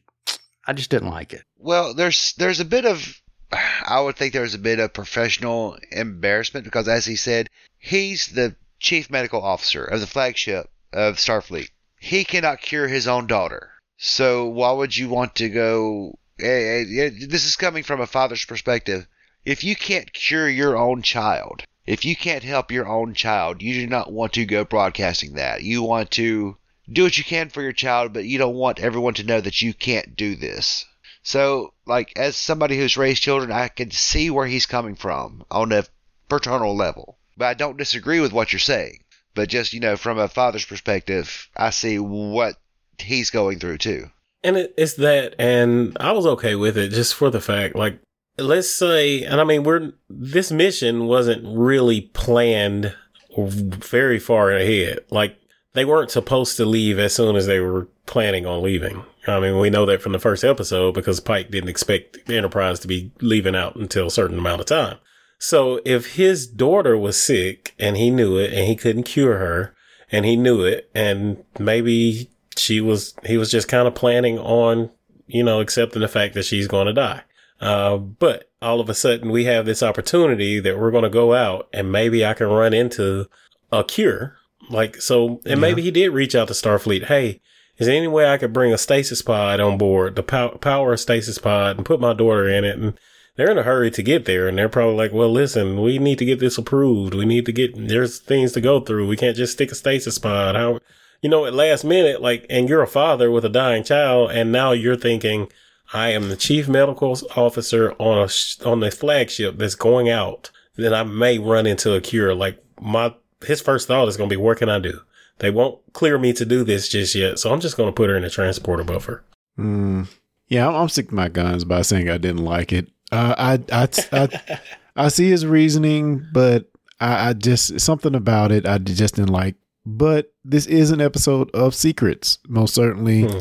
I 0.66 0.72
just 0.72 0.90
didn't 0.90 1.10
like 1.10 1.32
it. 1.32 1.44
Well, 1.58 1.94
there's 1.94 2.32
there's 2.34 2.60
a 2.60 2.64
bit 2.64 2.84
of 2.84 3.20
I 3.52 4.00
would 4.00 4.16
think 4.16 4.32
there's 4.32 4.54
a 4.54 4.58
bit 4.58 4.80
of 4.80 4.92
professional 4.92 5.78
embarrassment 5.92 6.64
because 6.64 6.88
as 6.88 7.06
he 7.06 7.16
said, 7.16 7.48
he's 7.78 8.26
the 8.26 8.56
chief 8.80 9.08
medical 9.08 9.42
officer 9.42 9.84
of 9.84 10.00
the 10.00 10.06
flagship 10.06 10.68
of 10.92 11.16
Starfleet. 11.16 11.70
He 11.98 12.24
cannot 12.24 12.60
cure 12.60 12.88
his 12.88 13.06
own 13.06 13.26
daughter. 13.26 13.70
So 13.96 14.46
why 14.46 14.72
would 14.72 14.96
you 14.96 15.08
want 15.08 15.36
to 15.36 15.48
go 15.48 16.18
this 16.38 17.46
is 17.46 17.56
coming 17.56 17.82
from 17.82 18.00
a 18.00 18.06
father's 18.06 18.44
perspective. 18.44 19.06
If 19.44 19.64
you 19.64 19.74
can't 19.74 20.12
cure 20.12 20.48
your 20.48 20.76
own 20.76 21.02
child, 21.02 21.62
if 21.86 22.04
you 22.04 22.14
can't 22.14 22.42
help 22.42 22.70
your 22.70 22.86
own 22.86 23.14
child, 23.14 23.62
you 23.62 23.74
do 23.74 23.86
not 23.86 24.12
want 24.12 24.34
to 24.34 24.44
go 24.44 24.64
broadcasting 24.64 25.34
that. 25.34 25.62
You 25.62 25.82
want 25.82 26.10
to 26.12 26.58
do 26.90 27.02
what 27.02 27.18
you 27.18 27.24
can 27.24 27.48
for 27.48 27.62
your 27.62 27.72
child, 27.72 28.12
but 28.12 28.24
you 28.24 28.38
don't 28.38 28.54
want 28.54 28.80
everyone 28.80 29.14
to 29.14 29.24
know 29.24 29.40
that 29.40 29.60
you 29.60 29.74
can't 29.74 30.16
do 30.16 30.36
this. 30.36 30.84
So, 31.22 31.72
like, 31.86 32.12
as 32.16 32.36
somebody 32.36 32.78
who's 32.78 32.96
raised 32.96 33.22
children, 33.22 33.50
I 33.50 33.68
can 33.68 33.90
see 33.90 34.30
where 34.30 34.46
he's 34.46 34.66
coming 34.66 34.94
from 34.94 35.44
on 35.50 35.72
a 35.72 35.84
paternal 36.28 36.76
level. 36.76 37.18
But 37.36 37.46
I 37.46 37.54
don't 37.54 37.76
disagree 37.76 38.20
with 38.20 38.32
what 38.32 38.52
you're 38.52 38.60
saying. 38.60 39.00
But 39.34 39.48
just, 39.48 39.72
you 39.72 39.80
know, 39.80 39.96
from 39.96 40.18
a 40.18 40.28
father's 40.28 40.64
perspective, 40.64 41.48
I 41.56 41.70
see 41.70 41.98
what 41.98 42.54
he's 42.98 43.30
going 43.30 43.58
through 43.58 43.78
too. 43.78 44.10
And 44.44 44.56
it, 44.56 44.74
it's 44.78 44.94
that, 44.94 45.34
and 45.38 45.96
I 45.98 46.12
was 46.12 46.26
okay 46.26 46.54
with 46.54 46.78
it 46.78 46.90
just 46.90 47.14
for 47.14 47.28
the 47.28 47.40
fact, 47.40 47.74
like, 47.74 47.98
let's 48.38 48.70
say, 48.70 49.24
and 49.24 49.40
I 49.40 49.44
mean, 49.44 49.64
we're, 49.64 49.92
this 50.08 50.52
mission 50.52 51.06
wasn't 51.06 51.42
really 51.44 52.02
planned 52.02 52.94
very 53.36 54.18
far 54.18 54.52
ahead. 54.52 55.00
Like, 55.10 55.36
they 55.76 55.84
weren't 55.84 56.10
supposed 56.10 56.56
to 56.56 56.64
leave 56.64 56.98
as 56.98 57.14
soon 57.14 57.36
as 57.36 57.46
they 57.46 57.60
were 57.60 57.86
planning 58.06 58.46
on 58.46 58.62
leaving. 58.62 59.04
I 59.26 59.38
mean, 59.40 59.58
we 59.58 59.68
know 59.68 59.84
that 59.84 60.00
from 60.00 60.12
the 60.12 60.18
first 60.18 60.42
episode 60.42 60.94
because 60.94 61.20
Pike 61.20 61.50
didn't 61.50 61.68
expect 61.68 62.24
the 62.24 62.36
Enterprise 62.38 62.80
to 62.80 62.88
be 62.88 63.12
leaving 63.20 63.54
out 63.54 63.76
until 63.76 64.06
a 64.06 64.10
certain 64.10 64.38
amount 64.38 64.62
of 64.62 64.66
time. 64.66 64.96
So 65.38 65.82
if 65.84 66.14
his 66.14 66.46
daughter 66.46 66.96
was 66.96 67.20
sick 67.20 67.74
and 67.78 67.98
he 67.98 68.08
knew 68.08 68.38
it 68.38 68.54
and 68.54 68.66
he 68.66 68.74
couldn't 68.74 69.02
cure 69.02 69.36
her 69.36 69.74
and 70.10 70.24
he 70.24 70.34
knew 70.34 70.62
it 70.64 70.88
and 70.94 71.44
maybe 71.58 72.30
she 72.56 72.80
was, 72.80 73.14
he 73.26 73.36
was 73.36 73.50
just 73.50 73.68
kind 73.68 73.86
of 73.86 73.94
planning 73.94 74.38
on, 74.38 74.88
you 75.26 75.42
know, 75.42 75.60
accepting 75.60 76.00
the 76.00 76.08
fact 76.08 76.32
that 76.34 76.46
she's 76.46 76.68
going 76.68 76.86
to 76.86 76.94
die. 76.94 77.20
Uh, 77.60 77.98
but 77.98 78.50
all 78.62 78.80
of 78.80 78.88
a 78.88 78.94
sudden 78.94 79.30
we 79.30 79.44
have 79.44 79.66
this 79.66 79.82
opportunity 79.82 80.58
that 80.58 80.78
we're 80.78 80.90
going 80.90 81.04
to 81.04 81.10
go 81.10 81.34
out 81.34 81.68
and 81.70 81.92
maybe 81.92 82.24
I 82.24 82.32
can 82.32 82.46
run 82.46 82.72
into 82.72 83.28
a 83.70 83.84
cure. 83.84 84.38
Like, 84.68 85.00
so, 85.00 85.40
and 85.46 85.60
maybe 85.60 85.82
he 85.82 85.90
did 85.90 86.08
reach 86.10 86.34
out 86.34 86.48
to 86.48 86.54
Starfleet. 86.54 87.06
Hey, 87.06 87.40
is 87.78 87.86
there 87.86 87.96
any 87.96 88.08
way 88.08 88.30
I 88.30 88.38
could 88.38 88.52
bring 88.52 88.72
a 88.72 88.78
stasis 88.78 89.22
pod 89.22 89.60
on 89.60 89.78
board, 89.78 90.16
the 90.16 90.22
pow- 90.22 90.56
power 90.56 90.96
stasis 90.96 91.38
pod 91.38 91.76
and 91.76 91.86
put 91.86 92.00
my 92.00 92.14
daughter 92.14 92.48
in 92.48 92.64
it 92.64 92.78
and 92.78 92.98
they're 93.36 93.50
in 93.50 93.58
a 93.58 93.62
hurry 93.64 93.90
to 93.90 94.02
get 94.02 94.24
there 94.24 94.48
and 94.48 94.56
they're 94.56 94.68
probably 94.68 94.96
like, 94.96 95.12
well, 95.12 95.30
listen, 95.30 95.80
we 95.82 95.98
need 95.98 96.18
to 96.18 96.24
get 96.24 96.40
this 96.40 96.56
approved. 96.56 97.12
We 97.14 97.26
need 97.26 97.44
to 97.46 97.52
get, 97.52 97.76
there's 97.76 98.18
things 98.18 98.52
to 98.52 98.62
go 98.62 98.80
through. 98.80 99.06
We 99.06 99.16
can't 99.16 99.36
just 99.36 99.52
stick 99.52 99.70
a 99.70 99.74
stasis 99.74 100.18
pod. 100.18 100.56
How, 100.56 100.80
you 101.20 101.28
know, 101.28 101.44
at 101.44 101.52
last 101.52 101.84
minute, 101.84 102.22
like, 102.22 102.46
and 102.48 102.68
you're 102.68 102.82
a 102.82 102.86
father 102.88 103.30
with 103.30 103.44
a 103.44 103.50
dying 103.50 103.84
child 103.84 104.30
and 104.30 104.50
now 104.50 104.72
you're 104.72 104.96
thinking, 104.96 105.48
I 105.92 106.08
am 106.08 106.30
the 106.30 106.36
chief 106.36 106.66
medical 106.66 107.16
officer 107.36 107.92
on 107.98 108.24
a, 108.24 108.28
sh- 108.28 108.60
on 108.62 108.80
the 108.80 108.90
flagship 108.90 109.58
that's 109.58 109.74
going 109.74 110.08
out. 110.08 110.50
Then 110.76 110.94
I 110.94 111.02
may 111.02 111.38
run 111.38 111.66
into 111.66 111.94
a 111.94 112.00
cure. 112.00 112.34
Like 112.34 112.58
my, 112.80 113.14
his 113.44 113.60
first 113.60 113.88
thought 113.88 114.08
is 114.08 114.16
going 114.16 114.30
to 114.30 114.36
be, 114.36 114.40
what 114.40 114.58
can 114.58 114.68
I 114.68 114.78
do? 114.78 115.00
They 115.38 115.50
won't 115.50 115.80
clear 115.92 116.18
me 116.18 116.32
to 116.34 116.44
do 116.44 116.64
this 116.64 116.88
just 116.88 117.14
yet. 117.14 117.38
So 117.38 117.52
I'm 117.52 117.60
just 117.60 117.76
going 117.76 117.88
to 117.88 117.92
put 117.92 118.08
her 118.08 118.16
in 118.16 118.24
a 118.24 118.30
transporter 118.30 118.84
buffer. 118.84 119.22
Mm. 119.58 120.08
Yeah, 120.48 120.68
I'm, 120.68 120.74
I'm 120.74 120.88
sick 120.88 121.08
to 121.08 121.14
my 121.14 121.28
guns 121.28 121.64
by 121.64 121.82
saying 121.82 122.08
I 122.08 122.18
didn't 122.18 122.44
like 122.44 122.72
it. 122.72 122.88
Uh, 123.12 123.34
I, 123.70 123.82
I, 123.82 123.88
I, 124.12 124.60
I 124.96 125.08
see 125.08 125.28
his 125.28 125.44
reasoning, 125.44 126.26
but 126.32 126.70
I, 127.00 127.30
I 127.30 127.32
just 127.34 127.80
something 127.80 128.14
about 128.14 128.52
it 128.52 128.66
I 128.66 128.78
just 128.78 129.16
didn't 129.16 129.32
like. 129.32 129.56
But 129.84 130.32
this 130.44 130.66
is 130.66 130.90
an 130.90 131.00
episode 131.00 131.50
of 131.52 131.74
Secrets, 131.74 132.38
most 132.48 132.74
certainly. 132.74 133.22
Hmm. 133.22 133.38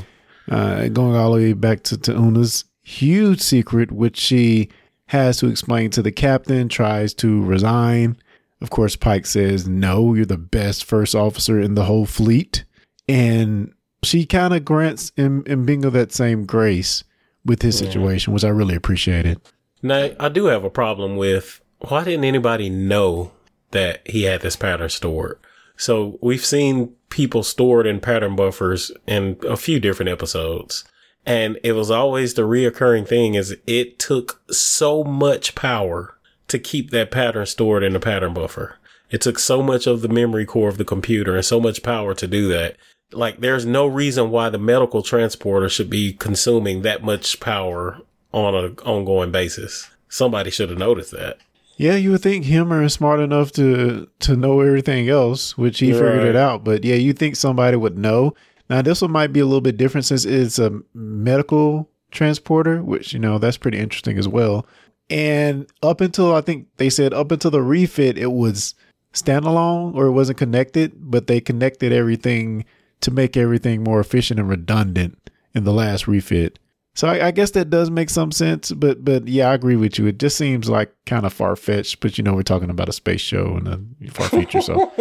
Uh, 0.47 0.87
going 0.89 1.15
all 1.15 1.31
the 1.31 1.37
way 1.37 1.53
back 1.53 1.81
to, 1.81 1.97
to 1.97 2.15
Una's 2.15 2.65
huge 2.83 3.41
secret, 3.41 3.91
which 3.91 4.15
she 4.15 4.69
has 5.07 5.37
to 5.37 5.47
explain 5.47 5.89
to 5.91 6.03
the 6.03 6.11
captain, 6.11 6.69
tries 6.69 7.15
to 7.15 7.43
resign. 7.43 8.17
Of 8.61 8.69
course, 8.69 8.95
Pike 8.95 9.25
says, 9.25 9.67
No, 9.67 10.13
you're 10.13 10.25
the 10.25 10.37
best 10.37 10.85
first 10.85 11.15
officer 11.15 11.59
in 11.59 11.75
the 11.75 11.85
whole 11.85 12.05
fleet. 12.05 12.63
And 13.07 13.73
she 14.03 14.25
kind 14.25 14.53
of 14.53 14.65
grants 14.65 15.11
M- 15.17 15.43
M'Benga 15.43 15.91
that 15.91 16.11
same 16.11 16.45
grace 16.45 17.03
with 17.45 17.61
his 17.61 17.77
situation, 17.77 18.33
which 18.33 18.43
I 18.43 18.49
really 18.49 18.75
appreciated. 18.75 19.39
Now, 19.81 20.09
I 20.19 20.29
do 20.29 20.45
have 20.45 20.63
a 20.63 20.69
problem 20.69 21.15
with 21.15 21.61
why 21.79 22.03
didn't 22.03 22.25
anybody 22.25 22.69
know 22.69 23.31
that 23.71 24.07
he 24.07 24.23
had 24.23 24.41
this 24.41 24.55
pattern 24.55 24.89
stored? 24.89 25.37
So 25.77 26.17
we've 26.21 26.45
seen 26.45 26.95
people 27.09 27.43
stored 27.43 27.85
in 27.85 27.99
pattern 27.99 28.35
buffers 28.35 28.91
in 29.05 29.37
a 29.47 29.57
few 29.57 29.79
different 29.79 30.09
episodes. 30.09 30.85
And 31.25 31.59
it 31.63 31.73
was 31.73 31.91
always 31.91 32.33
the 32.33 32.43
reoccurring 32.43 33.07
thing 33.07 33.33
is 33.33 33.57
it 33.67 33.99
took 33.99 34.41
so 34.51 35.03
much 35.03 35.55
power 35.55 36.14
to 36.47 36.59
keep 36.59 36.91
that 36.91 37.11
pattern 37.11 37.45
stored 37.45 37.83
in 37.83 37.93
the 37.93 37.99
pattern 37.99 38.33
buffer. 38.33 38.77
It 39.09 39.21
took 39.21 39.39
so 39.39 39.61
much 39.61 39.87
of 39.87 40.01
the 40.01 40.07
memory 40.09 40.45
core 40.45 40.69
of 40.69 40.77
the 40.77 40.85
computer 40.85 41.35
and 41.35 41.45
so 41.45 41.59
much 41.59 41.83
power 41.83 42.13
to 42.15 42.27
do 42.27 42.47
that. 42.49 42.75
Like 43.11 43.39
there's 43.39 43.65
no 43.65 43.85
reason 43.85 44.31
why 44.31 44.49
the 44.49 44.57
medical 44.57 45.01
transporter 45.03 45.69
should 45.69 45.89
be 45.89 46.13
consuming 46.13 46.81
that 46.81 47.03
much 47.03 47.39
power 47.39 47.99
on 48.33 48.55
an 48.55 48.77
ongoing 48.83 49.31
basis. 49.31 49.89
Somebody 50.09 50.49
should 50.49 50.69
have 50.69 50.79
noticed 50.79 51.11
that. 51.11 51.37
Yeah, 51.77 51.95
you 51.95 52.11
would 52.11 52.21
think 52.21 52.45
Hemmer 52.45 52.83
is 52.83 52.93
smart 52.93 53.19
enough 53.19 53.51
to 53.53 54.07
to 54.21 54.35
know 54.35 54.61
everything 54.61 55.09
else, 55.09 55.57
which 55.57 55.79
he 55.79 55.91
figured 55.91 56.17
Right. 56.19 56.27
it 56.27 56.35
out. 56.35 56.63
But 56.63 56.83
yeah, 56.83 56.95
you 56.95 57.13
think 57.13 57.35
somebody 57.35 57.77
would 57.77 57.97
know. 57.97 58.33
Now 58.69 58.81
this 58.81 59.01
one 59.01 59.11
might 59.11 59.33
be 59.33 59.39
a 59.41 59.45
little 59.45 59.61
bit 59.61 59.77
different 59.77 60.05
since 60.05 60.25
it's 60.25 60.57
a 60.57 60.71
medical 60.93 61.89
transporter, 62.11 62.81
which 62.81 63.13
you 63.13 63.19
know 63.19 63.37
that's 63.37 63.57
pretty 63.57 63.77
interesting 63.77 64.17
as 64.17 64.27
well. 64.27 64.65
And 65.09 65.67
up 65.83 66.01
until 66.01 66.33
I 66.33 66.41
think 66.41 66.67
they 66.77 66.89
said 66.89 67.13
up 67.13 67.31
until 67.31 67.51
the 67.51 67.61
refit, 67.61 68.17
it 68.17 68.31
was 68.31 68.75
standalone 69.13 69.95
or 69.95 70.07
it 70.07 70.11
wasn't 70.11 70.37
connected, 70.37 70.93
but 70.95 71.27
they 71.27 71.39
connected 71.39 71.91
everything 71.91 72.65
to 73.01 73.11
make 73.11 73.37
everything 73.37 73.83
more 73.83 73.99
efficient 73.99 74.39
and 74.39 74.49
redundant 74.49 75.29
in 75.53 75.63
the 75.63 75.73
last 75.73 76.07
refit. 76.07 76.59
So 76.95 77.09
I, 77.09 77.27
I 77.27 77.31
guess 77.31 77.51
that 77.51 77.69
does 77.69 77.91
make 77.91 78.09
some 78.09 78.31
sense, 78.31 78.71
but 78.71 79.03
but 79.03 79.27
yeah, 79.27 79.49
I 79.49 79.53
agree 79.53 79.75
with 79.75 79.99
you. 79.99 80.07
It 80.07 80.17
just 80.17 80.37
seems 80.37 80.69
like 80.69 80.93
kind 81.05 81.25
of 81.25 81.33
far 81.33 81.55
fetched, 81.55 81.99
but 81.99 82.17
you 82.17 82.23
know 82.23 82.33
we're 82.33 82.43
talking 82.43 82.69
about 82.69 82.89
a 82.89 82.93
space 82.93 83.21
show 83.21 83.57
in 83.57 83.65
the 83.65 84.09
far 84.11 84.29
future, 84.29 84.61
so 84.61 84.91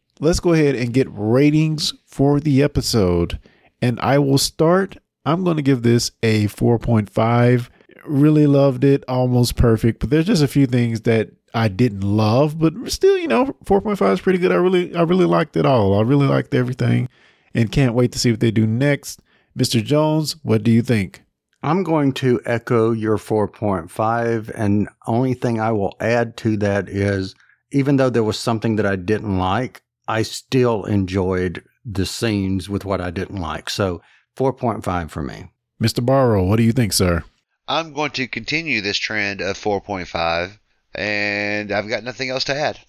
let's 0.20 0.40
go 0.40 0.54
ahead 0.54 0.74
and 0.76 0.94
get 0.94 1.08
ratings 1.10 1.92
for 2.06 2.40
the 2.40 2.62
episode. 2.62 3.38
And 3.82 4.00
I 4.00 4.18
will 4.18 4.38
start. 4.38 4.96
I'm 5.26 5.44
going 5.44 5.56
to 5.56 5.62
give 5.62 5.82
this 5.82 6.10
a 6.22 6.46
4.5. 6.46 7.68
Really 8.10 8.46
loved 8.46 8.82
it, 8.82 9.04
almost 9.06 9.56
perfect. 9.56 10.00
But 10.00 10.10
there's 10.10 10.26
just 10.26 10.42
a 10.42 10.48
few 10.48 10.66
things 10.66 11.02
that 11.02 11.30
I 11.54 11.68
didn't 11.68 12.02
love, 12.02 12.58
but 12.58 12.74
still, 12.90 13.16
you 13.16 13.28
know, 13.28 13.56
4.5 13.64 14.12
is 14.12 14.20
pretty 14.20 14.38
good. 14.38 14.52
I 14.52 14.56
really, 14.56 14.94
I 14.94 15.02
really 15.02 15.26
liked 15.26 15.56
it 15.56 15.64
all. 15.64 15.98
I 15.98 16.02
really 16.02 16.26
liked 16.26 16.54
everything, 16.54 17.08
and 17.54 17.70
can't 17.70 17.94
wait 17.94 18.12
to 18.12 18.18
see 18.18 18.30
what 18.30 18.40
they 18.40 18.50
do 18.50 18.66
next. 18.66 19.20
Mr. 19.58 19.82
Jones, 19.82 20.36
what 20.42 20.62
do 20.62 20.70
you 20.70 20.82
think? 20.82 21.22
I'm 21.62 21.82
going 21.82 22.12
to 22.14 22.40
echo 22.46 22.92
your 22.92 23.16
4.5. 23.16 24.50
And 24.54 24.88
only 25.06 25.34
thing 25.34 25.60
I 25.60 25.72
will 25.72 25.96
add 26.00 26.36
to 26.38 26.56
that 26.58 26.88
is 26.88 27.34
even 27.70 27.96
though 27.96 28.10
there 28.10 28.24
was 28.24 28.38
something 28.38 28.76
that 28.76 28.86
I 28.86 28.96
didn't 28.96 29.38
like, 29.38 29.82
I 30.08 30.22
still 30.22 30.84
enjoyed 30.84 31.62
the 31.84 32.06
scenes 32.06 32.68
with 32.68 32.84
what 32.84 33.00
I 33.00 33.10
didn't 33.10 33.40
like. 33.40 33.70
So 33.70 34.02
4.5 34.36 35.10
for 35.10 35.22
me. 35.22 35.50
Mr. 35.80 36.04
Barrow, 36.04 36.44
what 36.44 36.56
do 36.56 36.62
you 36.62 36.72
think, 36.72 36.92
sir? 36.92 37.24
I'm 37.70 37.92
going 37.92 38.10
to 38.12 38.26
continue 38.26 38.80
this 38.80 38.96
trend 38.98 39.40
of 39.40 39.56
4.5, 39.56 40.58
and 40.92 41.70
I've 41.70 41.88
got 41.88 42.02
nothing 42.02 42.28
else 42.28 42.44
to 42.44 42.54
add. 42.54 42.80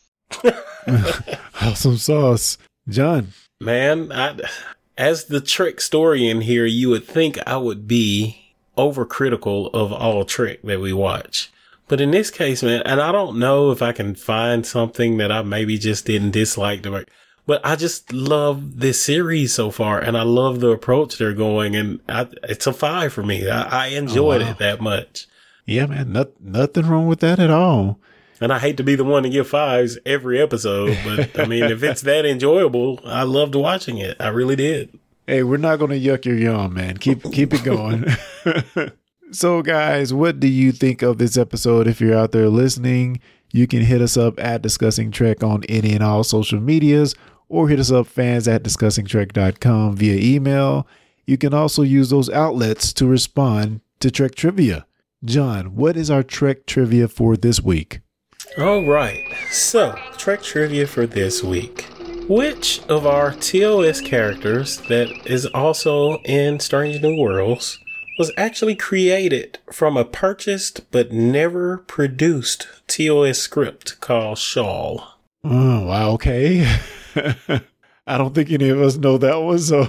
Awesome 1.61 1.97
sauce. 1.97 2.57
John. 2.89 3.33
Man, 3.59 4.11
I, 4.11 4.39
as 4.97 5.25
the 5.25 5.39
Trek 5.39 5.79
story 5.79 6.27
in 6.27 6.41
here, 6.41 6.65
you 6.65 6.89
would 6.89 7.05
think 7.05 7.37
I 7.45 7.57
would 7.57 7.87
be 7.87 8.55
overcritical 8.75 9.69
of 9.75 9.93
all 9.93 10.25
Trek 10.25 10.63
that 10.63 10.81
we 10.81 10.91
watch. 10.91 11.51
But 11.87 12.01
in 12.01 12.09
this 12.09 12.31
case, 12.31 12.63
man, 12.63 12.81
and 12.83 12.99
I 12.99 13.11
don't 13.11 13.37
know 13.37 13.69
if 13.69 13.83
I 13.83 13.91
can 13.91 14.15
find 14.15 14.65
something 14.65 15.17
that 15.17 15.31
I 15.31 15.43
maybe 15.43 15.77
just 15.77 16.07
didn't 16.07 16.31
dislike 16.31 16.81
the 16.81 17.05
but 17.45 17.61
I 17.65 17.75
just 17.75 18.13
love 18.13 18.79
this 18.79 19.01
series 19.01 19.53
so 19.53 19.71
far, 19.71 19.99
and 19.99 20.17
I 20.17 20.23
love 20.23 20.59
the 20.59 20.69
approach 20.69 21.17
they're 21.17 21.33
going, 21.33 21.75
and 21.75 21.99
I, 22.07 22.27
it's 22.43 22.67
a 22.67 22.73
five 22.73 23.13
for 23.13 23.23
me. 23.23 23.49
I, 23.49 23.85
I 23.85 23.87
enjoyed 23.87 24.41
oh, 24.41 24.45
wow. 24.45 24.51
it 24.51 24.57
that 24.59 24.81
much, 24.81 25.27
Yeah, 25.65 25.85
man, 25.87 26.13
not, 26.13 26.39
nothing 26.39 26.87
wrong 26.87 27.07
with 27.07 27.19
that 27.21 27.39
at 27.39 27.49
all. 27.49 27.99
and 28.39 28.51
I 28.51 28.59
hate 28.59 28.77
to 28.77 28.83
be 28.83 28.95
the 28.95 29.03
one 29.03 29.23
to 29.23 29.29
give 29.29 29.47
fives 29.47 29.97
every 30.05 30.41
episode, 30.41 30.97
but 31.03 31.39
I 31.39 31.45
mean, 31.45 31.63
if 31.63 31.83
it's 31.83 32.01
that 32.01 32.25
enjoyable, 32.25 32.99
I 33.05 33.23
loved 33.23 33.55
watching 33.55 33.97
it. 33.97 34.17
I 34.19 34.29
really 34.29 34.55
did. 34.55 34.97
Hey, 35.27 35.43
we're 35.43 35.57
not 35.57 35.77
going 35.77 35.91
to 35.91 35.99
yuck 35.99 36.25
your 36.25 36.35
yum, 36.35 36.73
man. 36.73 36.97
Keep 36.97 37.31
keep 37.31 37.53
it 37.53 37.63
going. 37.63 38.05
so, 39.31 39.61
guys, 39.61 40.13
what 40.13 40.39
do 40.39 40.47
you 40.47 40.71
think 40.71 41.03
of 41.03 41.19
this 41.19 41.37
episode? 41.37 41.87
If 41.87 42.01
you're 42.01 42.17
out 42.17 42.31
there 42.31 42.49
listening, 42.49 43.21
you 43.53 43.67
can 43.67 43.81
hit 43.81 44.01
us 44.01 44.17
up 44.17 44.39
at 44.39 44.61
Discussing 44.61 45.11
Trek 45.11 45.43
on 45.43 45.63
any 45.69 45.93
and 45.93 46.03
all 46.03 46.23
social 46.23 46.59
medias, 46.59 47.15
or 47.49 47.67
hit 47.67 47.79
us 47.79 47.91
up 47.91 48.07
fans 48.07 48.47
at 48.47 48.63
discussingtrek.com 48.63 49.95
via 49.95 50.35
email. 50.35 50.87
You 51.25 51.37
can 51.37 51.53
also 51.53 51.81
use 51.81 52.09
those 52.09 52.29
outlets 52.29 52.93
to 52.93 53.05
respond 53.05 53.81
to 53.99 54.09
Trek 54.09 54.35
Trivia. 54.35 54.85
John, 55.23 55.75
what 55.75 55.95
is 55.97 56.09
our 56.09 56.23
Trek 56.23 56.65
Trivia 56.65 57.07
for 57.07 57.37
this 57.37 57.61
week? 57.61 58.01
All 58.57 58.85
right. 58.85 59.23
So, 59.49 59.97
Trek 60.17 60.41
trivia 60.41 60.85
for 60.85 61.05
this 61.07 61.41
week. 61.41 61.85
Which 62.27 62.81
of 62.89 63.07
our 63.07 63.31
TOS 63.33 64.01
characters 64.01 64.77
that 64.89 65.07
is 65.25 65.45
also 65.45 66.17
in 66.23 66.59
Strange 66.59 67.01
New 67.01 67.17
Worlds 67.17 67.79
was 68.21 68.31
actually 68.37 68.75
created 68.75 69.57
from 69.71 69.97
a 69.97 70.05
purchased 70.05 70.91
but 70.91 71.11
never 71.11 71.79
produced 71.79 72.67
TOS 72.85 73.39
script 73.39 73.99
called 73.99 74.37
Shawl? 74.37 75.17
Oh, 75.43 75.87
wow, 75.87 76.11
okay. 76.11 76.77
I 78.05 78.19
don't 78.19 78.35
think 78.35 78.51
any 78.51 78.69
of 78.69 78.79
us 78.79 78.95
know 78.97 79.17
that 79.17 79.41
one. 79.41 79.57
So, 79.57 79.87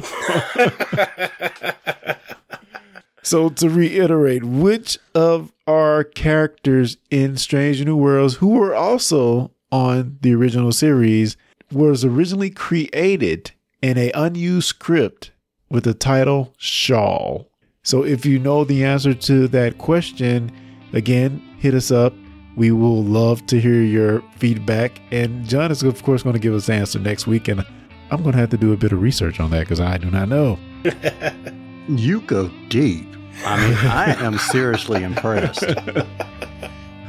so 3.23 3.51
to 3.51 3.69
reiterate, 3.69 4.45
which 4.45 4.97
of 5.15 5.53
our 5.67 6.03
characters 6.03 6.97
in 7.11 7.37
Strange 7.37 7.85
New 7.85 7.97
Worlds, 7.97 8.37
who 8.37 8.49
were 8.49 8.75
also 8.75 9.51
on 9.71 10.17
the 10.23 10.35
original 10.35 10.73
series, 10.73 11.37
was 11.71 12.03
originally 12.03 12.49
created 12.49 13.51
in 13.83 13.99
a 13.99 14.11
unused 14.13 14.69
script 14.69 15.33
with 15.69 15.85
the 15.85 15.93
title 15.93 16.55
Shawl? 16.57 17.52
So, 17.85 18.05
if 18.05 18.25
you 18.25 18.39
know 18.39 18.63
the 18.63 18.85
answer 18.85 19.13
to 19.13 19.49
that 19.49 19.79
question, 19.79 20.53
again, 20.93 21.43
hit 21.59 21.75
us 21.75 21.91
up. 21.91 22.15
We 22.55 22.71
will 22.71 23.03
love 23.03 23.45
to 23.47 23.61
hear 23.61 23.83
your 23.83 24.23
feedback. 24.37 25.01
And 25.11 25.45
John 25.49 25.73
is, 25.73 25.83
of 25.83 26.01
course, 26.05 26.23
going 26.23 26.35
to 26.35 26.39
give 26.39 26.55
us 26.55 26.67
the 26.67 26.75
answer 26.75 27.01
next 27.01 27.27
week. 27.27 27.49
And 27.49 27.67
I'm 28.13 28.23
going 28.23 28.35
to 28.35 28.39
have 28.39 28.51
to 28.51 28.57
do 28.57 28.73
a 28.73 28.77
bit 28.77 28.93
of 28.93 29.01
research 29.03 29.41
on 29.41 29.51
that 29.51 29.61
because 29.61 29.81
I 29.81 29.99
do 29.99 30.11
not 30.11 30.29
know. 30.29 30.59
You 31.89 32.21
go 32.21 32.49
deep. 32.69 33.09
I 33.45 33.57
mean, 33.57 33.77
I 33.77 34.15
am 34.25 34.39
seriously 34.39 35.03
impressed. 35.03 35.65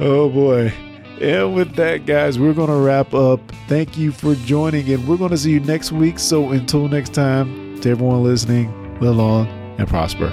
Oh 0.00 0.28
boy. 0.28 0.72
And 1.20 1.54
with 1.54 1.76
that, 1.76 2.04
guys, 2.04 2.36
we're 2.36 2.52
going 2.52 2.68
to 2.68 2.74
wrap 2.74 3.14
up. 3.14 3.38
Thank 3.68 3.96
you 3.96 4.10
for 4.10 4.34
joining, 4.34 4.92
and 4.92 5.06
we're 5.06 5.16
going 5.16 5.30
to 5.30 5.38
see 5.38 5.52
you 5.52 5.60
next 5.60 5.92
week. 5.92 6.18
So 6.18 6.50
until 6.50 6.88
next 6.88 7.14
time, 7.14 7.80
to 7.80 7.90
everyone 7.90 8.24
listening, 8.24 8.98
live 8.98 9.14
long 9.14 9.46
and 9.78 9.86
prosper. 9.86 10.32